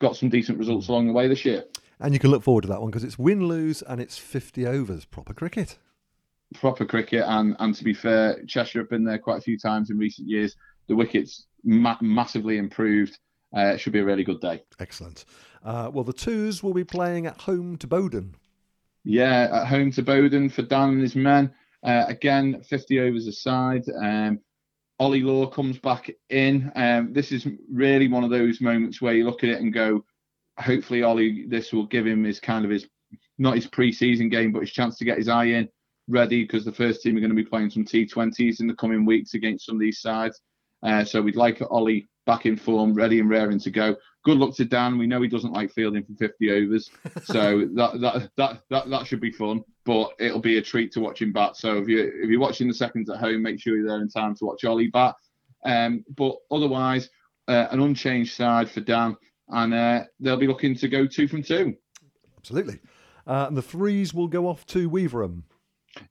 got 0.01 0.17
some 0.17 0.29
decent 0.29 0.59
results 0.59 0.89
along 0.89 1.07
the 1.07 1.13
way 1.13 1.29
this 1.29 1.45
year. 1.45 1.65
And 1.99 2.15
you 2.15 2.21
can 2.21 2.31
look 2.31 2.43
forward 2.43 2.63
to 2.63 2.69
that 2.69 2.81
one 2.81 2.91
because 2.91 3.05
it's 3.05 3.19
win 3.19 3.47
lose 3.47 3.83
and 3.83 4.01
it's 4.01 4.17
50 4.17 4.67
overs, 4.67 5.05
proper 5.05 5.35
cricket. 5.35 5.79
Proper 6.55 6.85
cricket, 6.85 7.25
and 7.27 7.55
and 7.61 7.75
to 7.75 7.85
be 7.85 7.95
fair, 7.95 8.43
Cheshire 8.47 8.81
have 8.81 8.91
been 8.91 9.05
there 9.05 9.19
quite 9.19 9.39
a 9.39 9.43
few 9.43 9.59
times 9.59 9.91
in 9.91 9.99
recent 9.99 10.29
years. 10.29 10.57
The 10.89 10.97
wickets 10.97 11.47
ma- 11.65 11.97
massively 12.01 12.59
improved. 12.59 13.19
Uh, 13.57 13.73
it 13.75 13.79
should 13.79 13.93
be 13.93 14.01
a 14.01 14.05
really 14.05 14.25
good 14.25 14.41
day. 14.41 14.63
Excellent. 14.79 15.25
Uh, 15.65 15.91
well, 15.93 16.05
the 16.05 16.13
twos 16.13 16.63
will 16.63 16.75
be 16.75 16.85
playing 16.85 17.27
at 17.27 17.43
home 17.43 17.77
to 17.79 17.87
Bowden. 17.87 18.35
Yeah, 19.05 19.49
at 19.53 19.67
home 19.67 19.91
to 19.93 20.03
Bowden 20.03 20.49
for 20.49 20.63
Dan 20.63 20.91
and 20.91 21.03
his 21.03 21.17
men. 21.17 21.53
Uh, 21.83 22.05
again, 22.09 22.63
50 22.69 23.01
overs 23.01 23.27
aside. 23.27 23.83
Um, 24.03 24.41
Ollie 24.99 25.23
Law 25.23 25.47
comes 25.47 25.79
back 25.79 26.11
in. 26.29 26.71
Um, 26.77 27.13
this 27.13 27.33
is 27.33 27.47
really 27.73 28.09
one 28.09 28.25
of 28.25 28.31
those 28.31 28.61
moments 28.61 29.01
where 29.01 29.15
you 29.15 29.25
look 29.25 29.43
at 29.43 29.51
it 29.51 29.61
and 29.61 29.73
go, 29.73 30.05
hopefully 30.59 31.03
Ollie, 31.03 31.47
this 31.49 31.73
will 31.73 31.87
give 31.87 32.07
him 32.07 32.25
his 32.25 32.39
kind 32.39 32.65
of 32.65 32.71
his, 32.71 32.87
not 33.39 33.55
his 33.55 33.67
pre-season 33.67 34.29
game, 34.29 34.53
but 34.53 34.61
his 34.61 34.73
chance 34.73 34.99
to 34.99 35.05
get 35.05 35.19
his 35.19 35.29
eye 35.29 35.47
in 35.47 35.69
ready 36.09 36.43
because 36.43 36.65
the 36.65 36.73
first 36.73 37.03
team 37.03 37.17
are 37.17 37.21
going 37.21 37.31
to 37.31 37.37
be 37.37 37.45
playing 37.45 37.71
some 37.71 37.85
T20s 37.85 38.61
in 38.61 38.67
the 38.67 38.75
coming 38.75 39.05
weeks 39.05 39.35
against 39.35 39.67
some 39.67 39.77
of 39.77 39.81
these 39.81 40.01
sides. 40.01 40.41
Uh, 40.83 41.05
so 41.05 41.21
we'd 41.21 41.37
like 41.37 41.63
Ollie 41.71 42.09
back 42.27 42.47
in 42.47 42.57
form, 42.57 42.95
ready 42.95 43.21
and 43.21 43.29
raring 43.29 43.59
to 43.61 43.71
go. 43.71 43.97
Good 44.25 44.39
luck 44.39 44.55
to 44.57 44.65
Dan. 44.65 44.99
We 44.99 45.07
know 45.07 45.23
he 45.23 45.29
doesn't 45.29 45.53
like 45.53 45.73
fielding 45.73 46.05
for 46.05 46.15
50 46.15 46.51
overs, 46.51 46.91
so 47.25 47.69
that, 47.75 48.01
that 48.01 48.31
that 48.37 48.63
that 48.71 48.91
that 48.91 49.07
should 49.07 49.21
be 49.21 49.33
fun. 49.33 49.63
But 49.85 50.11
it'll 50.19 50.41
be 50.41 50.59
a 50.59 50.63
treat 50.63 50.93
to 50.93 51.01
watch 51.01 51.23
him 51.23 51.33
bat. 51.33 51.57
So 51.57 51.79
if 51.79 51.89
you 51.89 52.01
if 52.23 52.29
you're 52.29 52.41
watching 52.41 52.69
the 52.69 52.75
seconds 52.75 53.11
at 53.11 53.19
home, 53.19 53.43
make 53.43 53.61
sure 53.61 53.77
you're 53.77 53.89
there 53.89 54.03
in 54.03 54.09
time 54.09 54.35
to 54.37 54.45
watch 54.45 54.65
Ollie 54.65 54.89
bat. 54.89 55.15
Um, 55.65 56.05
but 56.17 56.37
otherwise, 56.51 57.09
uh, 57.49 57.67
an 57.71 57.81
unchanged 57.81 58.35
side 58.35 58.71
for 58.71 58.81
Dan, 58.81 59.17
and 59.49 59.75
uh, 59.75 60.05
they'll 60.21 60.37
be 60.37 60.47
looking 60.47 60.75
to 60.77 60.89
go 60.89 61.07
two 61.07 61.29
from 61.29 61.43
two. 61.43 61.75
Absolutely. 62.39 62.79
Uh, 63.27 63.47
and 63.49 63.57
the 63.57 63.63
threes 63.63 64.15
will 64.15 64.29
go 64.29 64.47
off 64.47 64.67
to 64.67 64.89
Weaverham. 64.89 65.43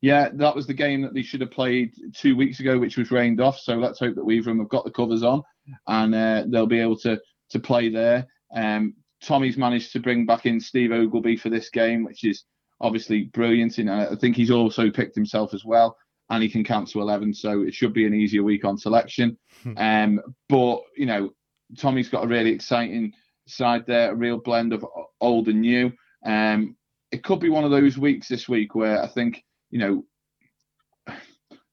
Yeah, 0.01 0.29
that 0.33 0.55
was 0.55 0.67
the 0.67 0.73
game 0.73 1.01
that 1.03 1.13
they 1.13 1.21
should 1.21 1.41
have 1.41 1.51
played 1.51 1.93
two 2.13 2.35
weeks 2.35 2.59
ago, 2.59 2.77
which 2.77 2.97
was 2.97 3.11
rained 3.11 3.39
off. 3.39 3.59
So 3.59 3.75
let's 3.75 3.99
hope 3.99 4.15
that 4.15 4.25
Weaverham 4.25 4.59
have 4.59 4.69
got 4.69 4.83
the 4.83 4.91
covers 4.91 5.23
on 5.23 5.41
and 5.87 6.15
uh, 6.15 6.43
they'll 6.47 6.67
be 6.67 6.79
able 6.79 6.97
to 6.99 7.19
to 7.49 7.59
play 7.59 7.89
there. 7.89 8.27
Um, 8.55 8.95
Tommy's 9.21 9.57
managed 9.57 9.91
to 9.93 9.99
bring 9.99 10.25
back 10.25 10.45
in 10.45 10.59
Steve 10.59 10.91
Ogilvie 10.91 11.37
for 11.37 11.49
this 11.49 11.69
game, 11.69 12.03
which 12.03 12.23
is 12.23 12.45
obviously 12.79 13.23
brilliant. 13.25 13.77
And 13.77 13.89
I 13.89 14.15
think 14.15 14.35
he's 14.35 14.51
also 14.51 14.89
picked 14.89 15.15
himself 15.15 15.53
as 15.53 15.65
well, 15.65 15.97
and 16.29 16.41
he 16.41 16.49
can 16.49 16.63
count 16.63 16.87
to 16.89 17.01
11, 17.01 17.33
so 17.33 17.63
it 17.63 17.73
should 17.73 17.93
be 17.93 18.05
an 18.05 18.13
easier 18.13 18.43
week 18.43 18.65
on 18.65 18.77
selection. 18.77 19.37
Hmm. 19.63 19.77
um, 19.77 20.21
but 20.47 20.81
you 20.95 21.05
know, 21.05 21.31
Tommy's 21.77 22.09
got 22.09 22.23
a 22.23 22.27
really 22.27 22.51
exciting 22.51 23.13
side 23.47 23.85
there, 23.87 24.11
a 24.11 24.15
real 24.15 24.37
blend 24.37 24.73
of 24.73 24.85
old 25.19 25.47
and 25.47 25.61
new. 25.61 25.91
Um, 26.25 26.75
it 27.11 27.23
could 27.23 27.39
be 27.39 27.49
one 27.49 27.63
of 27.63 27.71
those 27.71 27.97
weeks 27.97 28.27
this 28.27 28.47
week 28.47 28.75
where 28.75 29.01
I 29.01 29.07
think 29.07 29.43
you 29.69 29.79
know, 29.79 31.15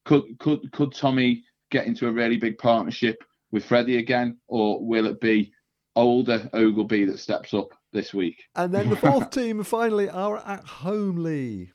could 0.05 0.23
could 0.39 0.71
could 0.71 0.93
Tommy 0.93 1.43
get 1.69 1.87
into 1.87 2.07
a 2.07 2.11
really 2.11 2.37
big 2.37 2.57
partnership 2.57 3.23
with 3.51 3.65
Freddie 3.65 3.97
again, 3.97 4.37
or 4.47 4.85
will 4.85 5.05
it 5.05 5.19
be 5.19 5.51
older 5.95 6.49
Ogilvie 6.53 7.05
that 7.05 7.19
steps 7.19 7.53
up 7.53 7.69
this 7.91 8.13
week? 8.13 8.43
And 8.55 8.73
then 8.73 8.89
the 8.89 8.95
fourth 8.95 9.31
team 9.31 9.63
finally 9.63 10.09
are 10.09 10.37
at 10.37 10.63
home, 10.63 11.17
Lee. 11.23 11.71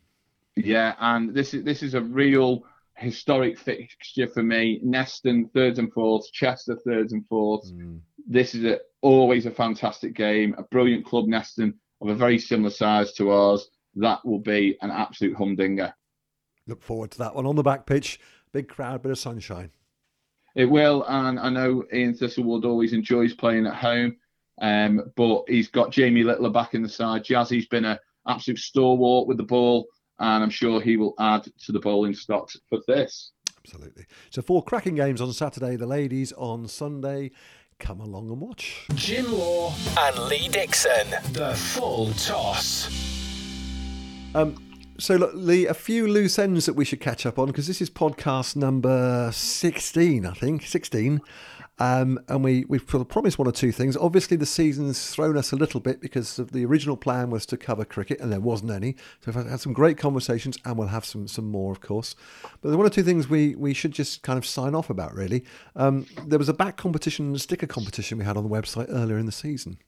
Yeah, 0.57 0.95
and 1.01 1.35
this 1.35 1.55
is 1.55 1.65
this 1.65 1.83
is 1.83 1.95
a 1.95 2.01
real 2.01 2.65
historic 2.97 3.59
fixture 3.59 4.29
for 4.29 4.43
me. 4.43 4.81
Neston 4.85 5.51
thirds 5.53 5.79
and 5.79 5.93
fourths, 5.93 6.31
Chester 6.31 6.79
thirds 6.85 7.13
and 7.13 7.27
fourths. 7.29 7.73
Mm. 7.73 8.01
This 8.27 8.55
is 8.55 8.65
a, 8.65 8.79
always 9.01 9.47
a 9.47 9.51
fantastic 9.51 10.15
game. 10.15 10.55
A 10.59 10.63
brilliant 10.63 11.05
club, 11.05 11.27
Neston, 11.27 11.75
of 12.01 12.09
a 12.09 12.15
very 12.15 12.39
similar 12.39 12.71
size 12.71 13.13
to 13.15 13.31
ours. 13.31 13.69
That 13.97 14.25
will 14.25 14.39
be 14.39 14.79
an 14.83 14.91
absolute 14.91 15.37
humdinger. 15.37 15.95
Look 16.67 16.83
forward 16.83 17.11
to 17.13 17.19
that 17.19 17.35
one 17.35 17.47
on 17.47 17.57
the 17.57 17.63
back 17.63 17.87
pitch. 17.87 18.21
Big 18.53 18.69
crowd, 18.69 19.03
bit 19.03 19.13
of 19.13 19.19
sunshine. 19.19 19.71
It 20.55 20.67
will, 20.67 21.05
and 21.09 21.41
I 21.41 21.49
know 21.49 21.85
Ian 21.93 22.15
Thistlewood 22.15 22.65
always 22.65 22.93
enjoys 22.93 23.33
playing 23.33 23.67
at 23.67 23.75
home. 23.75 24.17
Um, 24.61 25.11
but 25.17 25.45
he's 25.49 25.69
got 25.69 25.91
Jamie 25.91 26.23
Littler 26.23 26.51
back 26.51 26.75
in 26.75 26.83
the 26.83 26.89
side. 26.89 27.25
Jazzy's 27.25 27.67
been 27.67 27.87
an 27.87 27.99
absolute 28.29 28.59
stalwart 28.59 29.27
with 29.27 29.39
the 29.39 29.43
ball, 29.43 29.87
and 30.19 30.43
I'm 30.43 30.51
sure 30.51 30.81
he 30.81 30.97
will 30.97 31.15
add 31.19 31.49
to 31.65 31.73
the 31.73 31.81
bowling 31.81 32.15
stocks 32.15 32.57
for 32.69 32.79
this. 32.87 33.33
Absolutely. 33.65 34.07
So 34.31 34.43
four 34.43 34.63
cracking 34.63 34.97
games 34.97 35.21
on 35.21 35.33
Saturday, 35.33 35.77
the 35.77 35.87
ladies 35.87 36.33
on 36.33 36.69
Sunday. 36.69 37.31
Come 37.79 38.01
along 38.01 38.31
and 38.31 38.41
watch. 38.41 38.87
Jim 38.95 39.33
Law 39.33 39.75
and 39.99 40.19
Lee 40.29 40.49
Dixon, 40.49 41.11
the 41.33 41.55
full 41.55 42.13
toss. 42.13 42.89
Um, 44.35 44.55
so, 44.99 45.17
look, 45.17 45.33
Lee, 45.35 45.67
a 45.67 45.75
few 45.75 46.07
loose 46.07 46.39
ends 46.39 46.67
that 46.67 46.75
we 46.75 46.85
should 46.85 47.01
catch 47.01 47.27
up 47.27 47.39
on 47.39 47.47
because 47.47 47.67
this 47.67 47.81
is 47.81 47.91
podcast 47.91 48.57
number 48.57 49.31
16, 49.33 50.27
I 50.27 50.33
think, 50.33 50.65
16. 50.67 51.21
Um, 51.79 52.21
and 52.29 52.45
we, 52.45 52.65
we've 52.69 52.87
promised 52.87 53.39
one 53.39 53.49
or 53.49 53.53
two 53.53 53.73
things. 53.73 53.97
Obviously, 53.97 54.37
the 54.37 54.47
season's 54.47 55.11
thrown 55.11 55.37
us 55.37 55.53
a 55.53 55.57
little 55.57 55.81
bit 55.81 56.01
because 56.01 56.39
of 56.39 56.53
the 56.53 56.65
original 56.65 56.97
plan 56.97 57.31
was 57.31 57.47
to 57.47 57.57
cover 57.57 57.85
cricket 57.85 58.21
and 58.21 58.31
there 58.31 58.41
wasn't 58.41 58.71
any. 58.71 58.95
So 59.21 59.33
we've 59.33 59.47
had 59.47 59.61
some 59.61 59.73
great 59.73 59.97
conversations 59.97 60.59
and 60.65 60.77
we'll 60.77 60.89
have 60.89 61.05
some, 61.05 61.27
some 61.27 61.51
more, 61.51 61.73
of 61.73 61.81
course. 61.81 62.15
But 62.61 62.69
there 62.69 62.79
one 62.79 62.87
or 62.87 62.91
two 62.91 63.03
things 63.03 63.29
we, 63.29 63.57
we 63.57 63.75
should 63.75 63.93
just 63.93 64.23
kind 64.23 64.39
of 64.39 64.47
sign 64.47 64.75
off 64.75 64.91
about, 64.91 65.15
really. 65.15 65.45
Um, 65.75 66.07
there 66.27 66.39
was 66.39 66.49
a 66.49 66.55
back 66.55 66.77
competition, 66.77 67.37
sticker 67.39 67.67
competition 67.67 68.19
we 68.19 68.25
had 68.25 68.37
on 68.37 68.45
the 68.45 68.51
website 68.51 68.87
earlier 68.89 69.19
in 69.19 69.27
the 69.27 69.33
season. 69.33 69.79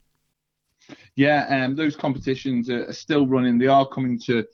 Yeah, 1.14 1.46
um, 1.48 1.76
those 1.76 1.96
competitions 1.96 2.68
are 2.68 2.92
still 2.92 3.26
running. 3.26 3.58
They 3.58 3.68
are 3.68 3.86
coming 3.86 4.18
to 4.26 4.44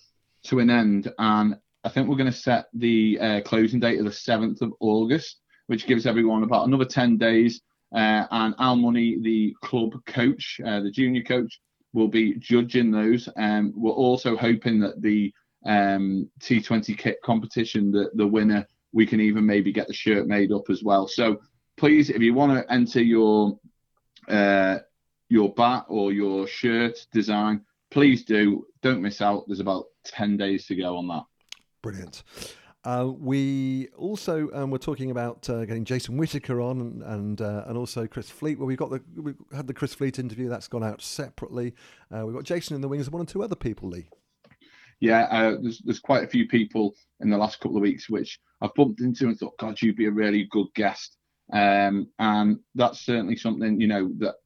to 0.44 0.59
an 0.59 0.70
end, 0.70 1.12
and 1.18 1.57
I 1.85 1.88
think 1.88 2.09
we're 2.09 2.16
going 2.16 2.31
to 2.31 2.37
set 2.37 2.66
the 2.74 3.18
uh, 3.20 3.40
closing 3.42 3.81
date 3.81 3.98
of 3.98 4.05
the 4.05 4.11
7th 4.11 4.61
of 4.61 4.72
August, 4.81 5.40
which 5.66 5.87
gives 5.87 6.07
everyone 6.07 6.42
about 6.42 6.66
another 6.66 6.85
10 6.85 7.16
days. 7.16 7.62
Uh, 7.94 8.26
and 8.31 8.55
Al 8.59 8.76
Money, 8.76 9.18
the 9.20 9.55
club 9.62 9.92
coach, 10.07 10.61
uh, 10.64 10.81
the 10.81 10.90
junior 10.90 11.22
coach, 11.22 11.61
will 11.92 12.09
be 12.09 12.35
judging 12.35 12.90
those. 12.90 13.29
Um, 13.37 13.72
we're 13.74 13.92
also 13.92 14.37
hoping 14.37 14.79
that 14.81 15.00
the 15.03 15.33
um, 15.66 16.31
T20 16.40 16.96
kit 16.96 17.18
competition, 17.24 17.90
the, 17.90 18.11
the 18.14 18.26
winner, 18.26 18.66
we 18.92 19.07
can 19.07 19.20
even 19.20 19.44
maybe 19.46 19.72
get 19.72 19.88
the 19.88 19.94
shirt 19.94 20.26
made 20.26 20.53
up 20.53 20.70
as 20.70 20.83
well. 20.83 21.09
So 21.09 21.40
please, 21.76 22.11
if 22.11 22.20
you 22.20 22.35
want 22.35 22.53
to 22.53 22.72
enter 22.72 23.03
your 23.03 23.59
uh, 24.29 24.79
your 25.29 25.53
bat 25.55 25.87
or 25.88 26.12
your 26.12 26.46
shirt 26.46 27.07
design, 27.12 27.64
please 27.90 28.24
do. 28.24 28.66
Don't 28.83 29.03
miss 29.03 29.20
out. 29.20 29.44
There's 29.46 29.61
about 29.61 29.87
10 30.05 30.37
days 30.37 30.66
to 30.66 30.76
go 30.76 30.96
on 30.96 31.09
that. 31.09 31.24
Brilliant. 31.83 32.22
Uh, 32.83 33.11
we 33.18 33.88
also 33.98 34.48
um, 34.55 34.70
were 34.70 34.79
talking 34.79 35.11
about 35.11 35.48
uh, 35.50 35.66
getting 35.66 35.85
Jason 35.85 36.16
Whitaker 36.16 36.62
on 36.62 36.81
and 36.81 37.03
and, 37.03 37.40
uh, 37.42 37.64
and, 37.66 37.76
also 37.76 38.07
Chris 38.07 38.31
Fleet. 38.31 38.59
Well, 38.59 38.66
we've 38.66 38.79
got 38.79 38.90
the 38.90 39.03
we 39.20 39.35
had 39.55 39.66
the 39.66 39.74
Chris 39.74 39.92
Fleet 39.92 40.18
interview 40.18 40.48
that's 40.48 40.66
gone 40.66 40.83
out 40.83 41.03
separately. 41.03 41.74
Uh, 42.11 42.24
we've 42.24 42.35
got 42.35 42.44
Jason 42.44 42.74
in 42.74 42.81
the 42.81 42.88
wings 42.88 43.07
and 43.07 43.12
one 43.12 43.22
or 43.22 43.26
two 43.26 43.42
other 43.42 43.55
people, 43.55 43.90
Lee. 43.90 44.09
Yeah, 44.98 45.24
uh, 45.24 45.57
there's 45.61 45.81
there's 45.81 45.98
quite 45.98 46.24
a 46.24 46.29
few 46.29 46.48
people 46.48 46.94
in 47.20 47.29
the 47.29 47.37
last 47.37 47.61
couple 47.61 47.76
of 47.76 47.83
weeks 47.83 48.09
which 48.09 48.40
I've 48.62 48.74
bumped 48.74 49.03
into 49.03 49.26
and 49.26 49.38
thought, 49.38 49.59
God, 49.59 49.81
you'd 49.83 49.96
be 49.96 50.07
a 50.07 50.11
really 50.11 50.48
good 50.50 50.68
guest. 50.74 51.18
Um, 51.53 52.09
and 52.18 52.61
that's 52.74 53.00
certainly 53.00 53.37
something 53.37 53.79
you 53.79 53.88
know 53.88 54.11
that 54.20 54.37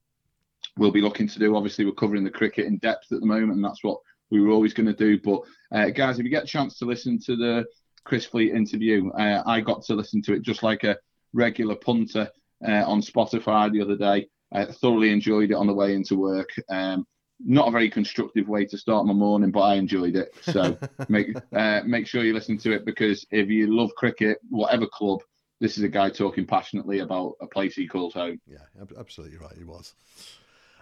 we'll 0.76 0.90
be 0.90 1.00
looking 1.00 1.28
to 1.28 1.38
do. 1.38 1.56
Obviously, 1.56 1.84
we're 1.84 1.92
covering 1.92 2.24
the 2.24 2.30
cricket 2.30 2.66
in 2.66 2.78
depth 2.78 3.12
at 3.12 3.20
the 3.20 3.26
moment, 3.26 3.52
and 3.52 3.64
that's 3.64 3.84
what 3.84 3.98
we 4.30 4.40
were 4.40 4.50
always 4.50 4.74
going 4.74 4.86
to 4.86 4.92
do. 4.92 5.18
But 5.20 5.42
uh, 5.76 5.90
guys, 5.90 6.18
if 6.18 6.24
you 6.24 6.30
get 6.30 6.44
a 6.44 6.48
chance 6.48 6.78
to 6.78 6.84
listen 6.84 7.18
to 7.26 7.36
the 7.36 7.64
Chris 8.04 8.26
Fleet 8.26 8.52
interview, 8.52 9.10
uh, 9.10 9.42
I 9.46 9.60
got 9.60 9.82
to 9.84 9.94
listen 9.94 10.22
to 10.22 10.34
it 10.34 10.42
just 10.42 10.62
like 10.62 10.84
a 10.84 10.96
regular 11.32 11.76
punter 11.76 12.30
uh, 12.66 12.84
on 12.86 13.00
Spotify 13.00 13.70
the 13.70 13.80
other 13.80 13.96
day. 13.96 14.28
I 14.52 14.66
thoroughly 14.66 15.10
enjoyed 15.10 15.50
it 15.50 15.56
on 15.56 15.66
the 15.66 15.74
way 15.74 15.94
into 15.94 16.16
work. 16.16 16.50
Um, 16.68 17.06
not 17.40 17.68
a 17.68 17.72
very 17.72 17.90
constructive 17.90 18.48
way 18.48 18.64
to 18.66 18.78
start 18.78 19.06
my 19.06 19.12
morning, 19.12 19.50
but 19.50 19.62
I 19.62 19.74
enjoyed 19.74 20.16
it. 20.16 20.34
So 20.42 20.78
make 21.08 21.28
uh, 21.52 21.82
make 21.84 22.06
sure 22.06 22.24
you 22.24 22.32
listen 22.32 22.58
to 22.58 22.72
it 22.72 22.84
because 22.84 23.26
if 23.30 23.48
you 23.48 23.74
love 23.74 23.90
cricket, 23.96 24.38
whatever 24.48 24.86
club, 24.86 25.20
this 25.60 25.76
is 25.76 25.84
a 25.84 25.88
guy 25.88 26.10
talking 26.10 26.46
passionately 26.46 27.00
about 27.00 27.34
a 27.40 27.46
place 27.46 27.74
he 27.74 27.88
calls 27.88 28.14
home. 28.14 28.40
Yeah, 28.46 28.58
absolutely 28.98 29.38
right. 29.38 29.56
He 29.56 29.64
was. 29.64 29.94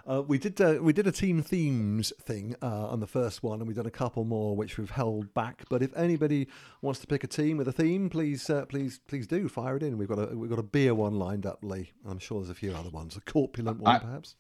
Uh, 0.07 0.22
we 0.26 0.36
did 0.36 0.61
uh, 0.61 0.78
we 0.80 0.92
did 0.92 1.07
a 1.07 1.12
team 1.12 1.42
themes 1.42 2.12
thing 2.20 2.57
uh, 2.61 2.88
on 2.88 3.00
the 3.00 3.07
first 3.07 3.42
one, 3.42 3.61
and 3.61 3.68
we've 3.68 3.76
done 3.76 3.86
a 3.86 3.90
couple 3.90 4.24
more 4.24 4.57
which 4.57 4.76
we've 4.76 4.90
held 4.90 5.32
back. 5.32 5.62
But 5.68 5.82
if 5.82 5.96
anybody 5.96 6.48
wants 6.80 7.00
to 7.00 7.07
pick 7.07 7.22
a 7.22 7.28
team 7.28 7.57
with 7.57 7.68
a 7.68 7.72
theme, 7.72 8.11
please 8.11 8.48
uh, 8.50 8.66
please 8.66 9.00
please 9.07 9.26
do 9.26 9.48
fire 9.48 9.76
it 9.76 9.82
in. 9.82 9.98
We've 9.98 10.09
got 10.09 10.18
a 10.18 10.36
we've 10.36 10.50
got 10.50 10.59
a 10.59 10.64
beer 10.64 10.94
one 10.94 11.14
lined 11.14 11.46
up, 11.46 11.61
Lee. 11.62 11.92
I'm 12.07 12.18
sure 12.18 12.40
there's 12.40 12.50
a 12.50 12.55
few 12.55 12.72
other 12.72 12.90
ones, 12.90 13.16
a 13.16 13.20
corpulent 13.20 13.80
one 13.80 13.96
I- 13.96 13.98
perhaps. 13.98 14.36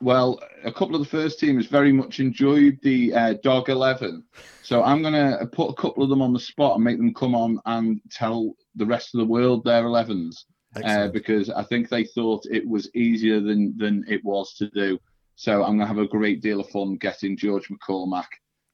Well, 0.00 0.40
a 0.64 0.72
couple 0.72 0.96
of 0.96 1.00
the 1.00 1.08
first 1.08 1.38
teams 1.38 1.66
very 1.66 1.92
much 1.92 2.18
enjoyed 2.18 2.76
the 2.82 3.14
uh, 3.14 3.34
Dog 3.44 3.68
11. 3.68 4.24
So 4.64 4.82
I'm 4.82 5.00
going 5.00 5.14
to 5.14 5.46
put 5.46 5.70
a 5.70 5.74
couple 5.74 6.02
of 6.02 6.08
them 6.10 6.20
on 6.20 6.32
the 6.32 6.40
spot 6.40 6.74
and 6.74 6.82
make 6.82 6.96
them 6.96 7.14
come 7.14 7.36
on 7.36 7.60
and 7.66 8.00
tell 8.10 8.56
the 8.74 8.84
rest 8.84 9.14
of 9.14 9.18
the 9.20 9.26
world 9.26 9.62
their 9.62 9.84
11s. 9.84 10.42
Uh, 10.74 11.08
because 11.08 11.50
I 11.50 11.64
think 11.64 11.88
they 11.88 12.04
thought 12.04 12.46
it 12.50 12.66
was 12.66 12.88
easier 12.94 13.40
than, 13.40 13.76
than 13.76 14.04
it 14.08 14.24
was 14.24 14.54
to 14.54 14.70
do. 14.70 14.98
So 15.36 15.62
I'm 15.62 15.76
going 15.76 15.80
to 15.80 15.86
have 15.86 15.98
a 15.98 16.06
great 16.06 16.40
deal 16.40 16.60
of 16.60 16.68
fun 16.70 16.96
getting 16.96 17.36
George 17.36 17.68
McCormack, 17.68 18.28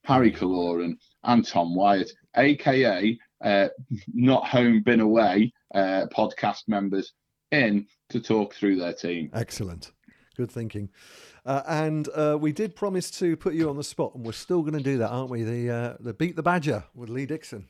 Harry 0.05 0.31
Kaloran, 0.31 0.97
and 1.25 1.45
Tom 1.45 1.75
Wyatt, 1.75 2.13
aka 2.37 3.19
uh, 3.43 3.69
Not 4.13 4.47
Home, 4.47 4.83
Been 4.83 5.01
Away 5.01 5.53
uh, 5.75 6.07
podcast 6.15 6.69
members, 6.69 7.13
in 7.51 7.87
to 8.11 8.21
talk 8.21 8.55
through 8.55 8.77
their 8.77 8.93
team. 8.93 9.31
Excellent. 9.33 9.93
Good 10.37 10.51
thinking. 10.53 10.91
Uh, 11.45 11.63
and 11.67 12.09
uh, 12.15 12.37
we 12.39 12.53
did 12.53 12.77
promise 12.77 13.11
to 13.13 13.37
put 13.37 13.55
you 13.55 13.69
on 13.71 13.77
the 13.77 13.85
spot, 13.85 14.15
and 14.15 14.25
we're 14.25 14.33
still 14.33 14.61
going 14.61 14.75
to 14.75 14.83
do 14.83 14.99
that, 14.99 15.09
aren't 15.09 15.31
we? 15.31 15.43
The 15.43 15.71
uh, 15.71 15.97
the 15.99 16.15
beat 16.15 16.37
the 16.37 16.43
badger 16.43 16.85
with 16.95 17.09
Lee 17.09 17.27
Dixon. 17.27 17.69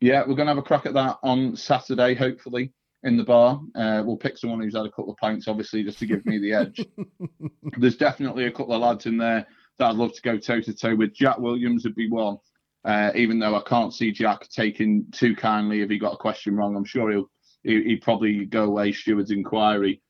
Yeah, 0.00 0.20
we're 0.20 0.36
going 0.36 0.46
to 0.46 0.54
have 0.54 0.58
a 0.58 0.62
crack 0.62 0.86
at 0.86 0.94
that 0.94 1.18
on 1.22 1.56
Saturday, 1.56 2.14
hopefully, 2.14 2.72
in 3.08 3.16
the 3.16 3.24
bar. 3.24 3.60
Uh, 3.74 4.02
we'll 4.04 4.16
pick 4.16 4.38
someone 4.38 4.60
who's 4.60 4.76
had 4.76 4.86
a 4.86 4.90
couple 4.90 5.10
of 5.10 5.16
pints, 5.16 5.48
obviously, 5.48 5.82
just 5.82 5.98
to 5.98 6.06
give 6.06 6.24
me 6.24 6.38
the 6.38 6.52
edge. 6.52 6.86
There's 7.78 7.96
definitely 7.96 8.44
a 8.44 8.52
couple 8.52 8.74
of 8.74 8.80
lads 8.80 9.06
in 9.06 9.18
there 9.18 9.46
that 9.78 9.86
I'd 9.86 9.96
love 9.96 10.12
to 10.14 10.22
go 10.22 10.38
toe 10.38 10.60
to 10.60 10.74
toe 10.74 10.94
with. 10.94 11.14
Jack 11.14 11.38
Williams 11.38 11.84
would 11.84 11.96
be 11.96 12.08
one, 12.08 12.38
uh, 12.84 13.10
even 13.16 13.38
though 13.38 13.56
I 13.56 13.62
can't 13.62 13.92
see 13.92 14.12
Jack 14.12 14.48
taking 14.48 15.06
too 15.10 15.34
kindly 15.34 15.80
if 15.80 15.90
he 15.90 15.98
got 15.98 16.14
a 16.14 16.18
question 16.18 16.56
wrong. 16.56 16.76
I'm 16.76 16.84
sure 16.84 17.10
he'll 17.10 17.30
he, 17.64 17.82
he'd 17.84 18.02
probably 18.02 18.44
go 18.44 18.64
away 18.64 18.92
steward's 18.92 19.30
inquiry. 19.30 20.00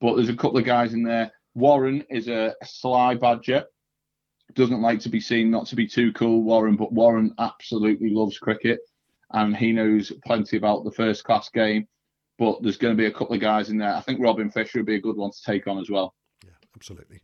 But 0.00 0.16
there's 0.16 0.28
a 0.28 0.36
couple 0.36 0.58
of 0.58 0.64
guys 0.64 0.92
in 0.94 1.02
there. 1.02 1.32
Warren 1.54 2.04
is 2.10 2.28
a 2.28 2.54
sly 2.64 3.14
badger. 3.14 3.64
Doesn't 4.54 4.82
like 4.82 5.00
to 5.00 5.08
be 5.08 5.20
seen, 5.20 5.50
not 5.50 5.66
to 5.68 5.76
be 5.76 5.86
too 5.86 6.12
cool, 6.12 6.42
Warren, 6.42 6.76
but 6.76 6.92
Warren 6.92 7.34
absolutely 7.38 8.10
loves 8.10 8.38
cricket 8.38 8.80
and 9.32 9.56
he 9.56 9.72
knows 9.72 10.12
plenty 10.24 10.56
about 10.56 10.84
the 10.84 10.92
first 10.92 11.24
class 11.24 11.48
game. 11.48 11.88
But 12.38 12.62
there's 12.62 12.76
going 12.76 12.96
to 12.96 13.00
be 13.00 13.06
a 13.06 13.12
couple 13.12 13.34
of 13.34 13.40
guys 13.40 13.70
in 13.70 13.78
there. 13.78 13.94
I 13.94 14.00
think 14.00 14.20
Robin 14.20 14.50
Fisher 14.50 14.78
would 14.78 14.86
be 14.86 14.96
a 14.96 15.00
good 15.00 15.16
one 15.16 15.30
to 15.30 15.42
take 15.42 15.66
on 15.66 15.78
as 15.78 15.88
well. 15.88 16.14
Yeah, 16.44 16.50
absolutely. 16.74 17.20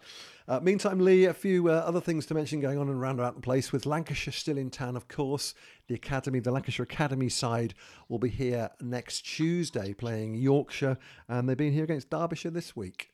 Uh, 0.48 0.60
meantime, 0.60 1.00
Lee, 1.00 1.26
a 1.26 1.34
few 1.34 1.68
uh, 1.68 1.72
other 1.72 2.00
things 2.00 2.26
to 2.26 2.34
mention 2.34 2.60
going 2.60 2.78
on 2.78 2.88
and 2.88 3.00
round 3.00 3.20
about 3.20 3.34
the 3.34 3.42
place. 3.42 3.72
With 3.72 3.86
Lancashire 3.86 4.32
still 4.32 4.56
in 4.56 4.70
town, 4.70 4.96
of 4.96 5.08
course, 5.08 5.54
the 5.86 5.94
academy, 5.94 6.40
the 6.40 6.50
Lancashire 6.50 6.84
Academy 6.84 7.28
side, 7.28 7.74
will 8.08 8.18
be 8.18 8.30
here 8.30 8.70
next 8.80 9.22
Tuesday 9.22 9.92
playing 9.92 10.34
Yorkshire, 10.34 10.96
and 11.28 11.48
they've 11.48 11.56
been 11.56 11.72
here 11.72 11.84
against 11.84 12.10
Derbyshire 12.10 12.50
this 12.50 12.74
week. 12.74 13.10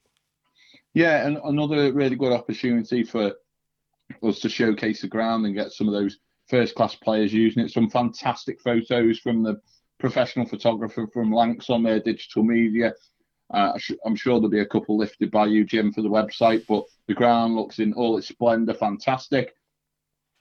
Yeah, 0.95 1.27
and 1.27 1.39
another 1.45 1.93
really 1.93 2.17
good 2.17 2.33
opportunity 2.33 3.05
for 3.05 3.33
us 4.23 4.39
to 4.41 4.49
showcase 4.49 5.03
the 5.03 5.09
ground 5.09 5.45
and 5.47 5.55
get 5.55 5.73
some 5.73 5.87
of 5.87 5.95
those 5.95 6.19
first 6.49 6.75
class 6.75 6.95
players 6.95 7.33
using 7.33 7.63
it. 7.63 7.71
Some 7.71 7.91
fantastic 7.91 8.61
photos 8.61 9.19
from 9.19 9.43
the 9.43 9.61
professional 9.99 10.47
photographer 10.47 11.07
from 11.13 11.33
Lancs 11.33 11.71
on 11.71 11.83
their 11.83 12.01
digital 12.01 12.43
media. 12.43 12.95
Uh, 13.53 13.79
I'm 14.05 14.17
sure 14.17 14.35
there'll 14.35 14.51
be 14.51 14.61
a 14.61 14.67
couple 14.67 14.99
lifted 14.99 15.31
by 15.31 15.47
you, 15.47 15.65
Jim, 15.65 15.93
for 15.93 16.03
the 16.03 16.09
website, 16.09 16.67
but 16.69 16.85
the 17.07 17.15
ground 17.15 17.57
looks 17.57 17.79
in 17.79 17.95
all 17.95 18.19
its 18.19 18.29
splendour, 18.29 18.75
fantastic. 18.75 19.55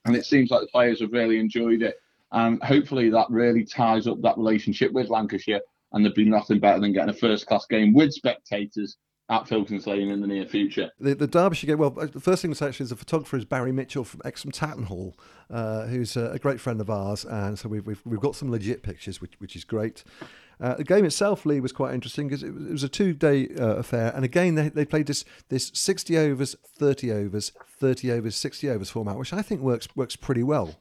And 0.06 0.16
it 0.16 0.26
seems 0.26 0.52
like 0.52 0.62
the 0.62 0.68
players 0.68 1.02
have 1.02 1.12
really 1.12 1.40
enjoyed 1.40 1.82
it. 1.82 1.96
And 2.32 2.62
hopefully 2.62 3.10
that 3.10 3.30
really 3.30 3.64
ties 3.64 4.08
up 4.08 4.22
that 4.22 4.38
relationship 4.38 4.92
with 4.92 5.10
Lancashire. 5.10 5.62
And 5.94 6.04
there'd 6.04 6.16
be 6.16 6.26
nothing 6.26 6.60
better 6.60 6.82
than 6.82 6.92
getting 6.92 7.10
a 7.10 7.18
first 7.18 7.48
class 7.48 7.66
game 7.66 7.94
with 7.94 8.14
spectators 8.14 8.98
at 9.30 9.44
Filkins 9.46 9.86
Lane 9.88 10.10
in 10.10 10.22
the 10.22 10.28
near 10.28 10.46
future. 10.46 10.92
The, 11.00 11.14
the 11.16 11.28
Derbyshire 11.28 11.68
game. 11.68 11.78
Well, 11.80 11.94
uh, 12.00 12.06
the 12.06 12.20
first 12.20 12.42
thing 12.42 12.52
to 12.52 12.56
say 12.56 12.68
actually 12.68 12.86
is 12.86 12.90
the 12.92 12.96
photographer 12.96 13.36
is 13.38 13.46
Barry 13.46 13.72
Mitchell 13.72 14.04
from 14.04 14.22
Exham 14.24 14.52
Tattenhall, 14.52 15.14
uh, 15.50 15.86
who's 15.88 16.16
a, 16.16 16.40
great 16.40 16.62
friend 16.62 16.80
of 16.80 16.90
ours, 16.90 17.26
and 17.26 17.60
so 17.60 17.68
we've 17.68 17.86
we've, 17.86 18.02
we've 18.06 18.20
got 18.22 18.36
some 18.36 18.50
legit 18.50 18.84
pictures, 18.84 19.20
which 19.22 19.34
which 19.40 19.56
is 19.56 19.64
great. 19.64 20.04
Uh, 20.60 20.74
the 20.76 20.84
game 20.84 21.06
itself, 21.06 21.46
Lee, 21.46 21.60
was 21.60 21.72
quite 21.72 21.94
interesting 21.94 22.28
because 22.28 22.42
it, 22.42 22.52
was- 22.54 22.66
it 22.66 22.72
was 22.72 22.84
a 22.84 22.90
two-day 22.90 23.50
uh, 23.60 23.76
affair, 23.76 24.12
and 24.16 24.26
again 24.26 24.56
they, 24.56 24.70
they 24.70 24.86
played 24.86 25.08
this 25.08 25.26
this 25.50 25.72
sixty 25.74 26.18
overs, 26.18 26.56
thirty 26.66 27.12
overs, 27.12 27.52
thirty 27.80 28.12
overs, 28.12 28.36
sixty 28.36 28.70
overs 28.70 28.90
format, 28.90 29.18
which 29.18 29.34
I 29.34 29.42
think 29.42 29.62
works 29.62 29.88
works 29.96 30.16
pretty 30.16 30.44
well. 30.44 30.80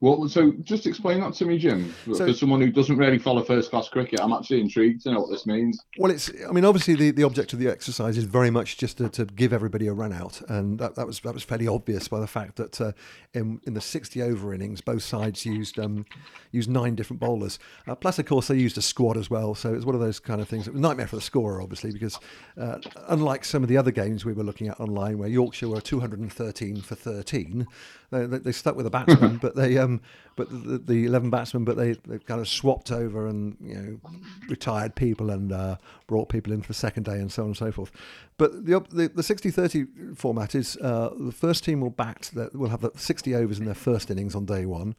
Well, 0.00 0.28
so 0.28 0.52
just 0.62 0.86
explain 0.86 1.20
that 1.22 1.34
to 1.34 1.44
me, 1.44 1.58
Jim. 1.58 1.92
So- 2.06 2.26
For 2.26 2.32
someone 2.32 2.60
who 2.60 2.70
doesn't 2.70 2.96
really 2.96 3.18
follow 3.18 3.42
first 3.42 3.70
class 3.70 3.88
cricket, 3.88 4.20
I'm 4.20 4.32
actually 4.32 4.60
intrigued 4.60 5.02
to 5.02 5.10
know 5.10 5.20
what 5.20 5.30
this 5.30 5.44
means. 5.44 5.82
Well, 5.98 6.12
it's. 6.12 6.30
I 6.48 6.52
mean, 6.52 6.64
obviously, 6.64 6.94
the, 6.94 7.10
the 7.10 7.24
object 7.24 7.52
of 7.52 7.58
the 7.58 7.68
exercise 7.68 8.16
is 8.16 8.22
very 8.22 8.50
much 8.50 8.76
just 8.76 8.98
to, 8.98 9.08
to 9.08 9.24
give 9.24 9.52
everybody 9.52 9.88
a 9.88 9.92
run 9.92 10.12
out, 10.12 10.40
and 10.48 10.78
that, 10.78 10.94
that 10.94 11.04
was 11.06 11.18
that 11.20 11.34
was 11.34 11.42
fairly 11.42 11.66
obvious 11.66 12.06
by 12.06 12.20
the 12.20 12.28
fact 12.28 12.56
that 12.56 12.80
uh, 12.80 12.92
in 13.34 13.60
in 13.66 13.74
the 13.74 13.80
sixty 13.80 14.22
over 14.22 14.54
innings, 14.54 14.80
both 14.80 15.02
sides 15.02 15.44
used 15.44 15.80
um, 15.80 16.06
used 16.52 16.70
nine 16.70 16.94
different 16.94 17.18
bowlers. 17.18 17.58
Uh, 17.88 17.96
plus, 17.96 18.20
of 18.20 18.26
course, 18.26 18.46
they 18.46 18.56
used 18.56 18.78
a 18.78 18.82
squad 18.82 19.16
as 19.16 19.28
well. 19.28 19.56
So 19.56 19.70
it 19.70 19.76
was 19.76 19.86
one 19.86 19.96
of 19.96 20.00
those 20.00 20.20
kind 20.20 20.40
of 20.40 20.48
things. 20.48 20.68
It 20.68 20.74
was 20.74 20.78
a 20.78 20.82
nightmare 20.82 21.08
for 21.08 21.16
the 21.16 21.22
scorer, 21.22 21.60
obviously, 21.60 21.90
because 21.90 22.20
uh, 22.56 22.78
unlike 23.08 23.44
some 23.44 23.64
of 23.64 23.68
the 23.68 23.76
other 23.76 23.90
games 23.90 24.24
we 24.24 24.32
were 24.32 24.44
looking 24.44 24.68
at 24.68 24.78
online, 24.78 25.18
where 25.18 25.28
Yorkshire 25.28 25.68
were 25.68 25.80
two 25.80 25.98
hundred 25.98 26.20
and 26.20 26.32
thirteen 26.32 26.82
for 26.82 26.94
thirteen, 26.94 27.66
they, 28.10 28.26
they, 28.26 28.38
they 28.38 28.52
stuck 28.52 28.74
with 28.76 28.84
the 28.84 28.90
batsman, 28.90 29.36
but 29.42 29.54
they 29.54 29.76
um, 29.78 30.00
but 30.36 30.48
the, 30.50 30.78
the 30.78 31.04
eleven 31.04 31.30
batsmen, 31.30 31.64
but 31.64 31.76
they 31.76 31.92
they 32.06 32.18
kind 32.18 32.40
of 32.40 32.48
swapped 32.48 32.90
over 32.92 33.26
and 33.26 33.56
you 33.60 33.74
know 33.74 34.00
retired 34.48 34.94
people 34.94 35.30
and 35.30 35.52
uh, 35.52 35.76
brought 36.06 36.28
people 36.28 36.52
in 36.52 36.62
for 36.62 36.68
the 36.68 36.74
second 36.74 37.04
day 37.04 37.16
and 37.18 37.30
so 37.30 37.42
on 37.42 37.48
and 37.48 37.56
so 37.56 37.70
forth. 37.72 37.90
But 38.36 38.64
the 38.66 38.80
the, 38.90 39.08
the 39.08 39.22
60-30 39.22 40.16
format 40.16 40.54
is 40.54 40.76
uh, 40.78 41.10
the 41.18 41.32
first 41.32 41.64
team 41.64 41.80
will 41.80 41.90
bat 41.90 42.30
that 42.34 42.54
will 42.54 42.70
have 42.70 42.80
the 42.80 42.90
sixty 42.96 43.34
overs 43.34 43.58
in 43.58 43.64
their 43.64 43.74
first 43.74 44.10
innings 44.10 44.34
on 44.34 44.44
day 44.46 44.64
one. 44.66 44.94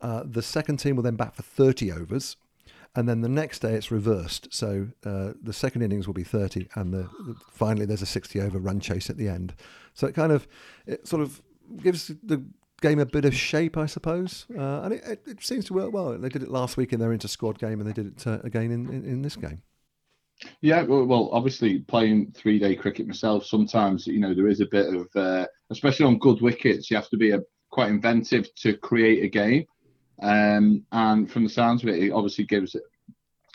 Uh, 0.00 0.22
the 0.24 0.42
second 0.42 0.76
team 0.78 0.96
will 0.96 1.02
then 1.02 1.16
bat 1.16 1.34
for 1.34 1.42
thirty 1.42 1.90
overs. 1.90 2.36
And 2.96 3.08
then 3.08 3.22
the 3.22 3.28
next 3.28 3.58
day 3.58 3.72
it's 3.74 3.90
reversed. 3.90 4.46
So 4.52 4.86
uh, 5.04 5.32
the 5.42 5.52
second 5.52 5.82
innings 5.82 6.06
will 6.06 6.14
be 6.14 6.22
30, 6.22 6.68
and 6.76 6.94
the, 6.94 7.08
the- 7.26 7.34
finally 7.50 7.86
there's 7.86 8.02
a 8.02 8.06
60 8.06 8.40
over 8.40 8.56
run 8.60 8.78
chase 8.78 9.10
at 9.10 9.16
the 9.16 9.26
end. 9.28 9.52
So 9.94 10.06
it 10.06 10.14
kind 10.14 10.30
of, 10.30 10.46
it 10.86 11.04
sort 11.08 11.20
of 11.20 11.42
gives 11.82 12.08
the 12.22 12.44
game 12.80 12.98
a 12.98 13.06
bit 13.06 13.24
of 13.24 13.34
shape, 13.34 13.76
I 13.76 13.86
suppose. 13.86 14.46
Uh, 14.56 14.82
and 14.82 14.94
it, 14.94 15.04
it, 15.04 15.22
it 15.26 15.44
seems 15.44 15.64
to 15.66 15.74
work 15.74 15.92
well. 15.92 16.18
They 16.18 16.28
did 16.28 16.42
it 16.42 16.50
last 16.50 16.76
week 16.76 16.92
in 16.92 17.00
their 17.00 17.12
inter 17.12 17.28
squad 17.28 17.58
game, 17.58 17.80
and 17.80 17.88
they 17.88 17.92
did 17.92 18.06
it 18.06 18.26
uh, 18.26 18.38
again 18.44 18.70
in, 18.70 18.88
in, 18.88 19.04
in 19.04 19.22
this 19.22 19.36
game. 19.36 19.62
Yeah, 20.60 20.82
well, 20.82 21.30
obviously 21.32 21.80
playing 21.80 22.32
three 22.36 22.58
day 22.58 22.74
cricket 22.74 23.06
myself, 23.06 23.46
sometimes 23.46 24.06
you 24.06 24.18
know 24.18 24.34
there 24.34 24.48
is 24.48 24.60
a 24.60 24.66
bit 24.66 24.92
of, 24.92 25.08
uh, 25.14 25.46
especially 25.70 26.06
on 26.06 26.18
good 26.18 26.40
wickets, 26.42 26.90
you 26.90 26.96
have 26.96 27.08
to 27.10 27.16
be 27.16 27.30
a, 27.30 27.40
quite 27.70 27.88
inventive 27.88 28.52
to 28.56 28.76
create 28.76 29.24
a 29.24 29.28
game. 29.28 29.64
Um, 30.22 30.84
and 30.92 31.30
from 31.30 31.44
the 31.44 31.50
sounds 31.50 31.82
of 31.82 31.88
it, 31.88 32.02
it 32.02 32.10
obviously 32.10 32.44
gives 32.44 32.76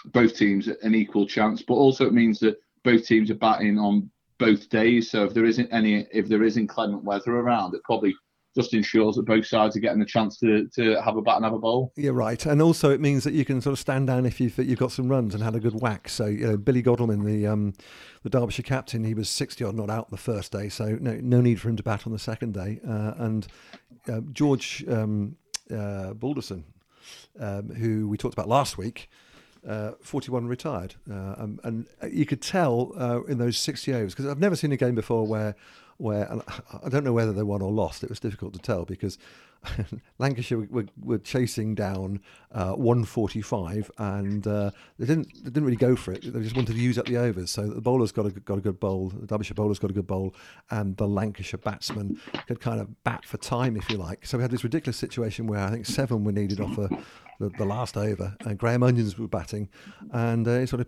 both 0.06 0.36
teams 0.36 0.68
an 0.68 0.96
equal 0.96 1.28
chance, 1.28 1.62
but 1.62 1.76
also 1.76 2.06
it 2.06 2.14
means 2.14 2.40
that 2.40 2.58
both 2.84 3.06
teams 3.06 3.30
are 3.30 3.36
batting 3.36 3.78
on 3.78 4.10
both 4.40 4.70
days. 4.70 5.12
So 5.12 5.26
if 5.26 5.34
there 5.34 5.46
isn't 5.46 5.70
any, 5.72 6.08
if 6.12 6.28
there 6.28 6.44
is 6.44 6.58
inclement 6.58 7.04
weather 7.04 7.36
around, 7.36 7.76
it 7.76 7.84
probably 7.84 8.16
just 8.56 8.74
ensures 8.74 9.16
that 9.16 9.26
both 9.26 9.46
sides 9.46 9.78
are 9.78 9.80
getting 9.80 10.02
a 10.02 10.06
chance 10.06 10.38
to, 10.40 10.68
to 10.74 11.00
have 11.02 11.18
a 11.18 11.22
bat 11.22 11.36
and 11.36 11.46
have 11.46 11.54
a 11.54 11.60
bowl. 11.60 11.94
You're 11.96 12.14
right, 12.14 12.44
and 12.46 12.62
also 12.62 12.90
it 12.90 13.00
means 13.00 13.24
that 13.24 13.34
you 13.34 13.46
can 13.46 13.62
sort 13.62 13.74
of 13.74 13.80
stand 13.80 14.08
down 14.08 14.26
if 14.26 14.42
you've 14.42 14.58
you've 14.58 14.80
got 14.80 14.92
some 14.92 15.08
runs 15.08 15.36
and 15.36 15.44
had 15.44 15.56
a 15.56 15.60
good 15.60 15.80
whack. 15.80 16.10
So 16.10 16.26
you 16.26 16.48
know, 16.48 16.58
Billy 16.58 16.82
Godleman, 16.82 17.24
the 17.24 17.48
um, 17.48 17.74
the 18.24 18.30
Derbyshire 18.30 18.64
captain, 18.64 19.04
he 19.04 19.14
was 19.14 19.30
sixty 19.30 19.64
odd 19.64 19.76
not 19.76 19.90
out 19.90 20.10
the 20.10 20.18
first 20.18 20.52
day, 20.52 20.70
so 20.70 20.98
no 21.00 21.20
no 21.22 21.42
need 21.42 21.62
for 21.62 21.70
him 21.70 21.76
to 21.76 21.84
bat 21.84 22.08
on 22.08 22.12
the 22.12 22.20
second 22.20 22.54
day. 22.54 22.80
Uh, 22.88 23.14
and 23.18 23.48
uh, 24.12 24.22
George 24.32 24.84
um, 24.90 25.36
uh, 25.72 26.14
Balderson, 26.14 26.64
um, 27.40 27.70
who 27.70 28.08
we 28.08 28.18
talked 28.18 28.34
about 28.34 28.50
last 28.50 28.78
week. 28.78 29.10
Uh, 29.70 29.92
41 30.02 30.48
retired, 30.48 30.96
uh, 31.12 31.36
um, 31.38 31.60
and 31.64 31.86
you 32.12 32.26
could 32.26 32.42
tell 32.42 32.92
uh, 32.98 33.22
in 33.26 33.38
those 33.38 33.56
60 33.56 33.94
overs 33.94 34.16
because 34.16 34.26
I've 34.26 34.40
never 34.40 34.56
seen 34.56 34.72
a 34.72 34.78
game 34.78 34.96
before 34.96 35.28
where, 35.28 35.56
where 35.98 36.26
and 36.32 36.42
I 36.84 36.90
don't 36.90 37.04
know 37.04 37.14
whether 37.14 37.32
they 37.32 37.44
won 37.44 37.62
or 37.62 37.72
lost. 37.72 38.04
It 38.04 38.10
was 38.10 38.20
difficult 38.20 38.54
to 38.54 38.60
tell 38.60 38.84
because 38.84 39.20
Lancashire 40.20 40.60
were, 40.70 40.86
were, 41.02 41.18
chasing 41.18 41.76
down 41.76 42.22
uh, 42.52 42.72
145, 42.74 43.92
and 43.98 44.48
uh, 44.48 44.72
they 44.98 45.06
didn't 45.06 45.34
they 45.36 45.50
didn't 45.50 45.66
really 45.66 45.78
go 45.78 45.96
for 45.96 46.14
it. 46.14 46.22
They 46.22 46.42
just 46.42 46.56
wanted 46.56 46.74
to 46.74 46.80
use 46.80 46.98
up 46.98 47.06
the 47.06 47.18
overs. 47.18 47.52
So 47.52 47.68
the 47.68 47.82
bowlers 47.82 48.12
got 48.12 48.26
a 48.26 48.32
got 48.32 48.58
a 48.58 48.62
good 48.62 48.80
bowl, 48.80 49.10
the 49.10 49.28
Derbyshire 49.28 49.56
bowlers 49.56 49.80
got 49.80 49.92
a 49.92 49.94
good 49.94 50.08
bowl, 50.08 50.34
and 50.72 50.96
the 50.98 51.08
Lancashire 51.08 51.60
batsmen 51.60 52.20
could 52.48 52.62
kind 52.62 52.80
of 52.80 53.04
bat 53.04 53.26
for 53.26 53.38
time, 53.38 53.76
if 53.76 53.90
you 53.90 53.98
like. 53.98 54.26
So 54.26 54.38
we 54.38 54.42
had 54.44 54.52
this 54.52 54.64
ridiculous 54.64 54.98
situation 54.98 55.48
where 55.48 55.60
I 55.60 55.70
think 55.70 55.86
seven 55.86 56.24
were 56.24 56.32
needed 56.32 56.60
off 56.62 56.78
a, 56.78 56.90
the, 57.40 57.50
the 57.58 57.66
last 57.66 57.98
over, 57.98 58.36
and 58.46 58.58
Graham 58.58 58.84
Onions 58.84 59.18
were 59.18 59.28
batting, 59.28 59.70
and 60.12 60.48
uh, 60.48 60.60
he 60.60 60.66
sort 60.66 60.82
of 60.82 60.88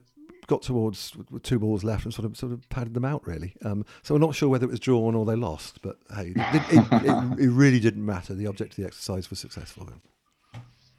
got 0.51 0.61
towards 0.61 1.13
with 1.31 1.43
two 1.43 1.57
balls 1.57 1.81
left 1.81 2.03
and 2.03 2.13
sort 2.13 2.25
of 2.25 2.35
sort 2.35 2.51
of 2.51 2.67
padded 2.69 2.93
them 2.93 3.05
out 3.05 3.25
really. 3.25 3.55
Um, 3.63 3.85
so 4.03 4.13
we're 4.13 4.19
not 4.19 4.35
sure 4.35 4.49
whether 4.49 4.65
it 4.65 4.69
was 4.69 4.81
drawn 4.81 5.15
or 5.15 5.25
they 5.25 5.37
lost, 5.37 5.81
but 5.81 5.97
hey, 6.13 6.33
it, 6.35 6.63
it, 6.73 6.87
it, 6.91 7.39
it 7.39 7.49
really 7.49 7.79
didn't 7.79 8.05
matter. 8.05 8.33
The 8.33 8.47
object 8.47 8.73
of 8.73 8.75
the 8.75 8.85
exercise 8.85 9.29
was 9.29 9.39
successful. 9.39 9.85
Then. 9.85 10.01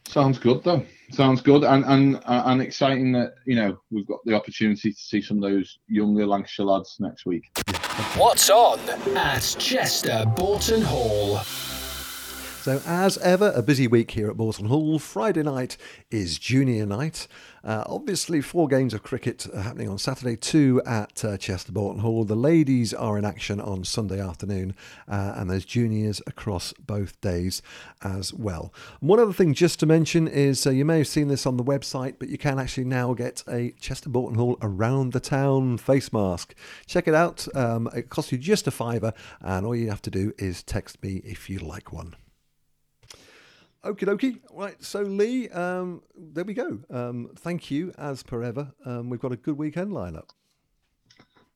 Sounds 0.08 0.38
good 0.38 0.64
though. 0.64 0.84
Sounds 1.10 1.42
good 1.42 1.64
and 1.64 1.84
and 1.84 2.18
and 2.26 2.62
exciting 2.62 3.12
that 3.12 3.34
you 3.44 3.56
know 3.56 3.78
we've 3.90 4.06
got 4.06 4.20
the 4.24 4.34
opportunity 4.34 4.90
to 4.90 4.98
see 4.98 5.20
some 5.20 5.36
of 5.36 5.42
those 5.42 5.78
younger 5.86 6.26
Lancashire 6.26 6.64
lads 6.64 6.96
next 6.98 7.26
week. 7.26 7.44
What's 8.16 8.48
on 8.48 8.80
at 9.14 9.56
Chester 9.58 10.24
Boughton 10.34 10.80
Hall? 10.80 11.42
So, 12.62 12.80
as 12.86 13.18
ever, 13.18 13.52
a 13.56 13.60
busy 13.60 13.88
week 13.88 14.12
here 14.12 14.30
at 14.30 14.36
Boughton 14.36 14.66
Hall. 14.66 15.00
Friday 15.00 15.42
night 15.42 15.76
is 16.12 16.38
junior 16.38 16.86
night. 16.86 17.26
Uh, 17.64 17.82
obviously, 17.86 18.40
four 18.40 18.68
games 18.68 18.94
of 18.94 19.02
cricket 19.02 19.48
are 19.52 19.62
happening 19.62 19.88
on 19.88 19.98
Saturday, 19.98 20.36
two 20.36 20.80
at 20.86 21.24
uh, 21.24 21.36
Chester 21.36 21.72
Boughton 21.72 22.02
Hall. 22.02 22.22
The 22.22 22.36
ladies 22.36 22.94
are 22.94 23.18
in 23.18 23.24
action 23.24 23.60
on 23.60 23.82
Sunday 23.82 24.20
afternoon, 24.20 24.76
uh, 25.08 25.34
and 25.34 25.50
there's 25.50 25.64
juniors 25.64 26.22
across 26.24 26.72
both 26.74 27.20
days 27.20 27.62
as 28.00 28.32
well. 28.32 28.72
one 29.00 29.18
other 29.18 29.32
thing 29.32 29.54
just 29.54 29.80
to 29.80 29.86
mention 29.86 30.28
is 30.28 30.64
uh, 30.64 30.70
you 30.70 30.84
may 30.84 30.98
have 30.98 31.08
seen 31.08 31.26
this 31.26 31.46
on 31.46 31.56
the 31.56 31.64
website, 31.64 32.14
but 32.20 32.28
you 32.28 32.38
can 32.38 32.60
actually 32.60 32.84
now 32.84 33.12
get 33.12 33.42
a 33.48 33.72
Chester 33.80 34.08
Boughton 34.08 34.38
Hall 34.38 34.56
around 34.62 35.14
the 35.14 35.20
town 35.20 35.78
face 35.78 36.12
mask. 36.12 36.54
Check 36.86 37.08
it 37.08 37.14
out. 37.14 37.48
Um, 37.56 37.90
it 37.92 38.08
costs 38.08 38.30
you 38.30 38.38
just 38.38 38.68
a 38.68 38.70
fiver, 38.70 39.12
and 39.40 39.66
all 39.66 39.74
you 39.74 39.90
have 39.90 40.02
to 40.02 40.10
do 40.10 40.32
is 40.38 40.62
text 40.62 41.02
me 41.02 41.22
if 41.24 41.50
you 41.50 41.58
like 41.58 41.92
one. 41.92 42.14
Okie 43.84 44.06
dokie. 44.06 44.38
Right, 44.52 44.80
so 44.80 45.02
Lee, 45.02 45.48
um, 45.48 46.02
there 46.16 46.44
we 46.44 46.54
go. 46.54 46.78
Um, 46.88 47.30
thank 47.36 47.68
you, 47.68 47.92
as 47.98 48.22
per 48.22 48.44
ever. 48.44 48.72
Um, 48.86 49.10
we've 49.10 49.18
got 49.18 49.32
a 49.32 49.36
good 49.36 49.58
weekend 49.58 49.90
lineup. 49.90 50.30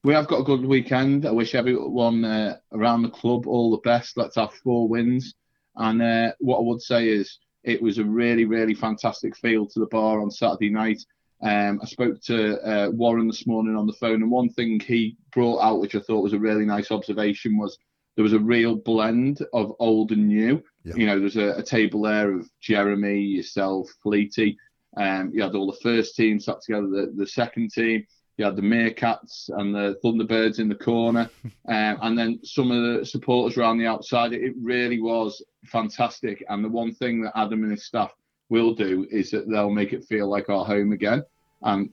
We 0.03 0.13
have 0.13 0.27
got 0.27 0.41
a 0.41 0.45
good 0.45 0.65
weekend. 0.65 1.25
I 1.25 1.31
wish 1.31 1.55
everyone 1.55 2.25
uh, 2.25 2.57
around 2.73 3.03
the 3.03 3.11
club 3.11 3.47
all 3.47 3.71
the 3.71 3.89
best. 3.89 4.17
Let's 4.17 4.35
have 4.35 4.53
four 4.55 4.89
wins. 4.89 5.35
And 5.77 6.03
uh, 6.03 6.33
what 6.41 6.59
I 6.59 6.63
would 6.63 6.83
say 6.83 7.09
is 7.09 7.39
it 7.63 7.81
was 7.81 7.99
a 7.99 8.05
really, 8.05 8.45
really 8.45 8.75
fantastic 8.75 9.37
feel 9.37 9.65
to 9.67 9.79
the 9.79 9.87
bar 9.87 10.21
on 10.21 10.31
Saturday 10.31 10.71
night. 10.71 11.01
Um, 11.43 11.79
I 11.81 11.87
spoke 11.87 12.21
to 12.23 12.61
uh, 12.63 12.91
Warren 12.91 13.29
this 13.29 13.47
morning 13.47 13.77
on 13.77 13.87
the 13.87 13.93
phone, 13.93 14.23
and 14.23 14.31
one 14.33 14.49
thing 14.49 14.81
he 14.81 15.17
brought 15.33 15.61
out, 15.61 15.81
which 15.81 15.95
I 15.95 16.01
thought 16.01 16.25
was 16.25 16.33
a 16.33 16.41
really 16.41 16.65
nice 16.65 16.91
observation, 16.91 17.57
was 17.57 17.79
there 18.17 18.25
was 18.25 18.33
a 18.33 18.41
real 18.41 18.75
blend 18.75 19.45
of 19.53 19.75
old 19.79 20.11
and 20.11 20.27
new. 20.27 20.63
Yeah. 20.87 20.95
You 20.95 21.07
know, 21.07 21.19
there's 21.19 21.37
a, 21.37 21.55
a, 21.57 21.63
table 21.63 22.03
there 22.03 22.33
of 22.33 22.49
Jeremy, 22.61 23.21
yourself, 23.21 23.91
Fleety. 24.05 24.57
Um, 24.97 25.33
you 25.35 25.43
had 25.43 25.57
all 25.57 25.67
the 25.67 25.79
first 25.83 26.15
team 26.15 26.39
sat 26.39 26.61
together, 26.63 26.87
the, 26.87 27.13
the 27.17 27.27
second 27.27 27.73
team. 27.73 28.07
You 28.39 28.45
had 28.45 28.55
the 28.55 28.63
Meerkats 28.63 29.49
and 29.49 29.75
the 29.75 29.99
Thunderbirds 30.05 30.61
in 30.61 30.69
the 30.69 30.77
corner, 30.77 31.29
um, 31.69 31.99
and 32.03 32.17
then 32.17 32.39
some 32.45 32.71
of 32.71 33.01
the 33.01 33.05
supporters 33.05 33.59
around 33.59 33.79
the 33.79 33.87
outside. 33.87 34.33
It 34.33 34.55
really 34.61 35.01
was 35.01 35.43
fantastic. 35.65 36.45
And 36.49 36.65
the 36.65 36.69
one 36.69 36.95
thing 36.95 37.21
that 37.23 37.33
Adam 37.35 37.65
and 37.65 37.73
his 37.73 37.87
staff 37.87 38.13
will 38.49 38.73
do 38.73 39.09
is 39.11 39.33
that 39.33 39.49
they'll 39.49 39.71
make 39.71 39.93
it 39.93 40.05
feel 40.05 40.29
like 40.29 40.49
our 40.49 40.65
home 40.65 40.93
again. 40.93 41.25
And 41.63 41.91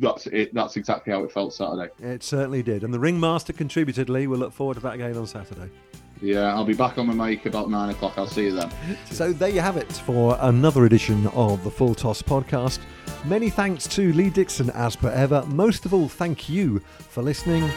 that's 0.00 0.26
it. 0.26 0.52
That's 0.52 0.76
exactly 0.76 1.14
how 1.14 1.24
it 1.24 1.32
felt 1.32 1.54
Saturday. 1.54 1.90
It 2.00 2.22
certainly 2.22 2.62
did. 2.62 2.84
And 2.84 2.92
the 2.92 3.00
ringmaster 3.00 3.54
contributed, 3.54 4.10
Lee. 4.10 4.26
We'll 4.26 4.40
look 4.40 4.52
forward 4.52 4.74
to 4.74 4.80
that 4.80 4.94
again 4.94 5.16
on 5.16 5.26
Saturday. 5.26 5.70
Yeah, 6.24 6.54
I'll 6.54 6.64
be 6.64 6.72
back 6.72 6.96
on 6.96 7.06
my 7.06 7.28
mic 7.28 7.44
about 7.44 7.68
nine 7.68 7.90
o'clock. 7.90 8.14
I'll 8.16 8.26
see 8.26 8.44
you 8.44 8.54
then. 8.54 8.70
so 9.10 9.30
there 9.30 9.50
you 9.50 9.60
have 9.60 9.76
it 9.76 9.92
for 9.92 10.38
another 10.40 10.86
edition 10.86 11.26
of 11.34 11.62
the 11.62 11.70
Full 11.70 11.94
Toss 11.94 12.22
podcast. 12.22 12.78
Many 13.26 13.50
thanks 13.50 13.86
to 13.88 14.10
Lee 14.14 14.30
Dixon 14.30 14.70
as 14.70 14.96
per 14.96 15.10
ever. 15.10 15.44
Most 15.48 15.84
of 15.84 15.92
all, 15.92 16.08
thank 16.08 16.48
you 16.48 16.78
for 17.10 17.22
listening. 17.22 17.68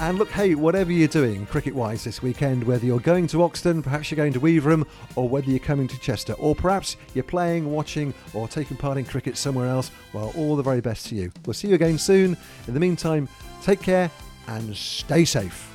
And 0.00 0.18
look, 0.18 0.28
hey, 0.28 0.54
whatever 0.54 0.92
you're 0.92 1.08
doing 1.08 1.46
cricket 1.46 1.74
wise 1.74 2.04
this 2.04 2.20
weekend, 2.20 2.62
whether 2.64 2.84
you're 2.84 3.00
going 3.00 3.26
to 3.28 3.38
Oxton, 3.38 3.82
perhaps 3.82 4.10
you're 4.10 4.16
going 4.16 4.34
to 4.34 4.40
Weaverham, 4.40 4.86
or 5.16 5.26
whether 5.26 5.48
you're 5.48 5.58
coming 5.58 5.88
to 5.88 5.98
Chester, 5.98 6.34
or 6.34 6.54
perhaps 6.54 6.98
you're 7.14 7.24
playing, 7.24 7.72
watching, 7.72 8.12
or 8.34 8.48
taking 8.48 8.76
part 8.76 8.98
in 8.98 9.06
cricket 9.06 9.38
somewhere 9.38 9.66
else, 9.66 9.90
well, 10.12 10.30
all 10.36 10.56
the 10.56 10.62
very 10.62 10.82
best 10.82 11.06
to 11.06 11.14
you. 11.14 11.32
We'll 11.46 11.54
see 11.54 11.68
you 11.68 11.74
again 11.74 11.96
soon. 11.96 12.36
In 12.68 12.74
the 12.74 12.80
meantime, 12.80 13.30
take 13.62 13.80
care 13.80 14.10
and 14.46 14.76
stay 14.76 15.24
safe. 15.24 15.73